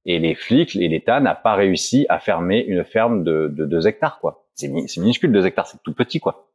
et 0.05 0.19
les 0.19 0.35
flics 0.35 0.75
et 0.75 0.87
l'État 0.87 1.19
n'a 1.19 1.35
pas 1.35 1.53
réussi 1.53 2.05
à 2.09 2.19
fermer 2.19 2.63
une 2.63 2.83
ferme 2.83 3.23
de, 3.23 3.51
de 3.55 3.65
2 3.65 3.87
hectares, 3.87 4.19
quoi. 4.19 4.45
C'est 4.55 4.67
minuscule, 4.97 5.31
2 5.31 5.45
hectares, 5.45 5.67
c'est 5.67 5.81
tout 5.83 5.93
petit, 5.93 6.19
quoi. 6.19 6.47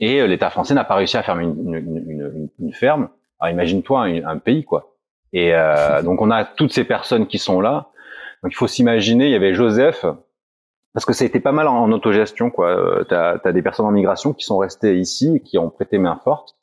Et 0.00 0.20
euh, 0.20 0.26
l'État 0.26 0.50
français 0.50 0.74
n'a 0.74 0.84
pas 0.84 0.94
réussi 0.94 1.16
à 1.16 1.22
fermer 1.22 1.44
une, 1.44 1.74
une, 1.74 2.50
une, 2.58 2.72
ferme. 2.72 3.08
Alors 3.38 3.52
imagine-toi 3.52 4.02
un, 4.24 4.38
pays, 4.38 4.64
quoi. 4.64 4.96
Et 5.32 5.54
euh, 5.54 6.02
donc 6.02 6.20
on 6.22 6.30
a 6.30 6.44
toutes 6.44 6.72
ces 6.72 6.84
personnes 6.84 7.26
qui 7.26 7.38
sont 7.38 7.60
là. 7.60 7.88
Donc 8.42 8.52
il 8.52 8.56
faut 8.56 8.66
s'imaginer, 8.66 9.26
il 9.26 9.32
y 9.32 9.36
avait 9.36 9.54
Joseph, 9.54 10.04
parce 10.94 11.04
que 11.04 11.12
ça 11.12 11.24
a 11.24 11.26
été 11.26 11.40
pas 11.40 11.52
mal 11.52 11.68
en, 11.68 11.90
autogestion, 11.92 12.50
quoi. 12.50 12.68
Euh, 12.68 13.04
tu 13.08 13.14
as, 13.14 13.52
des 13.52 13.62
personnes 13.62 13.86
en 13.86 13.90
migration 13.90 14.32
qui 14.32 14.44
sont 14.44 14.58
restées 14.58 14.98
ici 14.98 15.36
et 15.36 15.40
qui 15.40 15.58
ont 15.58 15.70
prêté 15.70 15.98
main 15.98 16.20
forte. 16.24 16.58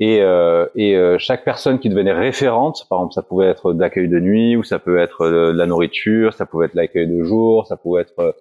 Et, 0.00 0.20
euh, 0.22 0.66
et 0.74 0.96
euh, 0.96 1.18
chaque 1.18 1.44
personne 1.44 1.78
qui 1.78 1.88
devenait 1.88 2.12
référente, 2.12 2.86
par 2.90 2.98
exemple, 2.98 3.14
ça 3.14 3.22
pouvait 3.22 3.46
être 3.46 3.72
d'accueil 3.72 4.08
de 4.08 4.18
nuit, 4.18 4.56
ou 4.56 4.64
ça 4.64 4.78
peut 4.78 4.98
être 4.98 5.22
euh, 5.22 5.52
de 5.52 5.58
la 5.58 5.66
nourriture, 5.66 6.34
ça 6.34 6.46
pouvait 6.46 6.66
être 6.66 6.74
l'accueil 6.74 7.06
de 7.06 7.22
jour, 7.22 7.66
ça 7.66 7.76
pouvait 7.76 8.02
être 8.02 8.34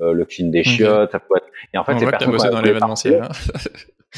euh, 0.00 0.12
le 0.12 0.24
clean 0.24 0.48
des 0.48 0.62
chiottes, 0.62 1.10
ça 1.10 1.18
pouvait 1.18 1.38
être... 1.38 1.48
Et 1.74 1.78
en 1.78 1.84
fait, 1.84 1.98
c'est 1.98 2.08
personnes 2.08 2.30
bossé 2.30 2.48
dans 2.48 2.60
l'événementiel. 2.60 3.22
Hein. 3.22 3.28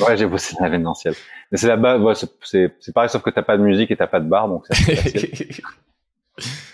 ouais, 0.06 0.16
j'ai 0.16 0.26
bossé 0.26 0.54
dans 0.58 0.64
l'événementiel. 0.66 1.14
Mais 1.50 1.58
c'est 1.58 1.68
la 1.68 1.76
base, 1.76 2.00
ouais, 2.02 2.14
c'est, 2.14 2.74
c'est 2.78 2.92
pareil, 2.92 3.08
sauf 3.08 3.22
que 3.22 3.30
t'as 3.30 3.42
pas 3.42 3.56
de 3.56 3.62
musique 3.62 3.90
et 3.90 3.96
t'as 3.96 4.06
pas 4.06 4.20
de 4.20 4.28
bar, 4.28 4.48
donc 4.48 4.64
c'est. 4.70 5.62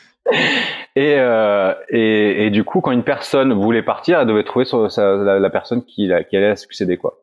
et, 0.96 1.14
euh, 1.18 1.74
et, 1.88 2.46
et, 2.46 2.50
du 2.50 2.64
coup, 2.64 2.80
quand 2.80 2.90
une 2.90 3.04
personne 3.04 3.52
voulait 3.52 3.82
partir, 3.82 4.20
elle 4.20 4.26
devait 4.26 4.44
trouver 4.44 4.64
sur 4.64 4.90
sa, 4.90 5.14
la, 5.16 5.38
la, 5.38 5.50
personne 5.50 5.84
qui, 5.84 6.10
qui 6.28 6.36
allait 6.36 6.48
la 6.48 6.56
succéder, 6.56 6.96
quoi. 6.96 7.18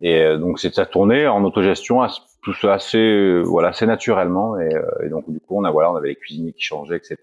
Et 0.00 0.22
euh, 0.22 0.38
donc 0.38 0.60
c'est 0.60 0.72
ça 0.74 0.86
tournait 0.86 1.26
en 1.26 1.44
autogestion, 1.44 2.06
tout 2.42 2.54
ça 2.54 2.74
assez 2.74 2.98
euh, 2.98 3.42
voilà 3.42 3.68
assez 3.68 3.86
naturellement. 3.86 4.58
Et, 4.58 4.74
euh, 4.74 4.82
et, 5.04 5.08
donc 5.08 5.28
du 5.28 5.40
coup 5.40 5.58
on 5.58 5.64
a 5.64 5.70
voilà 5.70 5.90
on 5.90 5.96
avait 5.96 6.08
les 6.08 6.16
cuisiniers 6.16 6.52
qui 6.52 6.62
changeaient, 6.62 6.96
etc. 6.96 7.16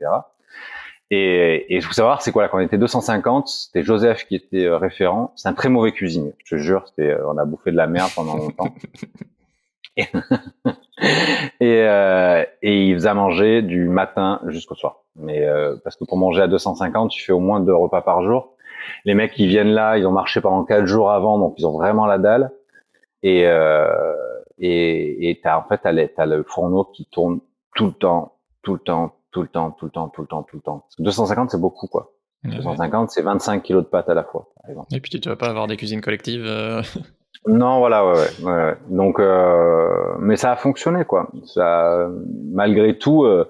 Et, 1.12 1.76
et 1.76 1.82
faut 1.82 1.94
savoir 1.94 2.22
c'est 2.22 2.32
quoi 2.32 2.48
quand 2.50 2.58
on 2.58 2.62
était 2.62 2.78
250, 2.78 3.48
c'était 3.48 3.84
Joseph 3.84 4.26
qui 4.28 4.36
était 4.36 4.68
référent. 4.70 5.32
C'est 5.36 5.48
un 5.48 5.54
très 5.54 5.70
mauvais 5.70 5.92
cuisinier, 5.92 6.34
je 6.44 6.56
te 6.56 6.60
jure. 6.60 6.86
On 6.98 7.38
a 7.38 7.46
bouffé 7.46 7.72
de 7.72 7.78
la 7.78 7.88
merde 7.88 8.12
pendant 8.16 8.36
longtemps. 8.36 8.74
et, 11.60 11.66
et, 11.66 12.46
et, 12.62 12.86
il 12.88 12.94
faisait 12.96 13.14
manger 13.14 13.62
du 13.62 13.88
matin 13.88 14.42
jusqu'au 14.48 14.76
soir. 14.76 15.04
Mais 15.16 15.48
parce 15.84 15.96
que 15.96 16.04
pour 16.04 16.18
manger 16.18 16.42
à 16.42 16.48
250, 16.48 17.12
tu 17.12 17.24
fais 17.24 17.32
au 17.32 17.40
moins 17.40 17.60
deux 17.60 17.76
repas 17.76 18.02
par 18.02 18.24
jour. 18.24 18.56
Les 19.06 19.14
mecs 19.14 19.34
qui 19.34 19.48
viennent 19.48 19.74
là, 19.74 19.98
ils 19.98 20.06
ont 20.06 20.12
marché 20.12 20.42
pendant 20.42 20.64
quatre 20.64 20.86
jours 20.86 21.12
avant, 21.12 21.40
donc 21.40 21.56
ils 21.58 21.66
ont 21.66 21.74
vraiment 21.74 22.06
la 22.06 22.18
dalle. 22.18 22.52
Et 23.24 23.48
euh, 23.48 23.88
et 24.60 25.30
et 25.30 25.42
t'as 25.42 25.58
en 25.58 25.64
fait 25.64 25.80
t'as, 25.80 26.08
t'as 26.08 26.26
le 26.26 26.44
fourneau 26.44 26.86
qui 26.86 27.06
tourne 27.06 27.40
tout 27.76 27.88
le 27.88 27.94
temps, 27.94 28.38
tout 28.62 28.74
le 28.74 28.80
temps, 28.80 29.16
tout 29.32 29.42
le 29.42 29.48
temps, 29.48 29.72
tout 29.72 29.86
le 29.86 29.92
temps, 29.92 30.10
tout 30.10 30.22
le 30.22 30.28
temps, 30.28 30.44
tout 30.44 30.56
le 30.58 30.62
temps. 30.62 30.86
250 31.00 31.52
c'est 31.52 31.60
beaucoup 31.60 31.88
quoi. 31.88 32.12
250 32.44 33.10
c'est 33.10 33.24
25 33.24 33.64
kilos 33.64 33.84
de 33.84 33.90
pâtes 33.90 34.10
à 34.10 34.14
la 34.14 34.24
fois. 34.24 34.52
Et 34.92 35.00
puis 35.00 35.20
tu 35.20 35.28
vas 35.28 35.36
pas 35.36 35.50
avoir 35.50 35.68
des 35.68 35.78
cuisines 35.78 36.02
collectives. 36.02 36.46
Euh... 36.46 36.84
Non, 37.48 37.80
voilà, 37.80 38.06
ouais, 38.06 38.14
ouais, 38.44 38.52
ouais. 38.52 38.76
Donc, 38.90 39.20
euh, 39.20 39.90
mais 40.20 40.36
ça 40.36 40.52
a 40.52 40.56
fonctionné, 40.56 41.06
quoi. 41.06 41.30
Ça, 41.46 42.10
malgré 42.52 42.98
tout, 42.98 43.24
euh, 43.24 43.46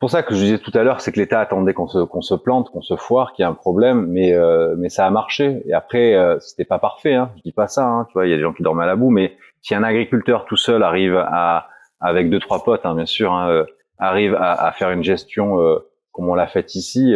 pour 0.00 0.10
ça 0.10 0.22
que 0.22 0.34
je 0.34 0.40
disais 0.40 0.58
tout 0.58 0.72
à 0.74 0.82
l'heure, 0.82 1.02
c'est 1.02 1.12
que 1.12 1.20
l'État 1.20 1.40
attendait 1.40 1.74
qu'on 1.74 1.86
se, 1.86 1.98
qu'on 1.98 2.22
se 2.22 2.34
plante, 2.34 2.70
qu'on 2.70 2.80
se 2.80 2.96
foire, 2.96 3.32
qu'il 3.32 3.42
y 3.42 3.46
a 3.46 3.50
un 3.50 3.54
problème, 3.54 4.06
mais, 4.06 4.32
euh, 4.32 4.74
mais 4.78 4.88
ça 4.88 5.06
a 5.06 5.10
marché. 5.10 5.62
Et 5.66 5.74
après, 5.74 6.14
euh, 6.14 6.38
c'était 6.40 6.64
pas 6.64 6.78
parfait, 6.78 7.14
hein. 7.14 7.30
Je 7.36 7.42
dis 7.42 7.52
pas 7.52 7.66
ça, 7.66 7.86
hein. 7.86 8.06
Tu 8.08 8.14
vois, 8.14 8.26
il 8.26 8.30
y 8.30 8.32
a 8.32 8.36
des 8.36 8.42
gens 8.42 8.54
qui 8.54 8.62
dorment 8.62 8.80
à 8.80 8.86
la 8.86 8.96
boue, 8.96 9.10
mais 9.10 9.36
si 9.60 9.74
un 9.74 9.82
agriculteur 9.82 10.46
tout 10.46 10.56
seul 10.56 10.82
arrive 10.82 11.16
à, 11.16 11.68
avec 12.00 12.30
deux 12.30 12.40
trois 12.40 12.64
potes, 12.64 12.86
hein, 12.86 12.94
bien 12.94 13.04
sûr, 13.04 13.32
hein, 13.32 13.50
euh, 13.50 13.64
arrive 13.98 14.34
à, 14.34 14.52
à, 14.52 14.72
faire 14.72 14.90
une 14.90 15.04
gestion 15.04 15.60
euh, 15.60 15.78
comme 16.12 16.30
on 16.30 16.34
l'a 16.34 16.46
fait 16.46 16.74
ici, 16.74 17.14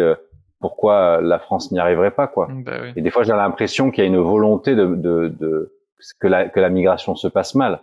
pourquoi 0.61 1.21
la 1.23 1.39
France 1.39 1.73
n'y 1.73 1.79
arriverait 1.79 2.11
pas, 2.11 2.27
quoi? 2.27 2.49
Bah 2.51 2.73
oui. 2.83 2.93
Et 2.97 3.03
des 3.03 3.11
fois, 3.11 3.23
j'ai 3.23 3.33
l'impression 3.33 3.91
qu'il 3.91 4.05
y 4.05 4.07
a 4.07 4.09
une 4.09 4.21
volonté 4.21 4.77
de, 4.77 4.85
de, 4.87 5.35
de 5.41 5.73
que 6.21 6.27
la, 6.27 6.49
que 6.49 6.61
la 6.61 6.69
migration 6.69 7.15
se 7.15 7.29
passe 7.29 7.55
mal. 7.55 7.81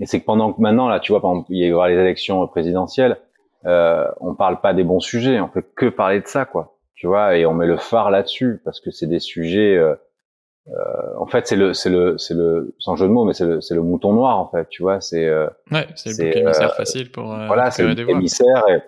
Et 0.00 0.06
c'est 0.06 0.20
que 0.20 0.24
pendant 0.24 0.52
que 0.52 0.60
maintenant, 0.60 0.88
là, 0.88 1.00
tu 1.00 1.12
vois, 1.12 1.20
par 1.20 1.30
exemple, 1.30 1.52
il 1.52 1.64
y 1.64 1.72
aura 1.72 1.88
les 1.88 1.96
élections 1.96 2.46
présidentielles, 2.48 3.18
euh, 3.66 4.06
on 4.20 4.34
parle 4.34 4.60
pas 4.60 4.74
des 4.74 4.84
bons 4.84 5.00
sujets, 5.00 5.40
on 5.40 5.48
peut 5.48 5.64
que 5.76 5.86
parler 5.86 6.20
de 6.20 6.26
ça, 6.26 6.44
quoi. 6.44 6.78
Tu 6.94 7.06
vois, 7.06 7.36
et 7.36 7.46
on 7.46 7.54
met 7.54 7.66
le 7.66 7.76
phare 7.76 8.10
là-dessus 8.10 8.60
parce 8.64 8.80
que 8.80 8.90
c'est 8.90 9.06
des 9.06 9.20
sujets. 9.20 9.76
Euh, 9.76 9.94
euh, 10.68 11.18
en 11.18 11.26
fait, 11.26 11.46
c'est 11.46 11.56
le, 11.56 11.74
c'est 11.74 11.90
le, 11.90 12.16
c'est 12.18 12.34
le, 12.34 12.74
sans 12.78 12.96
jeu 12.96 13.06
de 13.06 13.12
mots, 13.12 13.24
mais 13.24 13.34
c'est 13.34 13.44
le, 13.44 13.60
c'est 13.60 13.74
le 13.74 13.82
mouton 13.82 14.12
noir, 14.12 14.38
en 14.38 14.48
fait. 14.48 14.68
Tu 14.70 14.82
vois, 14.82 15.00
c'est. 15.00 15.26
Euh, 15.26 15.46
ouais, 15.70 15.86
c'est 15.94 16.10
le 16.10 16.24
bouc 16.24 16.36
émissaire 16.36 16.70
euh, 16.70 16.74
facile 16.74 17.10
pour. 17.10 17.32
Euh, 17.32 17.46
voilà, 17.46 17.70
c'est 17.70 17.82
le 17.82 18.10
émissaire 18.10 18.64
et, 18.68 18.80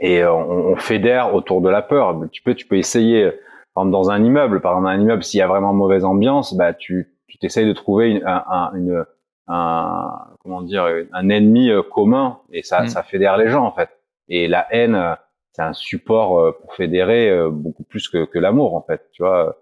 et 0.00 0.24
on, 0.24 0.72
on, 0.72 0.76
fédère 0.76 1.34
autour 1.34 1.60
de 1.60 1.68
la 1.68 1.82
peur. 1.82 2.18
Tu 2.32 2.42
peux, 2.42 2.54
tu 2.54 2.66
peux 2.66 2.76
essayer. 2.76 3.30
Par 3.74 3.82
exemple, 3.82 3.92
dans 3.92 4.10
un 4.10 4.24
immeuble, 4.24 4.60
par 4.60 4.72
exemple, 4.72 4.86
dans 4.86 4.90
un 4.90 5.00
immeuble, 5.00 5.22
s'il 5.22 5.38
y 5.38 5.42
a 5.42 5.46
vraiment 5.46 5.72
mauvaise 5.72 6.04
ambiance, 6.04 6.54
bah 6.54 6.74
tu 6.74 7.13
tu 7.34 7.38
t'essayes 7.40 7.66
de 7.66 7.72
trouver 7.72 8.10
une, 8.10 8.22
un, 8.24 8.70
une, 8.76 9.04
un, 9.48 10.28
comment 10.40 10.62
dire, 10.62 10.86
un 11.12 11.28
ennemi 11.28 11.68
euh, 11.68 11.82
commun 11.82 12.38
et 12.52 12.62
ça, 12.62 12.82
mm. 12.82 12.88
ça 12.88 13.02
fédère 13.02 13.36
les 13.36 13.48
gens 13.48 13.64
en 13.64 13.72
fait. 13.72 13.90
Et 14.28 14.46
la 14.46 14.72
haine, 14.72 14.94
euh, 14.94 15.14
c'est 15.50 15.62
un 15.62 15.72
support 15.72 16.38
euh, 16.38 16.52
pour 16.52 16.76
fédérer 16.76 17.36
beaucoup 17.50 17.82
plus 17.82 18.08
que, 18.08 18.24
que 18.24 18.38
l'amour 18.38 18.76
en 18.76 18.82
fait, 18.82 19.08
tu 19.10 19.24
vois. 19.24 19.58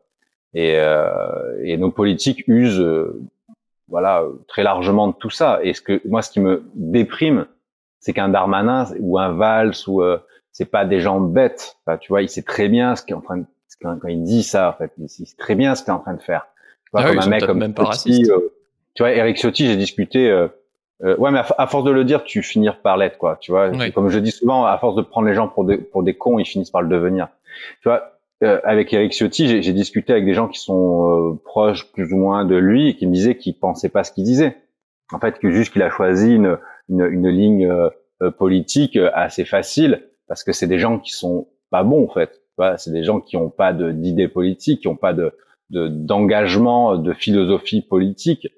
Et, 0.52 0.76
et 1.62 1.78
nos 1.78 1.90
politiques 1.90 2.46
usent, 2.46 2.86
voilà, 3.88 4.22
très 4.48 4.62
largement 4.62 5.08
de 5.08 5.14
tout 5.14 5.30
ça. 5.30 5.60
Et 5.62 5.72
ce 5.72 5.80
que 5.80 6.02
moi, 6.06 6.20
ce 6.20 6.30
qui 6.30 6.40
me 6.40 6.70
déprime, 6.74 7.46
c'est 8.00 8.12
qu'un 8.12 8.28
Darmanin 8.28 8.84
ou 9.00 9.18
un 9.18 9.32
Valls 9.32 9.72
ou 9.86 10.02
c'est 10.50 10.70
pas 10.70 10.84
des 10.84 11.00
gens 11.00 11.20
bêtes. 11.20 11.78
tu 12.02 12.08
vois, 12.10 12.20
il 12.20 12.28
sait 12.28 12.42
très 12.42 12.68
bien 12.68 12.96
ce 12.96 13.02
qu'il 13.02 13.14
est 13.14 13.16
en 13.16 13.22
train 13.22 13.38
de, 13.38 13.46
quand, 13.80 14.08
il 14.08 14.22
dit 14.24 14.42
ça, 14.42 14.68
en 14.68 14.72
fait, 14.74 14.92
il 14.98 15.08
sait 15.08 15.24
très 15.38 15.54
bien 15.54 15.74
ce 15.74 15.84
qu'il 15.84 15.90
est 15.90 15.96
en 15.96 16.00
train 16.00 16.14
de 16.14 16.22
faire. 16.22 16.46
Tu 16.94 17.02
vois, 17.02 17.10
ah 17.10 17.14
comme 17.14 17.18
un 17.20 17.26
mec 17.26 17.46
comme 17.46 17.58
même 17.58 17.74
pas 17.74 17.84
raciste 17.84 18.30
tu 18.94 19.02
vois, 19.02 19.12
Eric 19.12 19.36
Ciotti, 19.36 19.66
j'ai 19.66 19.76
discuté. 19.76 20.30
Euh, 20.30 20.48
euh, 21.02 21.16
ouais, 21.16 21.30
mais 21.30 21.40
à, 21.58 21.66
force 21.66 21.84
de 21.84 21.90
le 21.90 22.04
dire, 22.04 22.22
tu 22.24 22.42
finis 22.42 22.68
par 22.82 22.96
l'être, 22.96 23.18
quoi. 23.18 23.36
Tu 23.40 23.50
vois, 23.50 23.70
comme 23.90 24.08
je 24.08 24.18
dis 24.18 24.30
souvent, 24.30 24.64
à 24.64 24.78
force 24.78 24.94
de 24.94 25.02
prendre 25.02 25.26
les 25.26 25.34
gens 25.34 25.48
pour 25.48 25.64
des 25.64 25.78
pour 25.78 26.02
des 26.02 26.14
cons, 26.14 26.38
ils 26.38 26.44
finissent 26.44 26.70
par 26.70 26.82
le 26.82 26.88
devenir. 26.88 27.28
Tu 27.82 27.88
vois, 27.88 28.18
euh, 28.44 28.60
avec 28.64 28.92
Eric 28.92 29.12
Ciotti, 29.12 29.62
j'ai 29.62 29.72
discuté 29.72 30.12
avec 30.12 30.24
des 30.24 30.34
gens 30.34 30.48
qui 30.48 30.60
sont 30.60 31.40
proches 31.44 31.90
plus 31.92 32.12
ou 32.12 32.18
moins 32.18 32.44
de 32.44 32.56
lui 32.56 32.90
et 32.90 32.96
qui 32.96 33.06
me 33.06 33.12
disaient 33.12 33.36
qu'ils 33.36 33.58
pensaient 33.58 33.88
pas 33.88 34.04
ce 34.04 34.12
qu'il 34.12 34.24
disait. 34.24 34.56
En 35.12 35.18
fait, 35.18 35.38
que 35.38 35.50
juste 35.50 35.72
qu'il 35.72 35.82
a 35.82 35.90
choisi 35.90 36.34
une 36.34 36.58
une, 36.88 37.04
une 37.04 37.28
ligne 37.28 37.72
politique 38.38 38.98
assez 39.14 39.44
facile 39.44 40.02
parce 40.28 40.44
que 40.44 40.52
c'est 40.52 40.68
des 40.68 40.78
gens 40.78 40.98
qui 40.98 41.10
sont 41.10 41.48
pas 41.70 41.82
bons 41.82 42.04
en 42.04 42.12
fait. 42.12 42.30
Tu 42.30 42.56
vois, 42.58 42.76
c'est 42.76 42.92
des 42.92 43.02
gens 43.02 43.20
qui 43.20 43.36
ont 43.36 43.50
pas 43.50 43.72
d'idées 43.72 44.28
politiques, 44.28 44.82
qui 44.82 44.88
ont 44.88 44.96
pas 44.96 45.14
de 45.14 45.32
d'engagement, 45.72 46.96
de, 46.96 47.02
de 47.02 47.12
philosophie 47.12 47.82
politique 47.82 48.48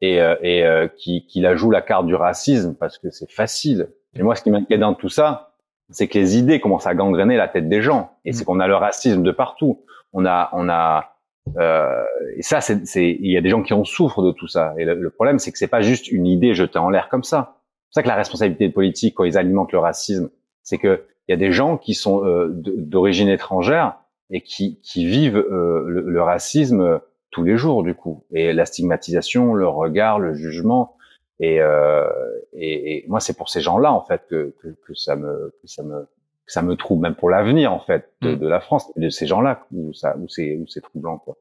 et, 0.00 0.20
euh, 0.20 0.36
et 0.42 0.64
euh, 0.64 0.88
qui, 0.88 1.26
qui 1.26 1.40
la 1.40 1.56
joue 1.56 1.70
la 1.70 1.82
carte 1.82 2.06
du 2.06 2.14
racisme 2.14 2.74
parce 2.78 2.98
que 2.98 3.10
c'est 3.10 3.30
facile. 3.30 3.88
Et 4.16 4.22
moi, 4.22 4.34
ce 4.34 4.42
qui 4.42 4.50
m'inquiète 4.50 4.80
dans 4.80 4.94
tout 4.94 5.08
ça, 5.08 5.54
c'est 5.90 6.08
que 6.08 6.18
les 6.18 6.36
idées 6.36 6.60
commencent 6.60 6.86
à 6.86 6.94
gangréner 6.94 7.36
la 7.36 7.48
tête 7.48 7.68
des 7.68 7.82
gens. 7.82 8.12
Et 8.24 8.32
c'est 8.32 8.42
mm. 8.42 8.46
qu'on 8.46 8.60
a 8.60 8.66
le 8.66 8.76
racisme 8.76 9.22
de 9.22 9.30
partout. 9.30 9.84
On 10.12 10.26
a, 10.26 10.50
on 10.52 10.68
a, 10.68 11.14
euh, 11.58 12.04
et 12.36 12.42
ça, 12.42 12.60
c'est, 12.60 12.82
il 12.96 13.30
y 13.30 13.36
a 13.36 13.40
des 13.40 13.50
gens 13.50 13.62
qui 13.62 13.74
en 13.74 13.84
souffrent 13.84 14.22
de 14.22 14.32
tout 14.32 14.48
ça. 14.48 14.74
Et 14.78 14.84
le, 14.84 15.10
problème, 15.10 15.38
c'est 15.38 15.52
que 15.52 15.58
c'est 15.58 15.68
pas 15.68 15.82
juste 15.82 16.10
une 16.10 16.26
idée 16.26 16.54
jetée 16.54 16.78
en 16.78 16.90
l'air 16.90 17.08
comme 17.08 17.24
ça. 17.24 17.60
C'est 17.90 18.00
ça 18.00 18.02
que 18.02 18.08
la 18.08 18.14
responsabilité 18.16 18.68
politique, 18.68 19.14
quand 19.14 19.24
ils 19.24 19.38
alimentent 19.38 19.72
le 19.72 19.78
racisme, 19.78 20.30
c'est 20.62 20.78
que 20.78 21.04
il 21.26 21.32
y 21.32 21.34
a 21.34 21.38
des 21.38 21.52
gens 21.52 21.78
qui 21.78 21.94
sont 21.94 22.24
euh, 22.24 22.48
d'origine 22.52 23.28
étrangère 23.28 23.96
et 24.30 24.40
qui, 24.40 24.80
qui 24.82 25.06
vivent 25.06 25.36
euh, 25.36 25.84
le, 25.86 26.02
le, 26.02 26.22
racisme 26.22 27.00
tous 27.30 27.44
les 27.44 27.56
jours 27.56 27.82
du 27.82 27.94
coup. 27.94 28.24
Et 28.32 28.52
la 28.52 28.66
stigmatisation 28.66 29.54
le 29.54 29.68
regard 29.68 30.18
le 30.18 30.34
jugement. 30.34 30.96
Et 31.40 31.60
euh, 31.60 32.04
et, 32.52 32.98
et, 32.98 33.04
moi 33.08 33.20
c'est 33.20 33.36
pour 33.36 33.48
ces 33.48 33.60
gens-là 33.60 33.92
en 33.92 34.02
fait 34.02 34.22
que, 34.28 34.54
que, 34.62 34.68
que 34.68 34.94
ça 34.94 35.16
me 35.16 35.52
que 35.60 35.66
ça 35.66 35.82
me 35.82 36.06
que 36.46 36.52
ça 36.52 36.62
me 36.62 36.76
trouble 36.76 37.02
même 37.02 37.14
pour 37.14 37.30
l'avenir 37.30 37.72
en 37.72 37.80
fait 37.80 38.10
de, 38.22 38.34
mm. 38.34 38.38
de, 38.38 38.48
la 38.48 38.60
France 38.60 38.92
de 38.96 39.08
ces 39.08 39.26
gens-là 39.26 39.66
où 39.72 39.92
ça 39.92 40.16
où 40.18 40.28
c'est 40.28 40.56
où 40.56 40.66
c'est 40.68 40.80
troublant 40.80 41.18
quoi. 41.18 41.36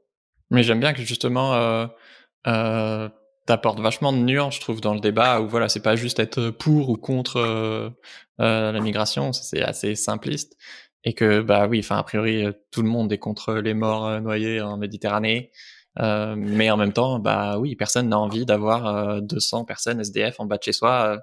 Mais 0.49 0.63
j'aime 0.63 0.79
bien 0.79 0.93
que 0.93 1.01
justement 1.01 1.53
euh, 1.53 1.85
euh, 2.47 3.09
t'apportes 3.45 3.79
vachement 3.79 4.13
de 4.13 4.17
nuances 4.17 4.55
je 4.55 4.61
trouve 4.61 4.81
dans 4.81 4.93
le 4.93 4.99
débat 4.99 5.41
où 5.41 5.47
voilà 5.47 5.69
c'est 5.69 5.83
pas 5.83 5.95
juste 5.95 6.19
être 6.19 6.49
pour 6.49 6.89
ou 6.89 6.97
contre 6.97 7.37
euh, 7.37 7.89
euh 8.39 8.71
la 8.71 8.79
migration 8.79 9.33
c'est 9.33 9.61
assez 9.61 9.95
simpliste 9.95 10.57
et 11.03 11.13
que 11.13 11.41
bah 11.41 11.67
oui 11.67 11.79
enfin 11.79 11.97
a 11.97 12.03
priori 12.03 12.45
tout 12.71 12.81
le 12.81 12.89
monde 12.89 13.11
est 13.11 13.17
contre 13.17 13.55
les 13.55 13.73
morts 13.73 14.07
euh, 14.07 14.19
noyés 14.19 14.61
en 14.61 14.77
Méditerranée 14.77 15.51
euh, 15.99 16.35
mais 16.37 16.71
en 16.71 16.77
même 16.77 16.93
temps, 16.93 17.19
bah 17.19 17.57
oui, 17.59 17.75
personne 17.75 18.09
n'a 18.09 18.19
envie 18.19 18.45
d'avoir 18.45 19.21
200 19.21 19.61
euh, 19.61 19.65
personnes 19.65 19.99
SDF 19.99 20.39
en 20.39 20.45
bas 20.45 20.57
de 20.57 20.63
chez 20.63 20.73
soi. 20.73 21.15
Euh, 21.15 21.17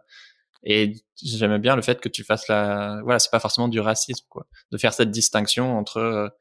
et 0.65 0.95
j'aime 1.23 1.59
bien 1.59 1.77
le 1.77 1.83
fait 1.83 2.01
que 2.01 2.09
tu 2.09 2.25
fasses 2.25 2.49
la, 2.49 3.01
voilà, 3.03 3.19
c'est 3.19 3.31
pas 3.31 3.41
forcément 3.41 3.69
du 3.69 3.81
racisme, 3.81 4.27
quoi, 4.29 4.47
de 4.71 4.79
faire 4.79 4.93
cette 4.93 5.11
distinction 5.11 5.79
entre, 5.79 6.35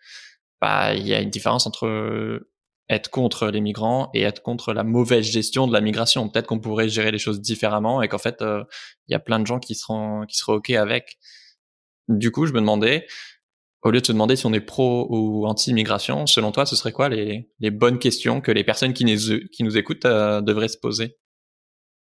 bah, 0.61 0.93
il 0.95 1.07
y 1.07 1.13
a 1.13 1.21
une 1.21 1.29
différence 1.29 1.65
entre 1.67 2.41
être 2.89 3.09
contre 3.11 3.47
les 3.49 3.61
migrants 3.61 4.09
et 4.13 4.23
être 4.23 4.41
contre 4.41 4.73
la 4.73 4.83
mauvaise 4.83 5.25
gestion 5.25 5.67
de 5.67 5.73
la 5.73 5.81
migration. 5.81 6.27
Peut-être 6.29 6.47
qu'on 6.47 6.59
pourrait 6.59 6.89
gérer 6.89 7.11
les 7.11 7.19
choses 7.19 7.39
différemment 7.41 8.01
et 8.01 8.09
qu'en 8.09 8.17
fait, 8.17 8.41
il 8.41 9.11
y 9.11 9.15
a 9.15 9.19
plein 9.19 9.39
de 9.39 9.47
gens 9.47 9.59
qui 9.59 9.75
seront, 9.75 10.25
qui 10.27 10.37
seraient 10.37 10.53
ok 10.53 10.71
avec. 10.71 11.17
Du 12.09 12.31
coup, 12.31 12.45
je 12.45 12.53
me 12.53 12.59
demandais, 12.59 13.07
au 13.83 13.91
lieu 13.91 14.01
de 14.01 14.05
se 14.05 14.11
demander 14.11 14.35
si 14.35 14.45
on 14.45 14.53
est 14.53 14.59
pro 14.59 15.07
ou 15.09 15.45
anti-immigration, 15.45 16.27
selon 16.27 16.51
toi, 16.51 16.65
ce 16.65 16.75
serait 16.75 16.91
quoi 16.91 17.09
les, 17.09 17.49
les, 17.59 17.71
bonnes 17.71 17.99
questions 17.99 18.41
que 18.41 18.51
les 18.51 18.63
personnes 18.63 18.93
qui 18.93 19.05
nous, 19.05 19.39
qui 19.51 19.63
nous 19.63 19.77
écoutent 19.77 20.05
euh, 20.05 20.41
devraient 20.41 20.67
se 20.67 20.77
poser? 20.77 21.15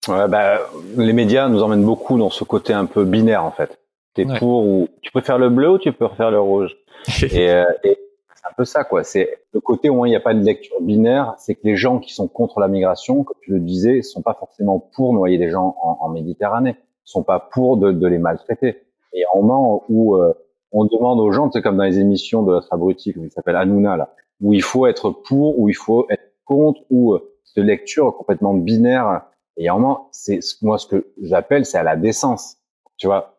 Ouais, 0.08 0.28
bah, 0.28 0.60
Les 0.98 1.14
médias 1.14 1.50
nous 1.50 1.64
emmènent 1.64 1.86
beaucoup 1.86 2.20
dans 2.20 2.30
ce 2.30 2.44
côté 2.44 2.74
un 2.74 2.86
peu 2.86 3.04
binaire, 3.04 3.44
en 3.44 3.52
fait. 3.52 3.80
T'es 4.14 4.26
pour 4.40 4.66
ou 4.66 4.88
tu 5.02 5.12
préfères 5.12 5.38
le 5.38 5.50
bleu 5.50 5.72
ou 5.72 5.78
tu 5.78 5.92
préfères 5.92 6.32
le 6.32 6.40
rouge 6.40 6.74
et, 7.22 7.50
euh, 7.50 7.66
et 7.84 7.98
c'est 8.34 8.48
un 8.48 8.54
peu 8.56 8.64
ça, 8.64 8.84
quoi. 8.84 9.04
C'est 9.04 9.40
le 9.52 9.60
côté 9.60 9.90
où 9.90 10.06
il 10.06 10.10
n'y 10.10 10.16
a 10.16 10.22
pas 10.22 10.34
de 10.34 10.44
lecture 10.44 10.80
binaire, 10.82 11.34
c'est 11.38 11.56
que 11.56 11.62
les 11.64 11.76
gens 11.76 12.00
qui 12.00 12.14
sont 12.14 12.28
contre 12.28 12.60
la 12.60 12.68
migration, 12.68 13.24
comme 13.24 13.38
tu 13.42 13.52
le 13.52 13.60
disais, 13.60 14.04
sont 14.04 14.22
pas 14.22 14.36
forcément 14.40 14.80
pour 14.96 15.14
noyer 15.14 15.38
des 15.38 15.50
gens 15.50 15.76
en, 15.82 15.98
en 16.00 16.10
Méditerranée, 16.10 16.76
sont 17.04 17.24
pas 17.24 17.40
pour 17.40 17.78
de, 17.78 17.92
de 17.92 18.08
les 18.08 18.20
maltraiter. 18.20 18.84
Et 19.14 19.24
au 19.34 19.42
moment 19.42 19.84
où 19.90 20.16
euh, 20.16 20.34
on 20.78 20.84
demande 20.84 21.22
aux 21.22 21.32
gens, 21.32 21.50
c'est 21.52 21.62
comme 21.62 21.78
dans 21.78 21.86
les 21.86 22.00
émissions 22.00 22.44
de 22.44 22.52
notre 22.52 22.72
abruti, 22.74 23.14
qui 23.14 23.30
s'appelle 23.30 23.56
Hanouna, 23.56 23.96
là, 23.96 24.14
où 24.42 24.54
il 24.54 24.62
faut 24.62 24.86
être 24.88 25.10
pour, 25.10 25.58
où 25.58 25.70
il 25.70 25.74
faut 25.74 26.06
être 26.10 26.34
contre, 26.44 26.82
ou 26.90 27.14
euh, 27.14 27.34
cette 27.46 27.64
lecture 27.64 28.14
complètement 28.18 28.54
binaire. 28.54 29.22
Et 29.56 29.70
à 29.70 29.78
c'est 30.12 30.42
moi 30.62 30.78
ce 30.78 30.86
que 30.86 31.08
j'appelle, 31.22 31.66
c'est 31.66 31.78
à 31.78 31.84
la 31.84 31.96
décence. 31.96 32.58
Tu 32.98 33.08
vois, 33.08 33.38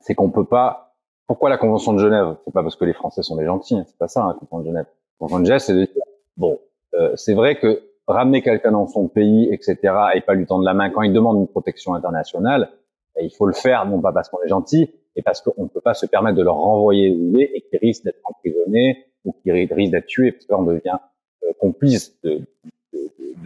c'est 0.00 0.16
qu'on 0.16 0.30
peut 0.30 0.44
pas. 0.44 0.96
Pourquoi 1.28 1.48
la 1.48 1.58
Convention 1.58 1.92
de 1.92 1.98
Genève? 1.98 2.34
C'est 2.44 2.52
pas 2.52 2.62
parce 2.64 2.74
que 2.74 2.84
les 2.84 2.92
Français 2.92 3.22
sont 3.22 3.36
des 3.36 3.44
gentils, 3.44 3.76
hein, 3.76 3.84
c'est 3.86 3.98
pas 3.98 4.08
ça, 4.08 4.24
hein, 4.24 4.28
la 4.28 4.34
Convention 4.34 4.58
de 4.58 4.66
Genève. 4.66 4.86
La 4.86 5.18
Convention 5.20 5.40
de 5.40 5.44
Genève, 5.44 5.60
c'est 5.60 5.74
de 5.74 5.84
dire 5.84 6.02
bon, 6.36 6.58
euh, 6.94 7.12
c'est 7.14 7.34
vrai 7.34 7.56
que 7.56 7.82
ramener 8.08 8.42
quelqu'un 8.42 8.72
dans 8.72 8.88
son 8.88 9.06
pays, 9.06 9.48
etc., 9.52 9.76
et 10.14 10.22
pas 10.22 10.34
lui 10.34 10.46
tendre 10.46 10.64
la 10.64 10.74
main 10.74 10.90
quand 10.90 11.02
il 11.02 11.12
demande 11.12 11.38
une 11.38 11.46
protection 11.46 11.94
internationale, 11.94 12.70
il 13.20 13.30
faut 13.30 13.46
le 13.46 13.52
faire, 13.52 13.86
non 13.86 14.00
pas 14.00 14.12
parce 14.12 14.28
qu'on 14.28 14.42
est 14.42 14.48
gentil, 14.48 14.90
et 15.18 15.22
parce 15.22 15.42
qu'on 15.42 15.64
ne 15.64 15.68
peut 15.68 15.80
pas 15.80 15.94
se 15.94 16.06
permettre 16.06 16.36
de 16.36 16.44
leur 16.44 16.54
renvoyer 16.54 17.10
où 17.10 17.36
et 17.40 17.64
qu'ils 17.68 17.80
risquent 17.80 18.04
d'être 18.04 18.20
emprisonnés 18.22 19.04
ou 19.24 19.32
qu'ils 19.32 19.52
risquent 19.52 19.90
d'être 19.90 20.06
tués, 20.06 20.30
parce 20.30 20.46
qu'on 20.46 20.62
devient 20.62 20.96
euh, 21.42 21.52
complice 21.58 22.16
de, 22.22 22.40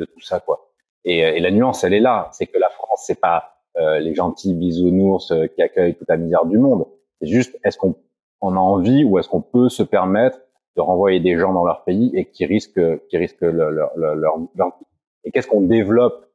tout 0.05 0.21
ça, 0.21 0.41
quoi. 0.41 0.69
Et, 1.05 1.25
euh, 1.25 1.35
et, 1.35 1.41
la 1.41 1.51
nuance, 1.51 1.83
elle 1.83 1.95
est 1.95 2.01
là, 2.01 2.29
c'est 2.33 2.47
que 2.47 2.59
la 2.59 2.69
France, 2.69 3.05
c'est 3.07 3.21
pas 3.21 3.55
euh, 3.79 4.01
les 4.01 4.15
gentils 4.15 4.53
bisounours 4.53 5.33
qui 5.55 5.63
accueillent 5.63 5.95
toute 5.95 6.09
la 6.09 6.19
misère 6.19 6.45
du 6.45 6.59
monde. 6.59 6.85
C'est 7.21 7.29
juste, 7.29 7.59
est-ce 7.65 7.79
qu'on 7.79 7.95
on 8.43 8.55
a 8.55 8.61
envie 8.61 9.05
ou 9.05 9.19
est-ce 9.19 9.29
qu'on 9.29 9.41
peut 9.41 9.71
se 9.71 9.83
permettre 9.83 10.39
de 10.77 10.83
renvoyer 10.83 11.21
des 11.21 11.39
gens 11.39 11.55
dans 11.55 11.65
leur 11.65 11.85
pays 11.85 12.11
et 12.15 12.27
qui 12.27 12.45
risquent, 12.45 13.07
qui 13.09 13.17
risquent 13.17 13.43
leur, 13.43 13.71
leur, 13.71 13.97
leur, 13.97 14.37
leur 14.55 14.79
Et 15.25 15.31
qu'est-ce 15.31 15.47
qu'on 15.47 15.63
développe 15.63 16.27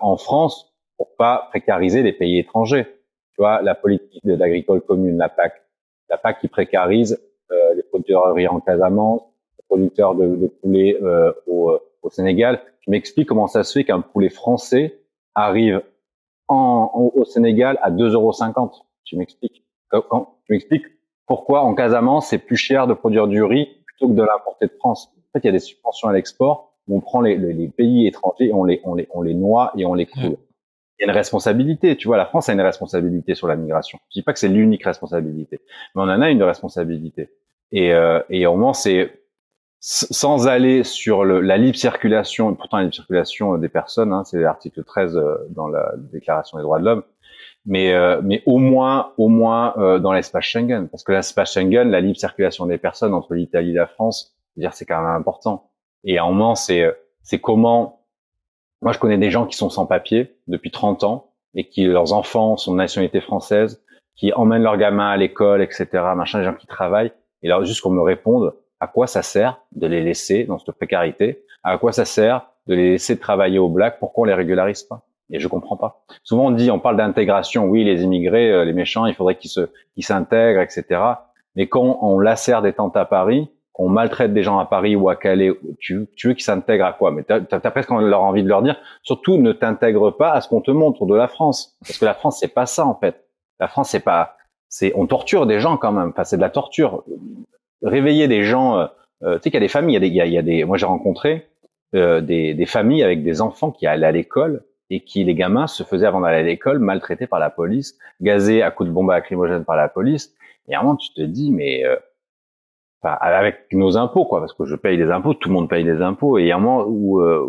en 0.00 0.16
France 0.18 0.74
pour 0.98 1.16
pas 1.16 1.48
précariser 1.50 2.02
les 2.02 2.12
pays 2.12 2.38
étrangers? 2.38 2.97
Tu 3.38 3.42
vois, 3.42 3.62
la 3.62 3.76
politique 3.76 4.26
d'agricole 4.26 4.80
commune, 4.80 5.16
la 5.16 5.28
PAC, 5.28 5.62
la 6.10 6.18
PAC 6.18 6.40
qui 6.40 6.48
précarise 6.48 7.20
euh, 7.52 7.74
les 7.74 7.84
producteurs 7.84 8.26
de 8.26 8.32
riz 8.32 8.48
en 8.48 8.58
Casamance, 8.58 9.22
les 9.56 9.64
producteurs 9.68 10.16
de, 10.16 10.34
de 10.34 10.48
poulet 10.48 10.98
euh, 11.00 11.32
au, 11.46 11.70
euh, 11.70 11.78
au, 12.02 12.10
Sénégal. 12.10 12.60
Tu 12.80 12.90
m'expliques 12.90 13.28
comment 13.28 13.46
ça 13.46 13.62
se 13.62 13.78
fait 13.78 13.84
qu'un 13.84 14.00
poulet 14.00 14.28
français 14.28 14.98
arrive 15.36 15.80
en, 16.48 16.90
au 17.14 17.24
Sénégal 17.24 17.78
à 17.80 17.92
2,50 17.92 18.12
euros. 18.14 18.32
Tu 19.04 19.16
m'expliques 19.16 19.64
Tu 19.92 20.52
m'expliques 20.52 20.86
pourquoi 21.24 21.62
en 21.62 21.76
Casamance 21.76 22.30
c'est 22.30 22.38
plus 22.38 22.56
cher 22.56 22.88
de 22.88 22.94
produire 22.94 23.28
du 23.28 23.44
riz 23.44 23.68
plutôt 23.86 24.08
que 24.08 24.14
de 24.14 24.22
l'importer 24.22 24.66
de 24.66 24.72
France. 24.80 25.12
En 25.16 25.32
fait, 25.32 25.44
il 25.44 25.46
y 25.46 25.50
a 25.50 25.52
des 25.52 25.60
subventions 25.60 26.08
à 26.08 26.12
l'export 26.12 26.74
on 26.90 27.00
prend 27.00 27.20
les, 27.20 27.36
les, 27.36 27.68
pays 27.68 28.06
étrangers 28.06 28.50
on 28.50 28.64
les, 28.64 28.80
on 28.82 28.94
les, 28.94 29.06
on 29.12 29.20
les 29.20 29.34
noie 29.34 29.72
et 29.76 29.84
on 29.84 29.92
les 29.92 30.06
coule 30.06 30.38
il 30.98 31.02
y 31.02 31.08
a 31.08 31.12
une 31.12 31.16
responsabilité. 31.16 31.96
Tu 31.96 32.08
vois, 32.08 32.16
la 32.16 32.26
France 32.26 32.48
a 32.48 32.52
une 32.52 32.60
responsabilité 32.60 33.34
sur 33.34 33.46
la 33.46 33.56
migration. 33.56 33.98
Je 34.10 34.20
dis 34.20 34.22
pas 34.22 34.32
que 34.32 34.38
c'est 34.38 34.48
l'unique 34.48 34.84
responsabilité, 34.84 35.60
mais 35.94 36.02
on 36.02 36.08
en 36.08 36.20
a 36.20 36.30
une 36.30 36.42
responsabilité. 36.42 37.30
Et, 37.70 37.92
euh, 37.92 38.20
et 38.30 38.46
au 38.46 38.52
moment, 38.52 38.72
c'est 38.72 39.12
sans 39.80 40.48
aller 40.48 40.82
sur 40.82 41.24
le, 41.24 41.40
la 41.40 41.56
libre 41.56 41.76
circulation, 41.76 42.54
pourtant 42.54 42.78
la 42.78 42.84
libre 42.84 42.94
circulation 42.94 43.56
des 43.58 43.68
personnes, 43.68 44.12
hein, 44.12 44.24
c'est 44.24 44.40
l'article 44.40 44.82
13 44.82 45.16
euh, 45.16 45.36
dans 45.50 45.68
la 45.68 45.92
Déclaration 45.96 46.58
des 46.58 46.62
droits 46.62 46.80
de 46.80 46.84
l'homme, 46.84 47.02
mais, 47.64 47.92
euh, 47.92 48.20
mais 48.22 48.42
au 48.46 48.58
moins, 48.58 49.12
au 49.18 49.28
moins 49.28 49.74
euh, 49.78 49.98
dans 49.98 50.12
l'espace 50.12 50.44
Schengen, 50.44 50.88
parce 50.88 51.04
que 51.04 51.12
l'espace 51.12 51.52
Schengen, 51.52 51.90
la 51.90 52.00
libre 52.00 52.18
circulation 52.18 52.66
des 52.66 52.78
personnes 52.78 53.14
entre 53.14 53.34
l'Italie 53.34 53.70
et 53.70 53.74
la 53.74 53.86
France, 53.86 54.36
c'est 54.72 54.86
quand 54.86 55.00
même 55.00 55.10
important. 55.10 55.70
Et 56.02 56.18
moment, 56.18 56.56
c'est 56.56 56.92
c'est 57.22 57.38
comment 57.38 57.97
moi, 58.82 58.92
je 58.92 58.98
connais 58.98 59.18
des 59.18 59.30
gens 59.30 59.46
qui 59.46 59.56
sont 59.56 59.70
sans 59.70 59.86
papier 59.86 60.36
depuis 60.46 60.70
30 60.70 61.04
ans 61.04 61.32
et 61.54 61.68
qui 61.68 61.84
leurs 61.84 62.12
enfants 62.12 62.56
sont 62.56 62.72
de 62.72 62.76
nationalité 62.76 63.20
française, 63.20 63.82
qui 64.16 64.32
emmènent 64.32 64.62
leurs 64.62 64.76
gamins 64.76 65.08
à 65.08 65.16
l'école, 65.16 65.62
etc. 65.62 65.86
Machin, 66.16 66.38
des 66.38 66.44
gens 66.44 66.54
qui 66.54 66.66
travaillent. 66.66 67.12
Et 67.42 67.50
alors, 67.50 67.64
juste 67.64 67.80
qu'on 67.80 67.90
me 67.90 68.02
réponde, 68.02 68.54
à 68.80 68.86
quoi 68.86 69.06
ça 69.06 69.22
sert 69.22 69.60
de 69.72 69.86
les 69.86 70.02
laisser 70.02 70.44
dans 70.44 70.58
cette 70.58 70.74
précarité? 70.76 71.44
À 71.62 71.78
quoi 71.78 71.92
ça 71.92 72.04
sert 72.04 72.46
de 72.68 72.74
les 72.74 72.90
laisser 72.90 73.18
travailler 73.18 73.58
au 73.58 73.68
black, 73.68 73.98
pourquoi 73.98 74.22
on 74.22 74.24
les 74.26 74.34
régularise 74.34 74.82
pas? 74.82 75.02
Et 75.30 75.40
je 75.40 75.48
comprends 75.48 75.76
pas. 75.76 76.04
Souvent 76.22 76.46
on 76.46 76.50
dit, 76.50 76.70
on 76.70 76.78
parle 76.78 76.96
d'intégration, 76.96 77.64
oui, 77.66 77.84
les 77.84 78.02
immigrés, 78.02 78.50
euh, 78.50 78.64
les 78.64 78.72
méchants, 78.72 79.06
il 79.06 79.14
faudrait 79.14 79.36
qu'ils 79.36 79.50
se, 79.50 79.68
qu'ils 79.94 80.04
s'intègrent, 80.04 80.60
etc. 80.60 81.00
Mais 81.56 81.66
quand 81.66 81.98
on 82.02 82.18
lacère 82.18 82.62
des 82.62 82.72
tentes 82.72 82.96
à 82.96 83.04
Paris, 83.04 83.50
qu'on 83.78 83.88
maltraite 83.88 84.34
des 84.34 84.42
gens 84.42 84.58
à 84.58 84.66
Paris 84.66 84.96
ou 84.96 85.08
à 85.08 85.14
Calais, 85.14 85.52
tu, 85.78 86.08
tu 86.16 86.28
veux 86.28 86.34
qu'ils 86.34 86.42
s'intègrent 86.42 86.84
à 86.84 86.92
quoi? 86.92 87.12
Mais 87.12 87.22
t'as 87.22 87.40
as, 87.50 87.70
presque 87.70 87.90
leur 87.90 88.22
envie 88.22 88.42
de 88.42 88.48
leur 88.48 88.60
dire, 88.60 88.76
surtout 89.02 89.38
ne 89.38 89.52
t'intègre 89.52 90.10
pas 90.10 90.32
à 90.32 90.40
ce 90.40 90.48
qu'on 90.48 90.60
te 90.60 90.72
montre 90.72 91.06
de 91.06 91.14
la 91.14 91.28
France, 91.28 91.78
parce 91.86 91.96
que 91.96 92.04
la 92.04 92.14
France 92.14 92.40
c'est 92.40 92.52
pas 92.52 92.66
ça 92.66 92.84
en 92.84 92.96
fait. 92.96 93.24
La 93.60 93.68
France 93.68 93.90
c'est 93.90 94.00
pas, 94.00 94.36
c'est 94.68 94.92
on 94.96 95.06
torture 95.06 95.46
des 95.46 95.60
gens 95.60 95.76
quand 95.76 95.92
même. 95.92 96.08
Enfin 96.08 96.24
c'est 96.24 96.36
de 96.36 96.42
la 96.42 96.50
torture. 96.50 97.04
Réveiller 97.80 98.26
des 98.26 98.42
gens, 98.42 98.78
euh, 98.78 98.86
euh, 99.22 99.36
tu 99.36 99.44
sais 99.44 99.50
qu'il 99.50 99.54
y 99.54 99.56
a 99.58 99.60
des 99.60 99.68
familles, 99.68 99.96
il 99.96 100.02
y 100.02 100.20
a 100.20 100.24
des, 100.24 100.28
il 100.28 100.34
y 100.34 100.38
a, 100.38 100.42
des, 100.42 100.64
moi 100.64 100.76
j'ai 100.76 100.86
rencontré 100.86 101.46
euh, 101.94 102.20
des, 102.20 102.54
des 102.54 102.66
familles 102.66 103.04
avec 103.04 103.22
des 103.22 103.40
enfants 103.40 103.70
qui 103.70 103.86
allaient 103.86 104.06
à 104.06 104.12
l'école 104.12 104.64
et 104.90 105.04
qui 105.04 105.22
les 105.22 105.36
gamins 105.36 105.68
se 105.68 105.84
faisaient 105.84 106.06
avant 106.06 106.20
d'aller 106.20 106.38
à 106.38 106.42
l'école 106.42 106.80
maltraités 106.80 107.28
par 107.28 107.38
la 107.38 107.50
police, 107.50 107.96
gazés 108.20 108.60
à 108.62 108.72
coups 108.72 108.88
de 108.88 108.92
bombes 108.92 109.10
lacrymogènes 109.10 109.64
par 109.64 109.76
la 109.76 109.88
police. 109.88 110.34
Et 110.66 110.74
à 110.74 110.80
un 110.80 110.82
moment 110.82 110.96
tu 110.96 111.12
te 111.12 111.22
dis 111.22 111.52
mais 111.52 111.84
euh, 111.84 111.94
enfin, 113.02 113.16
avec 113.20 113.66
nos 113.72 113.96
impôts 113.96 114.24
quoi, 114.24 114.40
parce 114.40 114.52
que 114.52 114.64
je 114.64 114.76
paye 114.76 114.96
des 114.96 115.10
impôts, 115.10 115.34
tout 115.34 115.48
le 115.48 115.54
monde 115.54 115.68
paye 115.68 115.84
des 115.84 116.02
impôts 116.02 116.38
et 116.38 116.42
il 116.42 116.46
y 116.48 116.52
a 116.52 116.56
un 116.56 116.60
moment 116.60 116.84
où, 116.86 117.20
euh, 117.20 117.46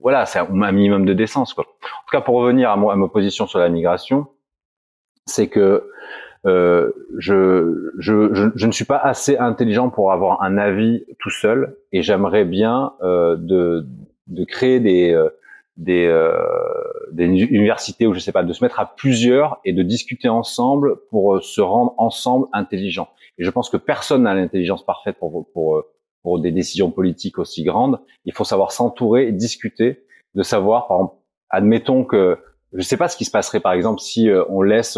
voilà 0.00 0.26
c'est 0.26 0.38
un, 0.38 0.72
minimum 0.72 1.04
de 1.04 1.12
décence 1.12 1.54
quoi. 1.54 1.64
En 1.64 2.04
tout 2.06 2.12
cas 2.12 2.20
pour 2.20 2.36
revenir 2.36 2.70
à, 2.70 2.72
à 2.72 2.96
ma 2.96 3.08
position 3.08 3.46
sur 3.46 3.58
la 3.58 3.68
migration, 3.68 4.26
c'est 5.26 5.48
que 5.48 5.90
euh, 6.46 6.90
je, 7.18 7.92
je, 7.98 8.50
je, 8.54 8.66
ne 8.66 8.72
suis 8.72 8.86
pas 8.86 8.96
assez 8.96 9.36
intelligent 9.36 9.90
pour 9.90 10.10
avoir 10.10 10.42
un 10.42 10.56
avis 10.56 11.04
tout 11.18 11.28
seul 11.28 11.76
et 11.92 12.02
j'aimerais 12.02 12.46
bien 12.46 12.94
euh, 13.02 13.36
de, 13.36 13.86
de 14.26 14.44
créer 14.44 14.80
des, 14.80 15.12
euh, 15.12 15.28
des, 15.76 16.06
euh, 16.06 16.34
des 17.12 17.24
universités 17.24 18.06
ou 18.06 18.14
je 18.14 18.20
sais 18.20 18.32
pas, 18.32 18.42
de 18.42 18.52
se 18.52 18.62
mettre 18.62 18.80
à 18.80 18.94
plusieurs 18.94 19.60
et 19.64 19.72
de 19.72 19.82
discuter 19.82 20.28
ensemble 20.28 20.96
pour 21.08 21.36
euh, 21.36 21.40
se 21.40 21.60
rendre 21.60 21.94
ensemble 21.98 22.46
intelligents. 22.52 23.08
Et 23.40 23.44
je 23.44 23.50
pense 23.50 23.68
que 23.68 23.76
personne 23.76 24.22
n'a 24.22 24.34
l'intelligence 24.34 24.86
parfaite 24.86 25.16
pour, 25.18 25.50
pour, 25.52 25.82
pour 26.22 26.38
des 26.38 26.52
décisions 26.52 26.92
politiques 26.92 27.38
aussi 27.38 27.64
grandes. 27.64 27.98
Il 28.24 28.32
faut 28.32 28.44
savoir 28.44 28.70
s'entourer 28.70 29.26
et 29.26 29.32
discuter, 29.32 30.04
de 30.36 30.44
savoir, 30.44 30.86
par 30.86 30.98
exemple, 30.98 31.14
admettons 31.48 32.04
que 32.04 32.38
je 32.72 32.78
ne 32.78 32.82
sais 32.82 32.96
pas 32.96 33.08
ce 33.08 33.16
qui 33.16 33.24
se 33.24 33.32
passerait 33.32 33.58
par 33.58 33.72
exemple 33.72 33.98
si 33.98 34.30
on 34.48 34.62
laisse 34.62 34.96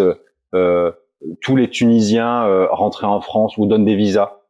euh, 0.54 0.92
tous 1.40 1.56
les 1.56 1.70
Tunisiens 1.70 2.46
euh, 2.46 2.66
rentrer 2.70 3.06
en 3.06 3.20
France 3.20 3.56
ou 3.56 3.66
donnent 3.66 3.84
des 3.84 3.96
visas, 3.96 4.40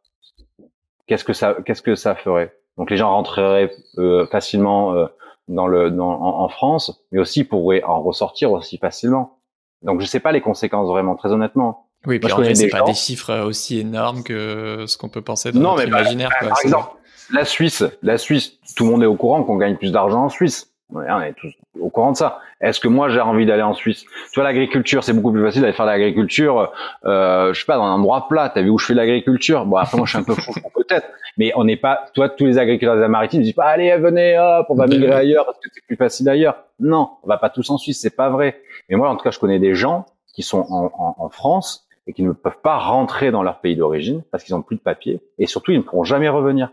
qu'est-ce 1.07 1.25
que 1.25 1.33
ça, 1.33 1.57
qu'est-ce 1.65 1.83
que 1.83 1.95
ça 1.95 2.15
ferait? 2.15 2.57
Donc 2.79 2.91
les 2.91 2.97
gens 2.97 3.11
rentreraient 3.11 3.71
euh, 3.99 4.27
facilement 4.27 4.95
euh, 4.95 5.07
dans 5.49 5.67
le, 5.67 5.91
dans, 5.91 6.11
en, 6.11 6.49
France, 6.49 7.05
mais 7.11 7.19
aussi 7.19 7.45
pourraient 7.45 7.83
en 7.83 8.03
ressortir 8.03 8.53
aussi 8.53 8.79
facilement. 8.79 9.39
Donc 9.83 10.01
je 10.01 10.07
sais 10.07 10.21
pas 10.21 10.33
les 10.33 10.41
conséquences 10.41 10.89
vraiment, 10.89 11.17
très 11.17 11.33
honnêtement. 11.33 11.89
Oui, 12.07 12.19
puis 12.19 12.33
en 12.33 12.39
fait, 12.39 12.55
c'est 12.55 12.69
pas 12.69 12.83
des 12.83 12.95
chiffres 12.95 13.41
aussi 13.41 13.79
énormes 13.79 14.23
que 14.25 14.87
ce 14.87 14.97
qu'on 14.97 15.09
peut 15.09 15.23
penser 15.23 15.53
dans 15.53 15.61
non, 15.61 15.71
notre 15.77 15.83
mais 15.83 15.89
imaginaire. 15.89 16.31
Par, 16.41 16.49
par 16.49 16.59
exemple, 16.65 16.89
la 17.33 17.45
Suisse, 17.45 17.85
la 18.03 18.19
Suisse, 18.19 18.55
tout 18.77 18.85
le 18.85 18.91
monde 18.91 19.03
est 19.03 19.07
au 19.07 19.17
courant 19.17 19.45
qu'on 19.45 19.57
gagne 19.57 19.77
plus 19.77 19.93
d'argent 19.93 20.25
en 20.25 20.29
Suisse. 20.29 20.69
On 20.95 21.21
est 21.23 21.33
tous 21.33 21.53
au 21.81 21.89
courant 21.89 22.13
de 22.13 22.17
ça. 22.19 22.41
Est-ce 22.61 22.79
que 22.79 22.87
moi 22.87 23.09
j'ai 23.09 23.21
envie 23.21 23.47
d'aller 23.47 23.63
en 23.63 23.73
Suisse? 23.73 24.05
Tu 24.33 24.41
vois, 24.41 24.45
l'agriculture, 24.45 25.03
c'est 25.03 25.15
beaucoup 25.15 25.33
plus 25.33 25.43
facile 25.43 25.63
d'aller 25.63 25.73
faire 25.73 25.87
l'agriculture. 25.87 26.71
Euh, 27.07 27.55
je 27.55 27.61
sais 27.61 27.65
pas 27.67 27.77
dans 27.77 27.85
un 27.85 27.93
endroit 27.93 28.29
plat. 28.29 28.51
T'as 28.53 28.61
vu 28.61 28.69
où 28.69 28.79
je 28.79 28.87
fais 28.87 28.95
l'agriculture? 28.95 29.65
Bon, 29.65 29.77
après 29.77 29.97
moi 29.97 30.05
je 30.05 30.11
suis 30.11 30.19
un 30.19 30.23
peu 30.23 30.35
fou 30.35 30.53
peut-être, 30.75 31.09
mais 31.39 31.53
on 31.57 31.65
n'est 31.65 31.79
pas. 31.79 32.05
Toi, 32.15 32.29
tous 32.29 32.45
les 32.45 32.59
agriculteurs 32.59 33.01
des 33.01 33.09
maritimes 33.09 33.43
disent 33.43 33.55
pas 33.55 33.69
allez 33.69 33.97
venez 33.97 34.39
hop, 34.39 34.67
on 34.69 34.75
va 34.75 34.87
migrer 34.87 35.13
ailleurs 35.13 35.47
parce 35.47 35.59
que 35.59 35.71
c'est 35.73 35.85
plus 35.87 35.97
facile 35.97 36.29
ailleurs. 36.29 36.57
Non, 36.79 37.13
on 37.23 37.29
va 37.29 37.39
pas 37.39 37.49
tous 37.49 37.71
en 37.71 37.79
Suisse, 37.79 38.01
c'est 38.01 38.15
pas 38.15 38.29
vrai. 38.29 38.61
Mais 38.91 38.97
moi, 38.97 39.09
en 39.09 39.17
tout 39.17 39.25
cas, 39.25 39.31
je 39.31 39.39
connais 39.39 39.59
des 39.59 39.75
gens 39.75 40.05
qui 40.35 40.43
sont 40.43 40.67
en, 40.69 40.91
en, 40.99 41.17
en 41.19 41.29
France 41.31 41.87
et 42.07 42.13
qui 42.13 42.23
ne 42.23 42.33
peuvent 42.33 42.61
pas 42.63 42.79
rentrer 42.79 43.31
dans 43.31 43.43
leur 43.43 43.61
pays 43.61 43.77
d'origine 43.77 44.23
parce 44.31 44.45
qu'ils 44.45 44.55
ont 44.55 44.63
plus 44.63 44.77
de 44.77 44.81
papier 44.83 45.21
et 45.39 45.47
surtout 45.47 45.73
ils 45.73 45.79
ne 45.79 45.83
pourront 45.83 46.05
jamais 46.05 46.29
revenir. 46.29 46.73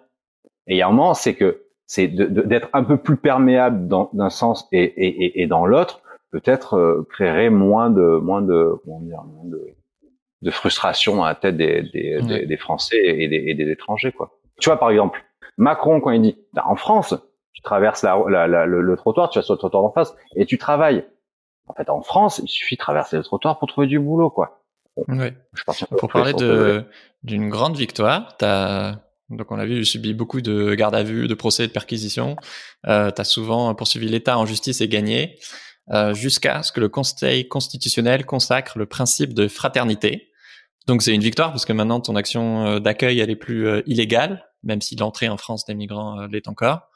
Et 0.68 0.76
il 0.76 0.78
y 0.78 0.82
a 0.82 0.88
un 0.88 0.92
moment, 0.92 1.14
c'est 1.14 1.36
que 1.36 1.64
c'est 1.86 2.08
d'être 2.08 2.70
un 2.74 2.84
peu 2.84 2.98
plus 2.98 3.18
perméable 3.18 3.88
dans 3.88 4.12
d'un 4.14 4.30
sens 4.30 4.68
et, 4.72 4.84
et, 4.84 5.42
et 5.42 5.48
dans 5.48 5.66
l'autre, 5.66 6.02
peut-être 6.32 6.76
euh, 6.76 7.08
créerait 7.10 7.50
moins 7.50 7.90
de 7.90 8.20
moins 8.20 8.44
de 8.44 8.76
comment 8.84 9.00
dire 9.02 9.24
moins 9.24 9.46
de, 9.46 9.76
de 10.42 10.52
frustration 10.52 11.24
à 11.24 11.30
la 11.30 11.36
tête 11.36 11.58
des, 11.58 11.82
des, 11.94 12.22
des, 12.22 12.46
des 12.46 12.58
Français 12.58 13.00
et 13.02 13.28
des, 13.28 13.44
et 13.48 13.56
des, 13.56 13.70
étrangers 13.72 14.12
quoi. 14.12 14.38
Tu 14.62 14.70
vois 14.70 14.78
par 14.80 14.92
exemple 14.92 15.24
Macron 15.58 16.00
quand 16.00 16.12
il 16.12 16.22
dit 16.22 16.38
bah, 16.54 16.64
en 16.68 16.76
France 16.76 17.16
tu 17.54 17.62
traverses 17.64 18.04
la, 18.04 18.24
la, 18.30 18.48
la, 18.48 18.66
le, 18.66 18.96
trottoir, 18.96 19.30
tu 19.32 19.40
vas 19.40 19.44
sur 19.44 19.56
le 19.56 19.60
trottoir 19.60 19.84
en 19.84 19.92
face 19.92 20.16
et 20.36 20.46
tu 20.46 20.58
travailles. 20.58 21.06
En 21.68 21.74
fait 21.74 21.90
en 21.90 22.02
France 22.02 22.40
il 22.44 22.48
suffit 22.48 22.76
de 22.76 22.80
traverser 22.80 23.18
le 23.18 23.24
trottoir 23.24 23.58
pour 23.58 23.68
trouver 23.68 23.88
du 23.88 24.00
boulot 24.00 24.30
quoi. 24.30 24.59
Oui. 25.08 25.28
Je 25.54 25.86
pour 25.98 26.10
parler 26.10 26.34
de 26.34 26.86
d'une 27.24 27.50
grande 27.50 27.76
victoire, 27.76 28.36
t'as 28.38 28.98
donc 29.30 29.52
on 29.52 29.56
l'a 29.56 29.66
vu, 29.66 29.86
subi 29.86 30.14
beaucoup 30.14 30.42
de 30.42 30.74
garde 30.74 30.96
à 30.96 31.04
vue, 31.04 31.28
de 31.28 31.34
procès, 31.36 31.68
de 31.68 31.72
perquisitions. 31.72 32.36
Euh, 32.88 33.12
tu 33.12 33.22
as 33.22 33.26
souvent 33.26 33.74
poursuivi 33.76 34.08
l'État 34.08 34.38
en 34.38 34.46
justice 34.46 34.82
et 34.82 34.88
gagné, 34.88 35.38
euh, 35.92 36.14
jusqu'à 36.14 36.64
ce 36.64 36.72
que 36.72 36.80
le 36.80 36.90
Conseil 36.90 37.48
constitutionnel 37.48 38.26
consacre 38.26 38.78
le 38.78 38.86
principe 38.86 39.34
de 39.34 39.48
fraternité. 39.48 40.30
Donc 40.88 41.04
c'est 41.04 41.14
une 41.14 41.22
victoire 41.22 41.52
parce 41.52 41.66
que 41.66 41.74
maintenant 41.74 42.00
ton 42.00 42.16
action 42.16 42.66
euh, 42.66 42.80
d'accueil 42.80 43.20
elle 43.20 43.30
est 43.30 43.36
plus 43.36 43.68
euh, 43.68 43.84
illégale, 43.86 44.50
même 44.64 44.82
si 44.82 44.96
l'entrée 44.96 45.30
en 45.30 45.38
France 45.38 45.66
des 45.66 45.76
migrants 45.76 46.20
euh, 46.22 46.28
l'est 46.28 46.48
encore. 46.48 46.90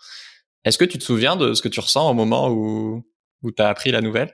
Est-ce 0.65 0.79
que 0.79 0.85
tu 0.85 0.97
te 0.97 1.03
souviens 1.03 1.35
de 1.35 1.53
ce 1.53 1.61
que 1.61 1.67
tu 1.67 1.79
ressens 1.79 2.09
au 2.09 2.13
moment 2.15 2.49
où, 2.49 3.05
où 3.43 3.51
tu 3.51 3.61
as 3.61 3.67
appris 3.67 3.91
la 3.91 4.01
nouvelle? 4.01 4.33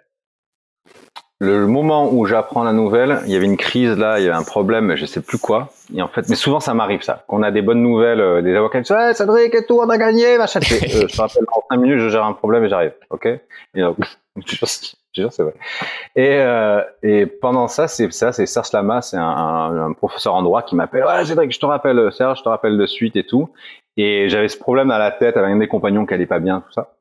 Le 1.41 1.67
moment 1.67 2.11
où 2.11 2.25
j'apprends 2.25 2.63
la 2.63 2.73
nouvelle, 2.73 3.21
il 3.25 3.31
y 3.31 3.35
avait 3.35 3.45
une 3.45 3.55
crise 3.55 3.97
là, 3.97 4.19
il 4.19 4.25
y 4.25 4.27
avait 4.27 4.37
un 4.37 4.43
problème, 4.43 4.95
je 4.95 5.05
sais 5.05 5.21
plus 5.21 5.37
quoi. 5.37 5.69
Et 5.95 6.01
en 6.01 6.09
fait, 6.09 6.27
mais 6.27 6.35
souvent 6.35 6.59
ça 6.59 6.73
m'arrive 6.73 7.01
ça. 7.01 7.23
Qu'on 7.27 7.43
a 7.43 7.51
des 7.51 7.61
bonnes 7.61 7.81
nouvelles, 7.81 8.19
euh, 8.19 8.41
des 8.41 8.53
avocats 8.55 8.81
qui 8.81 8.91
disent 8.91 9.01
hey, 9.01 9.15
Cédric 9.15 9.55
et 9.55 9.65
tout, 9.65 9.79
on 9.79 9.89
a 9.89 9.97
gagné, 9.97 10.37
machin. 10.37 10.59
euh, 10.59 11.07
je 11.07 11.15
te 11.15 11.21
rappelle 11.21 11.43
en 11.53 11.63
5 11.71 11.77
minutes, 11.77 11.99
je 11.99 12.09
gère 12.09 12.25
un 12.25 12.33
problème 12.33 12.65
et 12.65 12.69
j'arrive, 12.69 12.91
ok? 13.09 13.25
Et 13.25 13.81
donc, 13.81 13.95
je 14.45 14.65
jure, 15.15 15.31
c'est 15.31 15.43
vrai. 15.43 15.53
Et, 16.17 16.39
euh, 16.39 16.81
et 17.03 17.25
pendant 17.25 17.69
ça, 17.69 17.87
c'est 17.87 18.11
ça, 18.11 18.33
c'est 18.33 18.45
Serge 18.45 18.73
Lama, 18.73 19.01
c'est 19.01 19.17
un, 19.17 19.23
un, 19.23 19.85
un, 19.87 19.93
professeur 19.93 20.35
en 20.35 20.43
droit 20.43 20.61
qui 20.61 20.75
m'appelle. 20.75 21.05
Ouais, 21.05 21.23
Cédric, 21.23 21.53
je 21.53 21.59
te 21.59 21.65
rappelle, 21.65 22.11
Serge, 22.11 22.39
je 22.39 22.43
te 22.43 22.49
rappelle 22.49 22.77
de 22.77 22.85
suite 22.85 23.15
et 23.15 23.23
tout. 23.25 23.49
Et 23.95 24.27
j'avais 24.27 24.49
ce 24.49 24.57
problème 24.57 24.91
à 24.91 24.99
la 24.99 25.11
tête 25.11 25.37
avec 25.37 25.51
un 25.51 25.57
des 25.57 25.67
compagnons 25.67 26.05
qui 26.05 26.13
allait 26.13 26.25
pas 26.25 26.39
bien, 26.39 26.61
tout 26.61 26.73
ça. 26.73 26.91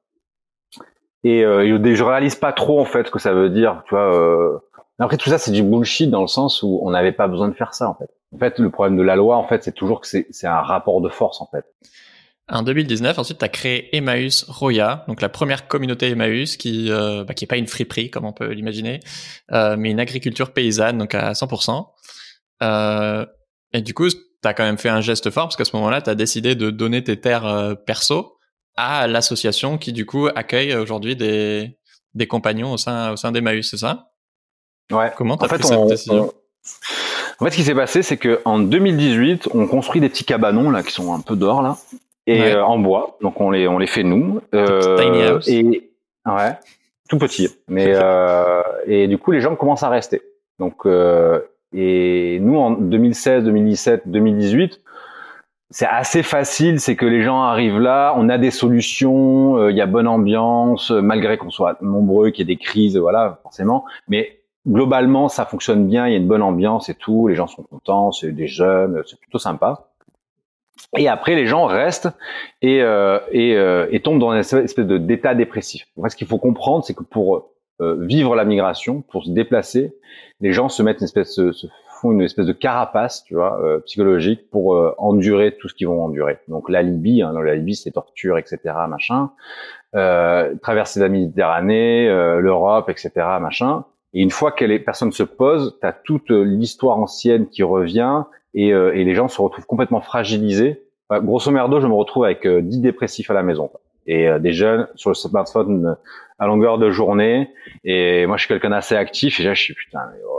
Et 1.29 1.45
euh, 1.45 1.95
je 1.95 2.03
réalise 2.03 2.37
pas 2.37 2.55
trop 2.55 2.81
en 2.81 2.87
fait 2.87 3.07
ce 3.07 3.11
que 3.11 3.19
ça 3.19 3.35
veut 3.35 3.51
dire. 3.51 3.83
Tu 3.87 3.95
vois. 3.95 4.15
Euh... 4.15 4.59
Après 4.99 5.19
tout 5.19 5.29
ça, 5.29 5.37
c'est 5.37 5.53
du 5.53 5.63
bullshit 5.63 6.11
dans 6.11 6.23
le 6.23 6.27
sens 6.27 6.63
où 6.63 6.81
on 6.83 6.91
n'avait 6.91 7.13
pas 7.13 7.29
besoin 7.29 7.49
de 7.49 7.55
faire 7.55 7.75
ça 7.75 7.89
en 7.89 7.95
fait. 7.95 8.09
En 8.35 8.39
fait, 8.39 8.59
le 8.59 8.71
problème 8.71 8.97
de 8.97 9.03
la 9.03 9.15
loi, 9.15 9.37
en 9.37 9.47
fait, 9.47 9.63
c'est 9.63 9.73
toujours 9.73 10.01
que 10.01 10.07
c'est 10.09 10.47
un 10.47 10.61
rapport 10.61 11.01
de 11.01 11.09
force 11.09 11.43
en 11.43 11.47
fait. 11.47 11.65
En 12.51 12.63
2019, 12.63 13.19
ensuite, 13.19 13.39
tu 13.39 13.45
as 13.45 13.51
créé 13.51 13.95
Emmaüs 13.95 14.45
Roya, 14.49 15.05
donc 15.07 15.21
la 15.21 15.29
première 15.29 15.69
communauté 15.69 16.09
Emmaüs 16.09 16.57
qui 16.57 16.91
euh, 16.91 17.25
bah, 17.25 17.35
qui 17.35 17.45
est 17.45 17.47
pas 17.47 17.59
une 17.59 17.67
friperie 17.67 18.09
comme 18.09 18.25
on 18.25 18.33
peut 18.33 18.51
l'imaginer, 18.53 19.01
euh, 19.53 19.77
mais 19.79 19.91
une 19.91 20.01
agriculture 20.01 20.55
paysanne, 20.55 20.97
donc 20.97 21.15
à 21.15 21.33
100%. 21.33 21.87
Euh, 22.63 23.27
et 23.75 23.83
du 23.83 23.93
coup, 23.93 24.09
tu 24.09 24.17
as 24.45 24.55
quand 24.55 24.65
même 24.65 24.79
fait 24.79 24.89
un 24.89 25.03
geste 25.03 25.31
fort 25.31 25.45
parce 25.45 25.57
qu'à 25.57 25.67
ce 25.67 25.77
moment-là, 25.77 26.01
tu 26.01 26.09
as 26.09 26.15
décidé 26.15 26.55
de 26.55 26.71
donner 26.71 27.05
tes 27.05 27.21
terres 27.21 27.47
euh, 27.47 27.75
perso 27.75 28.38
à 28.79 29.09
l'association 29.09 29.77
qui 29.77 29.93
du 29.93 30.07
coup 30.07 30.29
accueille 30.37 30.73
aujourd'hui 30.77 31.17
des, 31.17 31.77
des 32.15 32.29
compagnons 32.29 32.73
au 32.73 32.77
sein, 32.77 33.13
au 33.13 33.17
sein 33.17 33.33
d'Emmaüs, 33.33 33.69
c'est 33.69 33.77
ça? 33.77 34.13
Ouais. 34.93 35.11
Comment 35.17 35.37
t'as 35.37 35.49
pris 35.49 35.65
cette 35.65 35.87
décision? 35.89 36.33
En 37.41 37.45
fait, 37.45 37.51
ce 37.51 37.57
qui 37.57 37.65
s'est 37.65 37.75
passé, 37.75 38.03
c'est 38.03 38.17
que 38.17 38.41
en 38.45 38.61
2018, 38.61 39.49
on 39.53 39.67
construit 39.67 40.01
des 40.01 40.09
petits 40.09 40.25
cabanons 40.25 40.71
là 40.71 40.85
qui 40.85 40.93
sont 40.93 41.13
un 41.13 41.21
peu 41.21 41.35
d'or 41.35 41.61
là 41.61 41.77
et 42.29 42.53
euh, 42.53 42.65
en 42.65 42.79
bois. 42.79 43.19
Donc 43.21 43.41
on 43.41 43.51
les 43.51 43.67
on 43.67 43.79
les 43.79 43.89
fait 43.89 44.05
nous. 44.05 44.41
Euh, 44.55 44.97
tiny 44.97 45.23
house? 45.23 45.49
Et 45.49 45.91
ouais, 46.25 46.53
tout 47.09 47.19
petit. 47.19 47.49
Mais 47.67 47.87
euh, 47.89 48.63
et 48.87 49.09
du 49.09 49.19
coup, 49.19 49.33
les 49.33 49.41
gens 49.41 49.57
commencent 49.57 49.83
à 49.83 49.89
rester. 49.89 50.23
Donc 50.61 50.87
et 51.75 52.39
nous 52.41 52.57
en 52.57 52.71
2016, 52.71 53.43
2017, 53.43 54.03
2018 54.07 54.81
c'est 55.71 55.87
assez 55.87 56.23
facile, 56.23 56.81
c'est 56.81 56.97
que 56.97 57.05
les 57.05 57.23
gens 57.23 57.43
arrivent 57.43 57.79
là, 57.79 58.15
on 58.17 58.29
a 58.29 58.39
des 58.39 58.51
solutions, 58.51 59.59
euh, 59.59 59.71
il 59.71 59.77
y 59.77 59.83
a 59.83 59.87
bonne 59.87 60.09
ambiance, 60.09 60.91
euh, 60.91 61.03
malgré 61.03 61.37
qu'on 61.37 61.51
soit 61.51 61.81
nombreux, 61.83 62.31
qu'il 62.31 62.49
y 62.49 62.53
ait 62.53 62.57
des 62.57 62.61
crises, 62.61 62.97
voilà, 62.97 63.39
forcément. 63.43 63.85
Mais 64.09 64.41
globalement, 64.67 65.29
ça 65.29 65.45
fonctionne 65.45 65.87
bien, 65.87 66.07
il 66.07 66.13
y 66.13 66.15
a 66.15 66.19
une 66.19 66.27
bonne 66.29 66.43
ambiance 66.43 66.89
et 66.89 66.95
tout, 66.95 67.29
les 67.29 67.35
gens 67.35 67.47
sont 67.47 67.63
contents, 67.65 68.13
c'est 68.13 68.33
des 68.33 68.47
jeunes, 68.47 69.03
c'est 69.07 69.21
plutôt 69.21 69.39
sympa. 69.39 69.89
Et 70.97 71.07
après, 71.07 71.35
les 71.35 71.47
gens 71.47 71.67
restent 71.67 72.09
et, 72.63 72.81
euh, 72.81 73.19
et, 73.31 73.57
euh, 73.57 73.89
et, 73.91 74.01
tombent 74.01 74.21
dans 74.21 74.33
une 74.33 74.39
espèce 74.39 74.75
d'état 74.79 75.35
dépressif. 75.35 75.87
Ce 76.09 76.17
qu'il 76.17 76.27
faut 76.27 76.39
comprendre, 76.39 76.85
c'est 76.85 76.95
que 76.95 77.03
pour 77.03 77.51
vivre 77.81 78.35
la 78.35 78.45
migration, 78.45 79.03
pour 79.03 79.25
se 79.25 79.31
déplacer, 79.31 79.95
les 80.41 80.53
gens 80.53 80.69
se 80.69 80.83
mettent 80.83 80.99
une 80.99 81.05
espèce, 81.05 81.33
se, 81.33 81.53
se 81.53 81.69
font 82.01 82.13
une 82.13 82.23
espèce 82.23 82.47
de 82.47 82.53
carapace, 82.53 83.25
tu 83.25 83.35
vois, 83.35 83.61
euh, 83.63 83.81
psychologique 83.81 84.51
pour 84.51 84.75
euh, 84.75 84.95
endurer 84.99 85.57
tout 85.57 85.69
ce 85.69 85.75
qu'ils 85.75 85.89
vont 85.89 86.05
endurer. 86.05 86.39
Donc 86.49 86.69
la 86.69 86.83
Libye, 86.83 87.23
hein, 87.23 87.33
la 87.33 87.55
Libye, 87.55 87.77
c'est 87.77 87.91
torture, 87.91 88.39
etc., 88.39 88.59
machin. 88.89 89.31
Euh, 89.95 90.55
traverser 90.63 91.01
la 91.01 91.09
Méditerranée, 91.09 92.09
euh, 92.09 92.41
l'Europe, 92.41 92.89
etc., 92.91 93.11
machin. 93.41 93.85
Et 94.15 94.23
une 94.23 94.31
fois 94.31 94.53
que 94.53 94.65
les 94.65 94.79
personnes 94.79 95.13
se 95.13 95.23
posent, 95.23 95.79
tu 95.81 95.87
as 95.87 95.93
toute 95.93 96.31
l'histoire 96.31 96.99
ancienne 96.99 97.49
qui 97.49 97.63
revient 97.63 98.25
et, 98.55 98.69
et, 98.69 99.05
les 99.05 99.15
gens 99.15 99.29
se 99.29 99.41
retrouvent 99.41 99.67
complètement 99.67 100.01
fragilisés. 100.01 100.83
grosso 101.11 101.51
merdo, 101.51 101.81
je 101.81 101.87
me 101.87 101.93
retrouve 101.93 102.25
avec 102.25 102.49
10 102.49 102.81
dépressifs 102.81 103.31
à 103.31 103.35
la 103.35 103.43
maison 103.43 103.71
et 104.07 104.27
des 104.41 104.55
jeunes 104.55 104.89
sur 104.95 105.11
le 105.11 105.15
smartphone 105.15 105.97
à 106.39 106.47
longueur 106.47 106.79
de 106.79 106.91
journée. 106.91 107.51
Et 107.85 108.27
moi, 108.27 108.39
je 108.39 108.47
suis 108.47 108.49
quelqu'un 108.49 108.71
d'assez 108.71 108.97
actif 108.97 109.39
et 109.41 109.43
là, 109.43 109.53
je 109.53 109.63
suis 109.63 109.75
putain, 109.75 110.01
oh, 110.27 110.39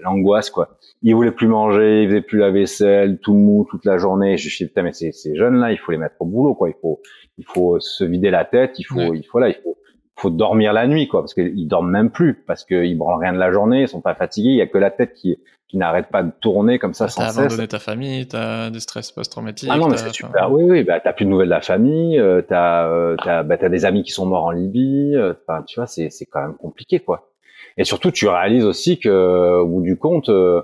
l'angoisse 0.00 0.50
quoi. 0.50 0.76
Il 1.02 1.14
voulait 1.14 1.32
plus 1.32 1.48
manger, 1.48 2.02
il 2.02 2.08
faisait 2.08 2.20
plus 2.20 2.38
la 2.38 2.50
vaisselle, 2.50 3.18
tout 3.18 3.34
mou 3.34 3.66
toute 3.70 3.84
la 3.84 3.98
journée. 3.98 4.36
Je 4.36 4.48
suis 4.48 4.66
putain 4.66 4.82
mais 4.82 4.92
ces, 4.92 5.12
ces 5.12 5.36
jeunes 5.36 5.56
là, 5.56 5.72
il 5.72 5.78
faut 5.78 5.92
les 5.92 5.98
mettre 5.98 6.16
au 6.20 6.24
boulot 6.24 6.54
quoi. 6.54 6.68
Il 6.68 6.74
faut 6.80 7.00
il 7.38 7.44
faut 7.44 7.78
se 7.80 8.04
vider 8.04 8.30
la 8.30 8.44
tête, 8.44 8.78
il 8.78 8.84
faut 8.84 9.14
il 9.14 9.24
faut 9.24 9.38
là 9.38 9.48
il 9.48 9.54
faut 9.54 9.76
faut 10.16 10.30
dormir 10.30 10.72
la 10.72 10.86
nuit 10.86 11.08
quoi 11.08 11.20
parce 11.20 11.34
qu'ils 11.34 11.68
dorment 11.68 11.90
même 11.90 12.10
plus 12.10 12.34
parce 12.34 12.64
qu'ils 12.64 12.96
branlent 12.96 13.20
rien 13.20 13.32
de 13.32 13.38
la 13.38 13.52
journée, 13.52 13.82
ils 13.82 13.88
sont 13.88 14.00
pas 14.00 14.14
fatigués, 14.14 14.50
il 14.50 14.56
y 14.56 14.62
a 14.62 14.66
que 14.66 14.78
la 14.78 14.90
tête 14.90 15.12
qui 15.14 15.38
qui 15.68 15.78
n'arrête 15.78 16.06
pas 16.08 16.22
de 16.22 16.30
tourner 16.40 16.78
comme 16.78 16.94
ça 16.94 17.08
sans 17.08 17.22
cesse. 17.22 17.34
T'as 17.34 17.42
abandonné 17.42 17.68
ta 17.68 17.78
famille, 17.80 18.28
t'as 18.28 18.70
des 18.70 18.78
stress 18.78 19.10
post-traumatiques. 19.10 19.68
Ah 19.72 19.76
non, 19.76 19.88
mais 19.88 19.96
c'est 19.96 20.12
super. 20.12 20.52
Oui, 20.52 20.62
oui, 20.62 20.84
bah 20.84 21.00
t'as 21.00 21.12
plus 21.12 21.24
de 21.24 21.30
nouvelles 21.30 21.48
de 21.48 21.54
la 21.54 21.60
famille, 21.60 22.20
euh, 22.20 22.40
t'as, 22.40 22.88
euh, 22.88 23.16
t'as, 23.22 23.42
bah, 23.42 23.58
t'as 23.58 23.68
des 23.68 23.84
amis 23.84 24.04
qui 24.04 24.12
sont 24.12 24.26
morts 24.26 24.44
en 24.44 24.52
Libye. 24.52 25.16
Euh, 25.16 25.34
tu 25.66 25.80
vois, 25.80 25.88
c'est, 25.88 26.10
c'est 26.10 26.26
quand 26.26 26.40
même 26.40 26.54
compliqué, 26.54 27.00
quoi. 27.00 27.32
Et 27.76 27.84
surtout, 27.84 28.10
tu 28.10 28.28
réalises 28.28 28.64
aussi 28.64 28.98
que, 28.98 29.60
au 29.60 29.66
bout 29.66 29.82
du 29.82 29.96
compte, 29.96 30.28
euh, 30.28 30.62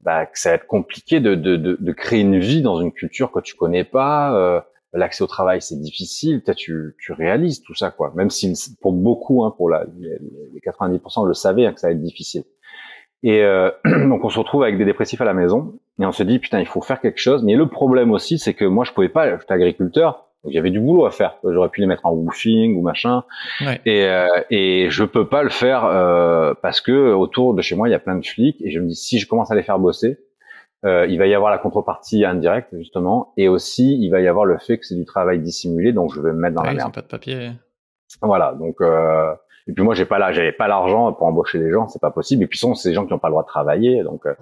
bah, 0.00 0.26
que 0.26 0.38
ça 0.38 0.50
va 0.50 0.54
être 0.56 0.66
compliqué 0.66 1.20
de, 1.20 1.34
de, 1.34 1.56
de, 1.56 1.76
de, 1.78 1.92
créer 1.92 2.20
une 2.20 2.38
vie 2.38 2.62
dans 2.62 2.80
une 2.80 2.92
culture 2.92 3.32
que 3.32 3.40
tu 3.40 3.54
connais 3.54 3.84
pas. 3.84 4.34
Euh, 4.36 4.60
L'accès 4.92 5.22
au 5.22 5.26
travail, 5.26 5.60
c'est 5.60 5.78
difficile. 5.78 6.42
Tu, 6.56 6.94
tu 6.98 7.12
réalises 7.12 7.60
tout 7.60 7.74
ça, 7.74 7.90
quoi. 7.90 8.12
Même 8.14 8.30
si 8.30 8.54
pour 8.80 8.92
beaucoup, 8.92 9.44
hein, 9.44 9.52
pour 9.54 9.68
la, 9.68 9.84
les 9.98 10.60
90% 10.60 11.26
le 11.26 11.34
savaient 11.34 11.66
hein, 11.66 11.72
que 11.72 11.80
ça 11.80 11.88
va 11.88 11.92
être 11.92 12.02
difficile. 12.02 12.44
Et 13.22 13.42
euh, 13.42 13.70
donc 13.84 14.24
on 14.24 14.28
se 14.30 14.38
retrouve 14.38 14.62
avec 14.62 14.78
des 14.78 14.84
dépressifs 14.84 15.20
à 15.20 15.24
la 15.24 15.34
maison 15.34 15.78
et 16.00 16.06
on 16.06 16.12
se 16.12 16.22
dit 16.22 16.38
putain 16.38 16.60
il 16.60 16.66
faut 16.66 16.80
faire 16.80 17.00
quelque 17.00 17.18
chose. 17.18 17.42
Mais 17.44 17.56
le 17.56 17.68
problème 17.68 18.12
aussi 18.12 18.38
c'est 18.38 18.54
que 18.54 18.64
moi 18.64 18.84
je 18.84 18.92
pouvais 18.92 19.08
pas, 19.08 19.36
j'étais 19.36 19.52
agriculteur, 19.52 20.28
donc 20.46 20.52
il 20.52 20.56
y 20.56 20.60
avait 20.60 20.70
du 20.70 20.78
boulot 20.78 21.06
à 21.06 21.10
faire. 21.10 21.38
J'aurais 21.42 21.70
pu 21.70 21.80
les 21.80 21.88
mettre 21.88 22.06
en 22.06 22.12
woofing 22.12 22.76
ou 22.76 22.82
machin. 22.82 23.24
Ouais. 23.60 23.80
Et, 23.84 24.04
euh, 24.04 24.28
et 24.48 24.86
je 24.90 25.02
peux 25.02 25.26
pas 25.26 25.42
le 25.42 25.48
faire 25.48 25.84
euh, 25.84 26.54
parce 26.62 26.80
que 26.80 27.12
autour 27.12 27.52
de 27.54 27.62
chez 27.62 27.74
moi 27.74 27.88
il 27.88 27.90
y 27.90 27.94
a 27.96 27.98
plein 27.98 28.14
de 28.14 28.24
flics 28.24 28.62
et 28.62 28.70
je 28.70 28.78
me 28.78 28.86
dis 28.86 28.94
si 28.94 29.18
je 29.18 29.26
commence 29.26 29.50
à 29.50 29.56
les 29.56 29.64
faire 29.64 29.80
bosser, 29.80 30.20
euh, 30.84 31.04
il 31.08 31.18
va 31.18 31.26
y 31.26 31.34
avoir 31.34 31.50
la 31.50 31.58
contrepartie 31.58 32.24
indirecte 32.24 32.68
justement 32.76 33.32
et 33.36 33.48
aussi 33.48 33.98
il 34.00 34.08
va 34.08 34.20
y 34.20 34.28
avoir 34.28 34.44
le 34.44 34.56
fait 34.58 34.78
que 34.78 34.86
c'est 34.86 34.94
du 34.94 35.04
travail 35.04 35.40
dissimulé 35.40 35.92
donc 35.92 36.14
je 36.14 36.20
vais 36.20 36.30
me 36.30 36.38
mettre 36.38 36.54
dans 36.54 36.62
ouais, 36.62 36.68
la 36.68 36.74
merde. 36.74 36.94
Pas 36.94 37.02
de 37.02 37.08
papier. 37.08 37.50
Voilà 38.22 38.54
donc 38.56 38.76
euh, 38.80 39.34
et 39.66 39.72
puis 39.72 39.82
moi 39.82 39.96
j'ai 39.96 40.04
pas 40.04 40.20
là 40.20 40.30
j'avais 40.30 40.52
pas 40.52 40.68
l'argent 40.68 41.12
pour 41.12 41.26
embaucher 41.26 41.58
des 41.58 41.72
gens 41.72 41.88
c'est 41.88 42.00
pas 42.00 42.12
possible 42.12 42.44
et 42.44 42.46
puis 42.46 42.56
sont 42.56 42.76
ces 42.76 42.94
gens 42.94 43.04
qui 43.04 43.12
n'ont 43.12 43.18
pas 43.18 43.26
le 43.26 43.32
droit 43.32 43.42
de 43.42 43.48
travailler 43.48 44.04
donc 44.04 44.26
euh, 44.26 44.34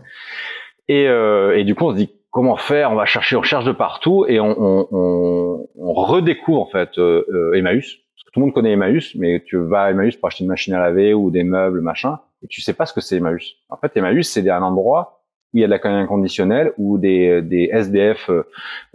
et, 0.89 1.09
euh, 1.09 1.57
et 1.57 1.65
du 1.65 1.75
coup 1.75 1.87
on 1.87 1.93
se 1.93 1.97
dit 1.97 2.13
comment 2.35 2.57
faire 2.57 2.91
On 2.91 2.97
va 2.97 3.07
chercher, 3.07 3.37
on 3.37 3.43
cherche 3.43 3.65
de 3.65 3.73
partout 3.73 4.27
et 4.29 4.41
on, 4.41 4.55
on, 4.61 4.89
on, 4.91 5.69
on 5.77 5.93
redécouvre 5.95 6.61
en 6.61 6.67
fait 6.67 6.99
euh, 6.99 7.25
euh, 7.33 7.55
Emmaüs. 7.55 8.01
Tout 8.33 8.41
le 8.41 8.47
monde 8.47 8.55
connaît 8.55 8.73
Emmaüs, 8.73 9.15
mais 9.15 9.45
tu 9.47 9.57
vas 9.57 9.85
à 9.85 9.91
Emmaüs 9.93 10.17
pour 10.17 10.27
acheter 10.27 10.43
une 10.43 10.51
machine 10.51 10.75
à 10.75 10.81
laver 10.81 11.15
ou 11.15 11.31
des 11.31 11.45
meubles, 11.45 11.81
machin, 11.81 12.19
et 12.43 12.49
tu 12.49 12.61
sais 12.61 12.75
pas 12.75 12.85
ce 12.85 12.93
que 12.93 13.01
c'est 13.01 13.19
Emmaüs. 13.19 13.55
En 13.69 13.77
fait, 13.77 13.97
Emmaüs, 13.97 14.29
c'est 14.29 14.51
un 14.51 14.63
endroit 14.63 15.21
où 15.53 15.59
il 15.59 15.61
y 15.61 15.65
a 15.65 15.69
de 15.69 15.71
l'accueil 15.71 15.95
inconditionnel, 15.95 16.73
où 16.77 16.99
des, 16.99 17.41
des 17.43 17.71
SDF 17.73 18.29
euh, 18.29 18.43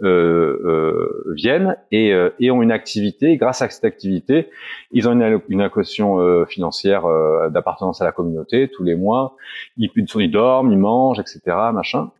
euh, 0.02 1.32
viennent 1.34 1.78
et, 1.90 2.12
euh, 2.12 2.28
et, 2.38 2.50
ont 2.50 2.60
une 2.60 2.70
activité. 2.70 3.38
Grâce 3.38 3.62
à 3.62 3.70
cette 3.70 3.86
activité, 3.86 4.50
ils 4.92 5.08
ont 5.08 5.12
une, 5.12 5.40
une 5.48 5.62
allocation 5.62 6.20
euh, 6.20 6.44
financière 6.44 7.06
euh, 7.06 7.48
d'appartenance 7.48 8.02
à 8.02 8.04
la 8.04 8.12
communauté 8.12 8.68
tous 8.68 8.84
les 8.84 8.94
mois. 8.94 9.36
Ils, 9.78 9.90
ils 9.96 10.30
dorment, 10.30 10.70
ils 10.70 10.78
mangent, 10.78 11.18
etc. 11.18 11.40
Machin. 11.72 12.10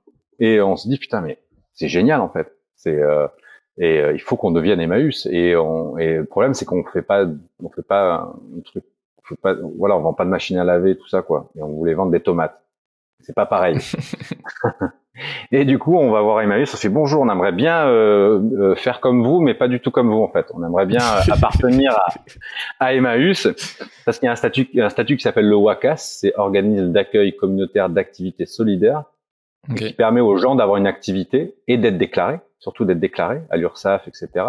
Et 0.40 0.60
on 0.60 0.76
se 0.76 0.88
dit 0.88 0.98
putain 0.98 1.20
mais 1.20 1.38
c'est 1.74 1.88
génial 1.88 2.20
en 2.20 2.28
fait. 2.28 2.52
C'est 2.76 2.98
euh, 2.98 3.28
et 3.78 4.00
euh, 4.00 4.12
il 4.12 4.20
faut 4.20 4.36
qu'on 4.36 4.50
devienne 4.50 4.80
Emmaüs. 4.80 5.26
Et, 5.30 5.56
on, 5.56 5.96
et 5.98 6.16
le 6.16 6.24
problème 6.24 6.54
c'est 6.54 6.64
qu'on 6.64 6.84
fait 6.84 7.02
pas 7.02 7.26
on 7.62 7.70
fait 7.70 7.86
pas 7.86 8.32
un 8.56 8.60
truc, 8.64 8.84
on 9.18 9.22
fait 9.22 9.40
pas 9.40 9.54
voilà 9.78 9.96
on 9.96 10.00
vend 10.00 10.14
pas 10.14 10.24
de 10.24 10.30
machine 10.30 10.58
à 10.58 10.64
laver 10.64 10.96
tout 10.96 11.08
ça 11.08 11.22
quoi. 11.22 11.50
Et 11.56 11.62
on 11.62 11.68
voulait 11.68 11.94
vendre 11.94 12.10
des 12.10 12.20
tomates. 12.20 12.60
C'est 13.20 13.34
pas 13.34 13.46
pareil. 13.46 13.78
et 15.52 15.64
du 15.64 15.78
coup 15.78 15.96
on 15.96 16.10
va 16.10 16.22
voir 16.22 16.40
Emmaüs. 16.40 16.72
On 16.72 16.76
fait 16.76 16.88
bonjour. 16.88 17.22
On 17.22 17.30
aimerait 17.30 17.52
bien 17.52 17.86
euh, 17.86 18.40
euh, 18.58 18.74
faire 18.74 19.00
comme 19.00 19.22
vous, 19.22 19.40
mais 19.40 19.54
pas 19.54 19.68
du 19.68 19.80
tout 19.80 19.90
comme 19.90 20.10
vous 20.10 20.22
en 20.22 20.28
fait. 20.28 20.46
On 20.54 20.64
aimerait 20.64 20.86
bien 20.86 21.02
appartenir 21.30 21.92
à, 21.98 22.86
à 22.86 22.94
Emmaüs 22.94 23.48
parce 24.04 24.18
qu'il 24.18 24.26
y 24.26 24.28
a 24.28 24.32
un 24.32 24.36
statut 24.36 24.68
un 24.78 24.88
statut 24.88 25.16
qui 25.16 25.22
s'appelle 25.22 25.48
le 25.48 25.56
WACAS, 25.56 26.18
c'est 26.20 26.36
organisme 26.36 26.92
d'accueil 26.92 27.36
communautaire 27.36 27.88
d'activité 27.88 28.46
solidaire 28.46 29.04
okay. 29.70 29.88
qui 29.88 29.92
permet 29.94 30.20
aux 30.20 30.36
gens 30.36 30.54
d'avoir 30.54 30.76
une 30.76 30.86
activité 30.86 31.54
et 31.68 31.76
d'être 31.76 31.98
déclarés, 31.98 32.40
surtout 32.58 32.84
d'être 32.84 33.00
déclarés 33.00 33.42
à 33.50 33.56
l'URSSAF, 33.56 34.08
etc. 34.08 34.46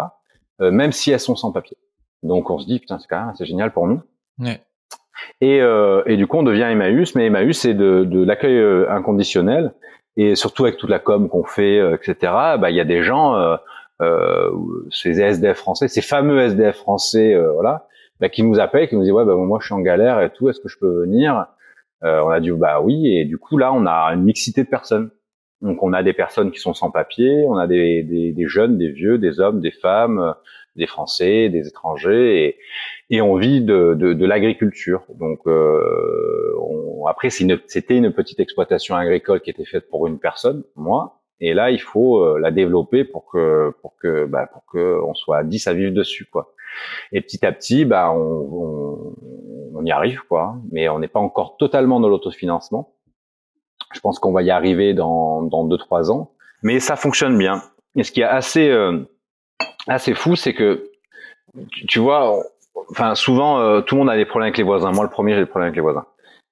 Euh, 0.60 0.70
même 0.70 0.92
si 0.92 1.10
elles 1.10 1.20
sont 1.20 1.36
sans 1.36 1.52
papier. 1.52 1.76
Donc 2.22 2.50
on 2.50 2.58
se 2.58 2.66
dit 2.66 2.78
putain 2.78 2.98
c'est 2.98 3.08
quand 3.08 3.18
même 3.18 3.30
assez 3.30 3.44
génial 3.44 3.72
pour 3.72 3.86
nous. 3.86 4.00
Ouais. 4.38 4.60
Et, 5.40 5.60
euh, 5.60 6.02
et 6.06 6.16
du 6.16 6.26
coup 6.26 6.38
on 6.38 6.42
devient 6.42 6.62
Emmaüs, 6.70 7.14
mais 7.14 7.26
Emmaüs 7.26 7.58
c'est 7.58 7.74
de, 7.74 8.04
de 8.04 8.24
l'accueil 8.24 8.56
euh, 8.56 8.90
inconditionnel 8.90 9.72
et 10.16 10.34
surtout 10.34 10.64
avec 10.64 10.76
toute 10.76 10.90
la 10.90 10.98
com 10.98 11.28
qu'on 11.28 11.44
fait, 11.44 11.78
euh, 11.78 11.96
etc. 11.96 12.16
Bah 12.58 12.70
il 12.70 12.76
y 12.76 12.80
a 12.80 12.84
des 12.84 13.02
gens, 13.02 13.36
euh, 13.36 13.56
euh, 14.02 14.50
ces 14.90 15.20
SDF 15.20 15.56
français, 15.56 15.88
ces 15.88 16.02
fameux 16.02 16.40
SDF 16.40 16.76
français, 16.76 17.36
voilà, 17.54 17.86
bah, 18.20 18.28
qui 18.28 18.42
nous 18.42 18.60
appellent, 18.60 18.88
qui 18.88 18.96
nous 18.96 19.02
disent 19.02 19.12
ouais 19.12 19.24
bah 19.24 19.34
moi 19.34 19.58
je 19.60 19.66
suis 19.66 19.74
en 19.74 19.80
galère 19.80 20.20
et 20.20 20.30
tout, 20.30 20.48
est-ce 20.48 20.60
que 20.60 20.68
je 20.68 20.78
peux 20.78 21.00
venir? 21.00 21.46
On 22.02 22.30
a 22.30 22.40
dit 22.40 22.50
bah 22.50 22.80
oui 22.80 23.16
et 23.16 23.24
du 23.24 23.38
coup 23.38 23.58
là 23.58 23.72
on 23.72 23.86
a 23.86 24.12
une 24.14 24.22
mixité 24.24 24.64
de 24.64 24.68
personnes. 24.68 25.10
Donc 25.60 25.82
on 25.82 25.92
a 25.92 26.02
des 26.02 26.12
personnes 26.12 26.50
qui 26.50 26.58
sont 26.58 26.74
sans 26.74 26.90
papier, 26.90 27.44
on 27.46 27.56
a 27.56 27.68
des, 27.68 28.02
des, 28.02 28.32
des 28.32 28.48
jeunes, 28.48 28.78
des 28.78 28.90
vieux, 28.90 29.18
des 29.18 29.38
hommes, 29.38 29.60
des 29.60 29.70
femmes, 29.70 30.34
des 30.76 30.86
Français, 30.86 31.48
des 31.48 31.68
étrangers 31.68 32.44
et, 32.44 32.58
et 33.10 33.20
on 33.20 33.36
vit 33.36 33.60
de, 33.60 33.94
de, 33.94 34.12
de 34.12 34.26
l'agriculture. 34.26 35.04
Donc 35.14 35.40
euh, 35.46 36.52
on, 36.60 37.06
après 37.06 37.30
c'était 37.30 37.96
une, 37.96 38.04
une 38.04 38.12
petite 38.12 38.40
exploitation 38.40 38.96
agricole 38.96 39.40
qui 39.40 39.50
était 39.50 39.64
faite 39.64 39.88
pour 39.88 40.06
une 40.06 40.18
personne, 40.18 40.64
moi. 40.76 41.20
Et 41.44 41.54
là, 41.54 41.72
il 41.72 41.80
faut 41.80 42.22
euh, 42.22 42.38
la 42.38 42.52
développer 42.52 43.02
pour 43.04 43.26
que 43.26 43.72
pour 43.82 43.96
que 43.96 44.26
bah, 44.26 44.48
pour 44.52 44.64
que 44.66 45.00
on 45.02 45.12
soit 45.14 45.38
à 45.38 45.44
10 45.44 45.66
à 45.66 45.74
vivre 45.74 45.92
dessus 45.92 46.26
quoi. 46.26 46.54
Et 47.12 47.20
petit 47.20 47.44
à 47.44 47.52
petit, 47.52 47.84
bah, 47.84 48.12
on, 48.12 48.18
on, 48.18 49.14
on 49.74 49.84
y 49.84 49.90
arrive, 49.90 50.20
quoi. 50.28 50.56
Mais 50.70 50.88
on 50.88 50.98
n'est 50.98 51.08
pas 51.08 51.20
encore 51.20 51.56
totalement 51.56 52.00
dans 52.00 52.08
l'autofinancement. 52.08 52.94
Je 53.92 54.00
pense 54.00 54.18
qu'on 54.18 54.32
va 54.32 54.42
y 54.42 54.50
arriver 54.50 54.94
dans 54.94 55.42
dans 55.42 55.64
deux 55.64 55.76
trois 55.76 56.10
ans, 56.10 56.32
mais 56.62 56.80
ça 56.80 56.96
fonctionne 56.96 57.36
bien. 57.36 57.62
Et 57.94 58.04
ce 58.04 58.12
qui 58.12 58.22
est 58.22 58.24
assez 58.24 58.70
euh, 58.70 59.00
assez 59.86 60.14
fou, 60.14 60.36
c'est 60.36 60.54
que 60.54 60.90
tu, 61.88 61.98
vois, 61.98 62.42
enfin 62.90 63.14
souvent 63.14 63.58
euh, 63.58 63.80
tout 63.82 63.96
le 63.96 64.00
monde 64.00 64.10
a 64.10 64.16
des 64.16 64.24
problèmes 64.24 64.46
avec 64.46 64.58
les 64.58 64.64
voisins. 64.64 64.92
Moi, 64.92 65.04
le 65.04 65.10
premier, 65.10 65.34
j'ai 65.34 65.40
des 65.40 65.46
problèmes 65.46 65.66
avec 65.66 65.76
les 65.76 65.82
voisins. 65.82 66.06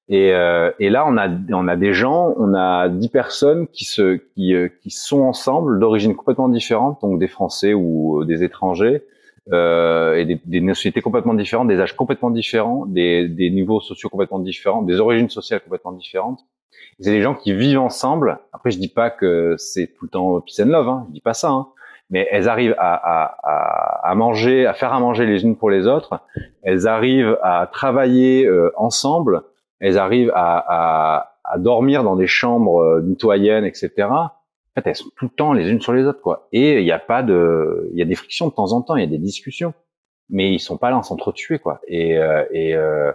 Et, 0.09 0.35
euh, 0.35 0.73
et, 0.81 0.91
là, 0.91 1.05
on 1.07 1.17
a, 1.17 1.29
on 1.53 1.69
a 1.69 1.77
des 1.77 1.93
gens, 1.93 2.35
on 2.37 2.53
a 2.53 2.89
dix 2.89 3.09
personnes 3.09 3.69
qui, 3.69 3.85
se, 3.85 4.17
qui, 4.17 4.55
euh, 4.55 4.69
qui 4.83 4.91
sont 4.91 5.21
ensemble 5.21 5.79
d'origine 5.79 6.17
complètement 6.17 6.49
différente, 6.49 7.01
donc 7.01 7.21
des 7.21 7.29
Français 7.29 7.75
ou 7.75 8.25
des 8.25 8.43
étrangers, 8.43 9.05
euh, 9.53 10.17
et 10.17 10.25
des, 10.25 10.41
des, 10.45 10.61
nationalités 10.61 11.01
complètement 11.01 11.35
différentes, 11.35 11.69
des 11.69 11.81
âges 11.81 11.97
complètement 11.97 12.31
différents, 12.31 12.87
des, 12.87 13.29
des 13.29 13.51
niveaux 13.51 13.81
sociaux 13.81 14.09
complètement 14.09 14.39
différents, 14.39 14.83
des 14.83 15.01
origines 15.01 15.29
sociales 15.29 15.61
complètement 15.61 15.93
différentes. 15.93 16.41
C'est 17.01 17.11
des 17.11 17.23
gens 17.23 17.35
qui 17.35 17.53
vivent 17.53 17.81
ensemble. 17.81 18.39
Après, 18.53 18.71
je 18.71 18.79
dis 18.79 18.89
pas 18.89 19.11
que 19.11 19.55
c'est 19.59 19.89
tout 19.89 20.05
le 20.05 20.11
temps 20.11 20.41
peace 20.41 20.63
and 20.63 20.69
love, 20.69 20.89
hein, 20.89 21.05
je 21.09 21.15
dis 21.15 21.21
pas 21.21 21.35
ça, 21.35 21.51
hein. 21.51 21.69
mais 22.11 22.29
elles 22.31 22.49
arrivent 22.49 22.77
à, 22.79 22.95
à, 22.95 23.39
à, 23.43 24.11
à, 24.11 24.15
manger, 24.15 24.67
à 24.67 24.75
faire 24.75 24.93
à 24.93 25.01
manger 25.01 25.27
les 25.27 25.43
unes 25.43 25.57
pour 25.57 25.71
les 25.71 25.87
autres. 25.87 26.21
Elles 26.63 26.87
arrivent 26.87 27.39
à 27.43 27.69
travailler 27.73 28.47
euh, 28.47 28.73
ensemble. 28.77 29.43
Elles 29.81 29.99
arrivent 29.99 30.33
à, 30.35 30.65
à, 30.69 31.33
à 31.45 31.59
dormir 31.59 32.05
dans 32.05 32.17
des 32.17 32.27
chambres 32.27 32.83
euh, 32.83 33.01
mitoyennes, 33.01 33.65
etc 33.65 34.09
en 34.77 34.81
fait, 34.81 34.89
elles 34.89 34.97
sont 34.97 35.11
tout 35.17 35.25
le 35.25 35.31
temps 35.31 35.53
les 35.53 35.69
unes 35.69 35.81
sur 35.81 35.93
les 35.93 36.05
autres, 36.05 36.21
quoi. 36.21 36.49
Et 36.53 36.79
il 36.79 36.85
n'y 36.85 36.93
a 36.93 36.99
pas 36.99 37.23
de, 37.23 37.91
il 37.93 37.99
y 37.99 38.03
a 38.03 38.05
des 38.05 38.15
frictions 38.15 38.49
de 38.49 38.53
temps 38.53 38.73
en 38.73 38.83
temps, 38.83 38.97
il 38.97 39.01
y 39.01 39.05
a 39.05 39.09
des 39.09 39.19
discussions, 39.19 39.75
mais 40.29 40.53
ils 40.53 40.61
sont 40.61 40.77
pas 40.79 40.91
là 40.91 40.99
à 40.99 41.03
s'entretuer, 41.03 41.59
quoi. 41.59 41.81
Et 41.89 42.17
euh, 42.19 42.45
et, 42.53 42.75
euh, 42.75 43.13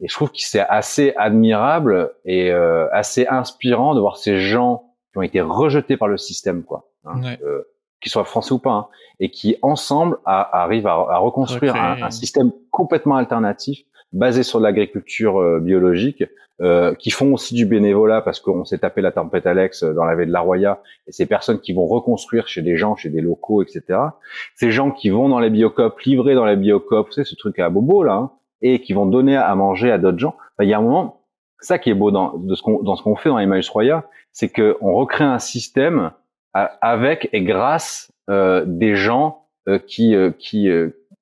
et 0.00 0.08
je 0.08 0.14
trouve 0.14 0.30
que 0.30 0.38
c'est 0.38 0.60
assez 0.60 1.12
admirable 1.16 2.14
et 2.24 2.50
euh, 2.50 2.88
assez 2.92 3.26
inspirant 3.26 3.94
de 3.94 4.00
voir 4.00 4.16
ces 4.16 4.38
gens 4.38 4.94
qui 5.12 5.18
ont 5.18 5.22
été 5.22 5.40
rejetés 5.40 5.96
par 5.96 6.08
le 6.08 6.16
système, 6.16 6.62
quoi. 6.64 6.88
Hein, 7.04 7.22
ouais. 7.22 7.38
euh, 7.42 7.62
qu'ils 8.00 8.12
soient 8.12 8.24
français 8.24 8.52
ou 8.52 8.58
pas, 8.58 8.72
hein, 8.72 8.88
et 9.18 9.30
qui 9.30 9.56
ensemble 9.60 10.18
a, 10.24 10.62
arrivent 10.62 10.86
à, 10.86 10.92
à 10.92 11.18
reconstruire 11.18 11.74
un, 11.74 12.02
un, 12.02 12.10
système 12.10 12.52
complètement 12.70 13.16
alternatif 13.16 13.80
basés 14.12 14.42
sur 14.42 14.60
l'agriculture 14.60 15.60
biologique, 15.60 16.24
qui 16.98 17.10
font 17.10 17.34
aussi 17.34 17.54
du 17.54 17.66
bénévolat 17.66 18.20
parce 18.20 18.40
qu'on 18.40 18.64
s'est 18.64 18.78
tapé 18.78 19.00
la 19.00 19.12
tempête 19.12 19.46
Alex 19.46 19.84
dans 19.84 20.04
la 20.04 20.14
vallée 20.14 20.26
de 20.26 20.32
la 20.32 20.40
Roya, 20.40 20.82
et 21.06 21.12
ces 21.12 21.26
personnes 21.26 21.60
qui 21.60 21.72
vont 21.72 21.86
reconstruire 21.86 22.48
chez 22.48 22.62
des 22.62 22.76
gens, 22.76 22.96
chez 22.96 23.10
des 23.10 23.20
locaux, 23.20 23.62
etc. 23.62 24.00
Ces 24.56 24.70
gens 24.70 24.90
qui 24.90 25.10
vont 25.10 25.28
dans 25.28 25.38
les 25.38 25.50
biocopes, 25.50 26.00
livrer 26.00 26.34
dans 26.34 26.46
les 26.46 26.56
biocopes, 26.56 27.12
c'est 27.12 27.24
ce 27.24 27.36
truc 27.36 27.58
à 27.58 27.70
bobo 27.70 28.02
là, 28.02 28.14
hein, 28.14 28.32
et 28.60 28.80
qui 28.80 28.92
vont 28.92 29.06
donner 29.06 29.36
à 29.36 29.54
manger 29.54 29.90
à 29.90 29.98
d'autres 29.98 30.18
gens. 30.18 30.36
Il 30.60 30.68
y 30.68 30.74
a 30.74 30.78
un 30.78 30.82
moment, 30.82 31.22
ça 31.60 31.78
qui 31.78 31.90
est 31.90 31.94
beau 31.94 32.10
dans, 32.10 32.36
de 32.36 32.54
ce 32.54 32.62
qu'on, 32.62 32.82
dans 32.82 32.96
ce 32.96 33.02
qu'on 33.02 33.16
fait 33.16 33.28
dans 33.28 33.38
Emmaüs 33.38 33.68
Roya, 33.68 34.08
c'est 34.32 34.48
qu'on 34.48 34.94
recrée 34.94 35.24
un 35.24 35.38
système 35.38 36.12
avec 36.54 37.28
et 37.32 37.42
grâce 37.42 38.10
euh, 38.30 38.64
des 38.66 38.96
gens 38.96 39.46
euh, 39.68 39.78
qui 39.78 40.14
euh, 40.14 40.32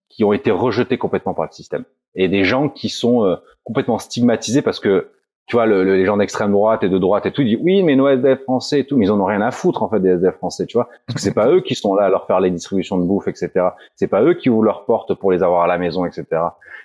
qui 0.09 0.24
ont 0.24 0.32
été 0.32 0.51
rejetés 0.51 0.97
complètement 0.99 1.34
par 1.34 1.47
le 1.47 1.53
système 1.53 1.84
et 2.17 2.29
des 2.29 2.45
gens 2.45 2.69
qui 2.69 2.89
sont 2.89 3.39
complètement 3.64 3.99
stigmatisés 3.99 4.62
parce 4.62 4.81
que 4.81 5.11
tu 5.47 5.55
vois 5.55 5.67
le, 5.67 5.85
les 5.85 6.05
gens 6.05 6.17
d'extrême 6.17 6.51
droite 6.51 6.83
et 6.83 6.89
de 6.89 6.99
droite 6.99 7.27
et 7.27 7.31
tout 7.31 7.43
ils 7.43 7.57
disent 7.57 7.61
oui 7.62 7.83
mais 7.85 7.95
nos 7.95 8.09
SDF 8.09 8.43
français 8.43 8.81
et 8.81 8.85
tout 8.85 8.97
mais 8.97 9.07
ils 9.07 9.12
en 9.12 9.21
ont 9.21 9.27
rien 9.27 9.43
à 9.43 9.53
foutre 9.53 9.83
en 9.83 9.89
fait 9.89 10.01
des 10.01 10.09
SDF 10.09 10.35
français 10.37 10.67
tu 10.67 10.77
vois 10.77 10.89
parce 11.07 11.14
que 11.14 11.21
c'est 11.21 11.35
pas 11.35 11.49
eux 11.49 11.61
qui 11.61 11.75
sont 11.75 11.95
là 11.95 12.07
à 12.07 12.09
leur 12.09 12.27
faire 12.27 12.41
les 12.41 12.51
distributions 12.51 12.99
de 12.99 13.05
bouffe 13.05 13.29
etc 13.29 13.69
c'est 13.95 14.09
pas 14.09 14.23
eux 14.23 14.35
qui 14.35 14.51
ouvrent 14.51 14.64
leurs 14.64 14.85
portes 14.87 15.14
pour 15.14 15.31
les 15.31 15.43
avoir 15.43 15.62
à 15.62 15.67
la 15.69 15.79
maison 15.79 16.05
etc 16.05 16.25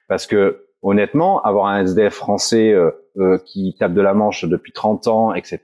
parce 0.08 0.28
que 0.28 0.66
honnêtement 0.82 1.42
avoir 1.42 1.68
un 1.68 1.82
SDF 1.82 2.14
français 2.14 2.76
euh, 3.18 3.38
qui 3.46 3.76
tape 3.78 3.94
de 3.94 4.02
la 4.02 4.14
manche 4.14 4.46
depuis 4.46 4.72
30 4.72 5.08
ans, 5.08 5.34
etc., 5.34 5.60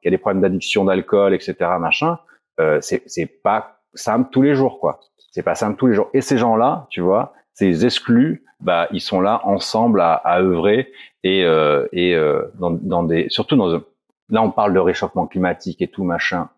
qui 0.00 0.08
a 0.08 0.10
des 0.10 0.18
problèmes 0.18 0.40
d'addiction 0.40 0.84
d'alcool, 0.84 1.34
etc., 1.34 1.54
machin, 1.78 2.18
euh, 2.58 2.78
c'est 2.80 3.26
pas 3.42 3.80
simple 3.94 4.30
tous 4.30 4.42
les 4.42 4.54
jours, 4.54 4.80
quoi. 4.80 5.00
C'est 5.30 5.42
pas 5.42 5.54
simple 5.54 5.76
tous 5.76 5.88
les 5.88 5.94
jours. 5.94 6.08
Et 6.14 6.22
ces 6.22 6.38
gens-là, 6.38 6.86
tu 6.90 7.02
vois, 7.02 7.34
ces 7.56 7.84
exclus, 7.84 8.44
bah 8.60 8.88
ils 8.92 9.00
sont 9.00 9.20
là 9.20 9.40
ensemble 9.44 10.00
à, 10.00 10.14
à 10.14 10.40
œuvrer 10.40 10.92
et 11.24 11.44
euh, 11.44 11.86
et 11.92 12.14
euh, 12.14 12.42
dans, 12.58 12.70
dans 12.70 13.02
des 13.02 13.28
surtout 13.28 13.56
dans 13.56 13.82
là 14.28 14.42
on 14.42 14.50
parle 14.50 14.72
de 14.72 14.78
réchauffement 14.78 15.26
climatique 15.26 15.82
et 15.82 15.88
tout 15.88 16.04
machin. 16.04 16.48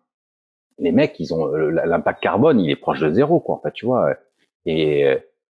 Les 0.81 0.93
mecs, 0.93 1.19
ils 1.19 1.33
ont 1.33 1.47
l'impact 1.47 2.23
carbone, 2.23 2.61
il 2.61 2.69
est 2.69 2.77
proche 2.77 3.01
de 3.01 3.11
zéro, 3.11 3.41
quoi. 3.41 3.55
En 3.55 3.59
fait, 3.59 3.73
tu 3.73 3.85
vois. 3.85 4.15
Et 4.65 5.05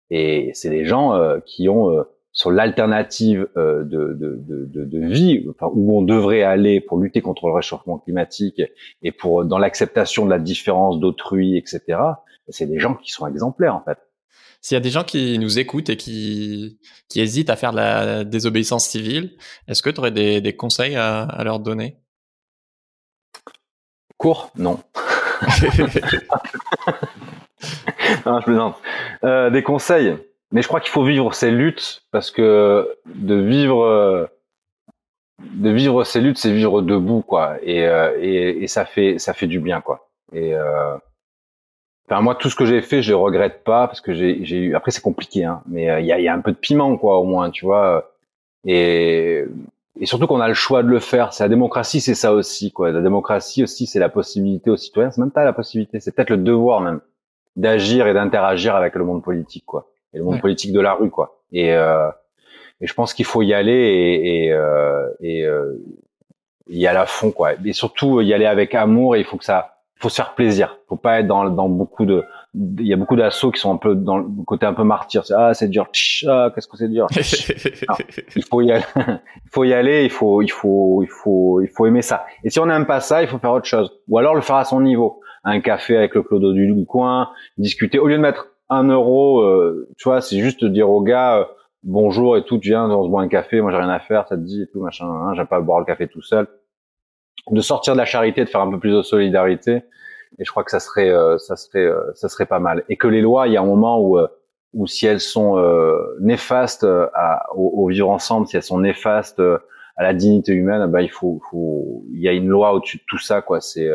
et 0.09 0.49
c'est 0.55 0.71
des 0.71 0.85
gens 0.85 1.13
qui 1.45 1.69
ont 1.69 2.03
sur 2.31 2.51
l'alternative 2.51 3.47
euh, 3.57 3.83
de, 3.83 4.13
de, 4.13 4.39
de, 4.47 4.85
de, 4.85 5.07
vie, 5.07 5.45
enfin, 5.49 5.69
où 5.73 5.97
on 5.97 6.01
devrait 6.01 6.43
aller 6.43 6.79
pour 6.79 6.97
lutter 6.97 7.21
contre 7.21 7.47
le 7.47 7.53
réchauffement 7.53 7.97
climatique 7.97 8.61
et 9.01 9.11
pour 9.11 9.45
dans 9.45 9.57
l'acceptation 9.57 10.25
de 10.25 10.29
la 10.29 10.39
différence 10.39 10.99
d'autrui, 10.99 11.57
etc. 11.57 11.99
C'est 12.47 12.65
des 12.65 12.79
gens 12.79 12.95
qui 12.95 13.11
sont 13.11 13.27
exemplaires 13.27 13.75
en 13.75 13.81
fait. 13.81 13.97
S'il 14.61 14.75
y 14.75 14.77
a 14.77 14.81
des 14.81 14.89
gens 14.89 15.03
qui 15.03 15.39
nous 15.39 15.59
écoutent 15.59 15.89
et 15.89 15.97
qui, 15.97 16.79
qui 17.07 17.21
hésitent 17.21 17.49
à 17.49 17.55
faire 17.55 17.71
de 17.71 17.77
la 17.77 18.23
désobéissance 18.23 18.87
civile, 18.87 19.37
est-ce 19.67 19.81
que 19.81 19.89
tu 19.89 19.99
aurais 19.99 20.11
des, 20.11 20.41
des 20.41 20.55
conseils 20.55 20.95
à, 20.95 21.21
à 21.21 21.43
leur 21.43 21.59
donner? 21.59 21.97
Court 24.17 24.51
Non. 24.55 24.79
non, 28.25 28.39
je 28.39 28.43
plaisante. 28.43 28.75
Euh, 29.23 29.49
des 29.49 29.63
conseils 29.63 30.17
mais 30.51 30.61
je 30.61 30.67
crois 30.67 30.79
qu'il 30.79 30.91
faut 30.91 31.03
vivre 31.03 31.33
ces 31.33 31.51
luttes 31.51 32.03
parce 32.11 32.31
que 32.31 32.89
de 33.05 33.35
vivre 33.35 34.29
de 35.39 35.69
vivre 35.69 36.03
ces 36.03 36.21
luttes 36.21 36.37
c'est 36.37 36.51
vivre 36.51 36.81
debout 36.81 37.21
quoi 37.21 37.57
et, 37.61 37.87
euh, 37.87 38.17
et, 38.19 38.63
et 38.63 38.67
ça 38.67 38.85
fait 38.85 39.19
ça 39.19 39.33
fait 39.33 39.47
du 39.47 39.59
bien 39.59 39.81
quoi 39.81 40.09
et 40.33 40.55
euh, 40.55 40.95
enfin 42.09 42.21
moi 42.21 42.35
tout 42.35 42.49
ce 42.49 42.55
que 42.55 42.65
j'ai 42.65 42.81
fait 42.81 43.01
je 43.01 43.13
regrette 43.13 43.63
pas 43.63 43.87
parce 43.87 44.01
que 44.01 44.13
j'ai 44.13 44.57
eu 44.57 44.75
après 44.75 44.91
c'est 44.91 45.01
compliqué 45.01 45.45
hein 45.45 45.61
mais 45.67 45.89
euh, 45.89 45.99
il 45.99 46.05
y, 46.05 46.11
a, 46.11 46.19
y 46.19 46.27
a 46.27 46.33
un 46.33 46.41
peu 46.41 46.51
de 46.51 46.57
piment 46.57 46.97
quoi 46.97 47.19
au 47.19 47.23
moins 47.23 47.49
tu 47.49 47.65
vois 47.65 48.11
et 48.65 49.43
et 50.01 50.05
surtout 50.05 50.27
qu'on 50.27 50.39
a 50.39 50.47
le 50.47 50.53
choix 50.53 50.81
de 50.83 50.89
le 50.89 50.99
faire 50.99 51.33
c'est 51.33 51.43
la 51.43 51.49
démocratie 51.49 52.01
c'est 52.01 52.15
ça 52.15 52.33
aussi 52.33 52.71
quoi 52.71 52.91
la 52.91 53.01
démocratie 53.01 53.63
aussi 53.63 53.85
c'est 53.85 53.99
la 53.99 54.09
possibilité 54.09 54.69
aux 54.69 54.77
citoyens 54.77 55.11
c'est 55.11 55.21
même 55.21 55.31
pas 55.31 55.43
la 55.43 55.53
possibilité 55.53 55.99
c'est 55.99 56.15
peut-être 56.15 56.31
le 56.31 56.37
devoir 56.37 56.81
même 56.81 57.01
d'agir 57.55 58.07
et 58.07 58.13
d'interagir 58.13 58.75
avec 58.75 58.95
le 58.95 59.05
monde 59.05 59.23
politique 59.23 59.65
quoi 59.65 59.89
et 60.13 60.17
le 60.17 60.23
monde 60.23 60.41
politique 60.41 60.71
de 60.71 60.79
la 60.79 60.93
rue, 60.93 61.09
quoi. 61.09 61.41
Et, 61.51 61.73
euh, 61.73 62.09
et 62.81 62.87
je 62.87 62.93
pense 62.93 63.13
qu'il 63.13 63.25
faut 63.25 63.41
y 63.41 63.53
aller 63.53 63.71
et, 63.71 64.45
et, 64.45 64.53
euh, 64.53 65.07
et 65.21 65.45
euh, 65.45 65.75
y 66.67 66.87
aller 66.87 66.99
à 66.99 67.05
fond, 67.05 67.31
quoi. 67.31 67.53
Et 67.63 67.73
surtout 67.73 68.21
y 68.21 68.33
aller 68.33 68.45
avec 68.45 68.73
amour. 68.75 69.15
Et 69.15 69.19
il 69.19 69.25
faut 69.25 69.37
que 69.37 69.43
ça, 69.43 69.78
faut 69.99 70.09
se 70.09 70.15
faire 70.15 70.33
plaisir. 70.33 70.77
Faut 70.87 70.95
pas 70.95 71.19
être 71.19 71.27
dans, 71.27 71.49
dans 71.49 71.69
beaucoup 71.69 72.05
de, 72.05 72.23
il 72.53 72.87
y 72.87 72.93
a 72.93 72.97
beaucoup 72.97 73.15
d'assauts 73.15 73.51
qui 73.51 73.59
sont 73.59 73.73
un 73.73 73.77
peu 73.77 73.95
dans 73.95 74.17
le 74.17 74.25
côté 74.45 74.65
un 74.65 74.73
peu 74.73 74.83
martyr. 74.83 75.23
Ah, 75.35 75.53
c'est 75.53 75.67
dur. 75.67 75.87
Ah, 76.27 76.51
qu'est-ce 76.53 76.67
que 76.67 76.77
c'est 76.77 76.87
dur. 76.87 77.07
il 78.35 78.43
faut 78.43 78.61
y 78.61 78.71
aller. 78.71 78.85
il 78.95 79.49
faut 79.51 79.63
y 79.65 79.73
aller. 79.73 80.05
Il 80.05 80.09
faut, 80.09 80.41
il 80.41 80.49
faut, 80.49 81.03
il 81.03 81.09
faut, 81.09 81.61
il 81.61 81.67
faut 81.67 81.85
aimer 81.85 82.01
ça. 82.01 82.25
Et 82.43 82.49
si 82.49 82.59
on 82.59 82.65
n'aime 82.65 82.85
pas 82.85 83.01
ça, 83.01 83.21
il 83.21 83.27
faut 83.27 83.37
faire 83.37 83.51
autre 83.51 83.67
chose. 83.67 83.91
Ou 84.07 84.17
alors 84.17 84.35
le 84.35 84.41
faire 84.41 84.55
à 84.55 84.65
son 84.65 84.81
niveau. 84.81 85.21
Un 85.43 85.61
café 85.61 85.95
avec 85.95 86.15
le 86.15 86.23
clodo 86.23 86.53
du 86.53 86.85
coin, 86.85 87.29
discuter. 87.57 87.99
Au 87.99 88.07
lieu 88.07 88.17
de 88.17 88.21
mettre 88.21 88.47
un 88.69 88.83
euro, 88.83 89.41
euh, 89.41 89.87
tu 89.97 90.09
vois, 90.09 90.21
c'est 90.21 90.39
juste 90.39 90.65
dire 90.65 90.89
au 90.89 91.01
gars 91.01 91.37
euh, 91.37 91.45
bonjour 91.83 92.37
et 92.37 92.43
tout, 92.43 92.59
tu 92.59 92.69
viens, 92.69 92.89
on 92.89 93.03
se 93.03 93.09
boit 93.09 93.21
un 93.21 93.27
café, 93.27 93.61
moi 93.61 93.71
j'ai 93.71 93.77
rien 93.77 93.89
à 93.89 93.99
faire, 93.99 94.27
ça 94.27 94.35
te 94.35 94.41
dit 94.41 94.63
et 94.63 94.67
tout 94.67 94.81
machin, 94.81 95.05
hein, 95.05 95.33
j'aime 95.35 95.47
pas 95.47 95.61
boire 95.61 95.79
le 95.79 95.85
café 95.85 96.07
tout 96.07 96.21
seul. 96.21 96.47
De 97.49 97.61
sortir 97.61 97.93
de 97.93 97.97
la 97.97 98.05
charité, 98.05 98.43
de 98.43 98.49
faire 98.49 98.61
un 98.61 98.69
peu 98.69 98.79
plus 98.79 98.91
de 98.91 99.01
solidarité, 99.01 99.83
et 100.37 100.45
je 100.45 100.51
crois 100.51 100.63
que 100.63 100.71
ça 100.71 100.79
serait, 100.79 101.09
euh, 101.09 101.37
ça 101.37 101.55
serait, 101.55 101.89
ça 102.13 102.29
serait 102.29 102.45
pas 102.45 102.59
mal. 102.59 102.83
Et 102.89 102.97
que 102.97 103.07
les 103.07 103.21
lois, 103.21 103.47
il 103.47 103.53
y 103.53 103.57
a 103.57 103.61
un 103.61 103.65
moment 103.65 103.99
où, 104.01 104.19
où 104.73 104.87
si 104.87 105.05
elles 105.07 105.19
sont 105.19 105.57
néfastes 106.19 106.85
à, 107.13 107.45
au, 107.55 107.87
vivre 107.87 108.09
ensemble, 108.09 108.47
si 108.47 108.57
elles 108.57 108.63
sont 108.63 108.79
néfastes 108.79 109.39
à 109.39 110.03
la 110.03 110.13
dignité 110.13 110.53
humaine, 110.53 110.85
bah 110.87 111.01
il 111.01 111.09
faut, 111.09 111.41
faut, 111.49 112.03
il 112.13 112.21
y 112.21 112.27
a 112.27 112.33
une 112.33 112.47
loi 112.47 112.73
au-dessus 112.73 112.97
de 112.97 113.03
tout 113.07 113.17
ça, 113.17 113.41
quoi. 113.41 113.61
C'est 113.61 113.89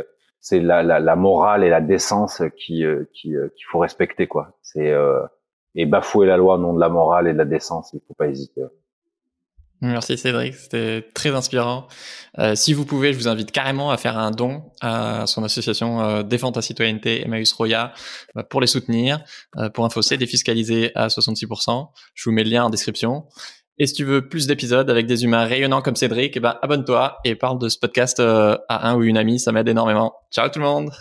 c'est 0.44 0.60
la, 0.60 0.82
la, 0.82 1.00
la, 1.00 1.16
morale 1.16 1.64
et 1.64 1.70
la 1.70 1.80
décence 1.80 2.42
qui 2.58 2.84
euh, 2.84 3.08
qui 3.14 3.34
euh, 3.34 3.48
qu'il 3.56 3.64
faut 3.64 3.78
respecter 3.78 4.26
quoi. 4.26 4.58
C'est 4.60 4.90
euh, 4.90 5.22
et 5.74 5.86
bafouer 5.86 6.26
la 6.26 6.36
loi 6.36 6.56
au 6.56 6.58
nom 6.58 6.74
de 6.74 6.80
la 6.80 6.90
morale 6.90 7.28
et 7.28 7.32
de 7.32 7.38
la 7.38 7.46
décence, 7.46 7.94
il 7.94 8.00
faut 8.06 8.12
pas 8.12 8.28
hésiter. 8.28 8.60
Merci 9.80 10.16
Cédric, 10.16 10.54
c'était 10.54 11.06
très 11.14 11.30
inspirant. 11.30 11.88
Euh, 12.38 12.54
si 12.54 12.72
vous 12.72 12.86
pouvez, 12.86 13.12
je 13.12 13.18
vous 13.18 13.28
invite 13.28 13.52
carrément 13.52 13.90
à 13.90 13.98
faire 13.98 14.16
un 14.16 14.30
don 14.30 14.62
à 14.80 15.26
son 15.26 15.44
association 15.44 16.00
euh, 16.00 16.22
Défends 16.22 16.52
ta 16.52 16.62
citoyenneté, 16.62 17.22
Emmaüs 17.22 17.52
Roya, 17.52 17.92
pour 18.48 18.60
les 18.60 18.66
soutenir. 18.66 19.22
pour 19.74 19.84
info, 19.84 20.00
c'est 20.00 20.16
défiscalisé 20.16 20.90
à 20.94 21.08
66%. 21.08 21.88
Je 22.14 22.24
vous 22.24 22.34
mets 22.34 22.44
le 22.44 22.50
lien 22.50 22.64
en 22.64 22.70
description. 22.70 23.26
Et 23.78 23.86
si 23.86 23.94
tu 23.94 24.04
veux 24.04 24.28
plus 24.28 24.46
d'épisodes 24.46 24.88
avec 24.88 25.06
des 25.06 25.24
humains 25.24 25.44
rayonnants 25.44 25.82
comme 25.82 25.96
Cédric, 25.96 26.36
eh 26.36 26.40
ben, 26.40 26.56
abonne-toi 26.62 27.18
et 27.24 27.34
parle 27.34 27.58
de 27.58 27.68
ce 27.68 27.76
podcast 27.78 28.20
euh, 28.20 28.56
à 28.68 28.88
un 28.88 28.94
ou 28.94 29.02
une 29.02 29.16
amie, 29.16 29.40
ça 29.40 29.50
m'aide 29.50 29.68
énormément. 29.68 30.14
Ciao 30.30 30.48
tout 30.48 30.60
le 30.60 30.64
monde 30.64 30.94